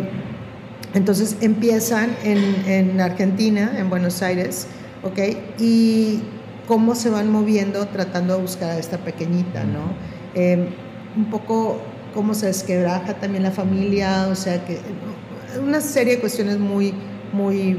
entonces 0.93 1.37
empiezan 1.41 2.15
en, 2.23 2.37
en, 2.67 3.01
Argentina, 3.01 3.73
en 3.77 3.89
Buenos 3.89 4.21
Aires, 4.21 4.67
¿ok? 5.07 5.19
Y 5.59 6.21
cómo 6.67 6.95
se 6.95 7.09
van 7.09 7.31
moviendo 7.31 7.85
tratando 7.87 8.35
de 8.35 8.41
buscar 8.41 8.71
a 8.71 8.77
esta 8.77 8.97
pequeñita, 8.97 9.63
¿no? 9.63 9.93
Eh, 10.35 10.67
un 11.15 11.25
poco 11.25 11.81
cómo 12.13 12.33
se 12.33 12.47
desquebraja 12.47 13.15
también 13.15 13.43
la 13.43 13.51
familia, 13.51 14.27
o 14.29 14.35
sea 14.35 14.63
que 14.65 14.79
una 15.61 15.81
serie 15.81 16.15
de 16.15 16.19
cuestiones 16.19 16.59
muy, 16.59 16.93
muy, 17.33 17.77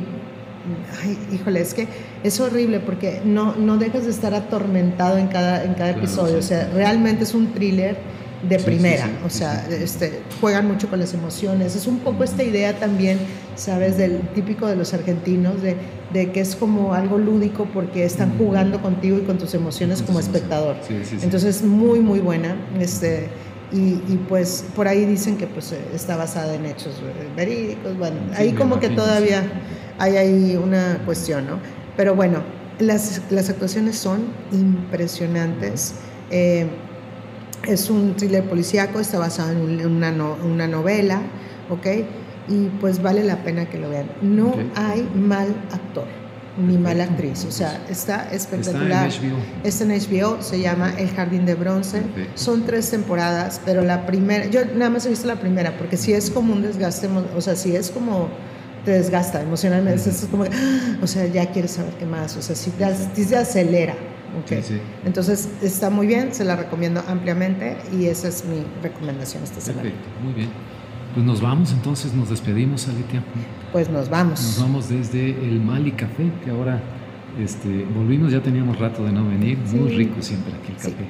ay, 1.02 1.18
híjole, 1.32 1.60
es 1.60 1.74
que 1.74 1.86
es 2.22 2.40
horrible 2.40 2.80
porque 2.80 3.20
no, 3.24 3.54
no 3.56 3.76
dejas 3.76 4.04
de 4.04 4.10
estar 4.10 4.34
atormentado 4.34 5.18
en 5.18 5.28
cada, 5.28 5.64
en 5.64 5.74
cada 5.74 5.90
episodio, 5.90 6.38
o 6.38 6.42
sea, 6.42 6.70
realmente 6.72 7.24
es 7.24 7.34
un 7.34 7.52
thriller 7.52 7.96
de 8.42 8.58
primera, 8.60 9.08
o 9.26 9.30
sea, 9.30 9.66
este, 9.68 10.20
juegan 10.40 10.68
mucho 10.68 10.88
con 10.88 11.00
las 11.00 11.12
emociones. 11.12 11.74
Es 11.74 11.86
un 11.86 11.98
poco 11.98 12.22
esta 12.22 12.44
idea 12.44 12.78
también, 12.78 13.18
¿sabes?, 13.56 13.96
del 13.96 14.20
típico 14.34 14.66
de 14.66 14.76
los 14.76 14.94
argentinos, 14.94 15.60
de, 15.60 15.76
de 16.12 16.30
que 16.30 16.40
es 16.40 16.54
como 16.54 16.94
algo 16.94 17.18
lúdico 17.18 17.66
porque 17.74 18.04
están 18.04 18.38
jugando 18.38 18.80
contigo 18.80 19.18
y 19.18 19.22
con 19.22 19.38
tus 19.38 19.54
emociones 19.54 20.02
como 20.02 20.20
espectador. 20.20 20.76
Entonces, 21.20 21.62
muy, 21.62 21.98
muy 21.98 22.20
buena. 22.20 22.56
Este, 22.78 23.28
y, 23.72 24.00
y, 24.08 24.24
pues 24.28 24.64
por 24.74 24.88
ahí 24.88 25.04
dicen 25.04 25.36
que 25.36 25.46
pues 25.46 25.74
está 25.94 26.16
basada 26.16 26.54
en 26.54 26.64
hechos 26.64 27.02
verídicos. 27.36 27.98
Bueno, 27.98 28.16
ahí 28.36 28.52
como 28.52 28.78
que 28.78 28.88
todavía 28.88 29.42
hay 29.98 30.16
ahí 30.16 30.56
una 30.56 31.02
cuestión, 31.04 31.46
¿no? 31.46 31.58
Pero 31.96 32.14
bueno, 32.14 32.42
las, 32.78 33.20
las 33.30 33.50
actuaciones 33.50 33.98
son 33.98 34.28
impresionantes. 34.52 35.94
Eh, 36.30 36.68
es 37.66 37.90
un 37.90 38.14
thriller 38.16 38.44
policíaco, 38.44 39.00
está 39.00 39.18
basado 39.18 39.52
en 39.52 39.86
una, 39.86 40.10
una 40.10 40.66
novela, 40.66 41.20
¿ok? 41.70 41.86
Y 42.48 42.66
pues 42.80 43.02
vale 43.02 43.24
la 43.24 43.42
pena 43.42 43.68
que 43.68 43.78
lo 43.78 43.90
vean. 43.90 44.10
No 44.22 44.54
hay 44.74 45.08
mal 45.14 45.54
actor 45.72 46.06
ni 46.58 46.76
mala 46.76 47.04
actriz, 47.04 47.44
o 47.44 47.52
sea, 47.52 47.84
está 47.88 48.28
espectacular. 48.32 49.06
Está 49.06 49.24
en 49.24 49.32
HBO. 49.32 49.38
Está 49.64 49.84
en 49.84 49.90
HBO, 49.90 50.42
se 50.42 50.60
llama 50.60 50.92
El 50.98 51.08
Jardín 51.10 51.46
de 51.46 51.54
Bronce. 51.54 52.02
Son 52.34 52.64
tres 52.66 52.90
temporadas, 52.90 53.60
pero 53.64 53.82
la 53.82 54.06
primera, 54.06 54.46
yo 54.46 54.64
nada 54.74 54.90
más 54.90 55.06
he 55.06 55.10
visto 55.10 55.28
la 55.28 55.36
primera, 55.36 55.76
porque 55.76 55.96
si 55.96 56.12
es 56.12 56.30
como 56.30 56.52
un 56.52 56.62
desgaste, 56.62 57.08
o 57.36 57.40
sea, 57.40 57.54
si 57.54 57.76
es 57.76 57.90
como 57.90 58.28
te 58.84 58.92
desgasta 58.92 59.40
emocionalmente, 59.42 60.08
es 60.08 60.26
como, 60.30 60.44
o 61.02 61.06
sea, 61.06 61.26
ya 61.26 61.46
quieres 61.52 61.72
saber 61.72 61.92
qué 61.94 62.06
más, 62.06 62.36
o 62.36 62.42
sea, 62.42 62.56
si 62.56 62.70
te, 62.70 62.86
te 63.24 63.36
acelera. 63.36 63.94
Okay. 64.44 64.62
Entonces 65.04 65.48
está 65.62 65.90
muy 65.90 66.06
bien, 66.06 66.34
se 66.34 66.44
la 66.44 66.56
recomiendo 66.56 67.02
ampliamente 67.08 67.76
y 67.98 68.06
esa 68.06 68.28
es 68.28 68.44
mi 68.44 68.64
recomendación 68.82 69.42
esta 69.42 69.60
semana. 69.60 69.82
Perfecto, 69.82 70.08
muy 70.22 70.32
bien. 70.34 70.48
Pues 71.14 71.24
nos 71.24 71.40
vamos 71.40 71.72
entonces, 71.72 72.12
nos 72.12 72.30
despedimos, 72.30 72.86
Alitia. 72.88 73.22
Pues 73.72 73.88
nos 73.88 74.08
vamos. 74.08 74.40
Nos 74.40 74.60
vamos 74.60 74.88
desde 74.88 75.30
el 75.30 75.60
Mali 75.60 75.92
Café, 75.92 76.30
que 76.44 76.50
ahora 76.50 76.80
este, 77.38 77.84
volvimos, 77.94 78.32
ya 78.32 78.42
teníamos 78.42 78.78
rato 78.78 79.04
de 79.04 79.12
no 79.12 79.26
venir. 79.26 79.58
Muy 79.72 79.90
rico 79.90 80.20
siempre 80.20 80.52
aquí 80.54 80.72
el 80.72 80.76
café. 80.76 81.06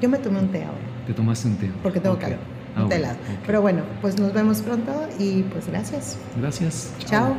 Yo 0.00 0.08
me 0.08 0.18
tomé 0.18 0.40
un 0.40 0.48
té 0.48 0.64
ahora. 0.64 0.78
¿Te 1.06 1.12
tomaste 1.14 1.48
un 1.48 1.56
té? 1.56 1.70
Porque 1.82 2.00
tengo 2.00 2.18
calor. 2.18 2.38
Ah, 2.76 2.84
un 2.84 2.88
té. 2.88 3.02
Pero 3.46 3.62
bueno, 3.62 3.82
pues 4.00 4.18
nos 4.18 4.32
vemos 4.32 4.60
pronto 4.60 4.92
y 5.18 5.42
pues 5.44 5.66
gracias. 5.68 6.18
Gracias. 6.38 6.92
Chao. 7.06 7.34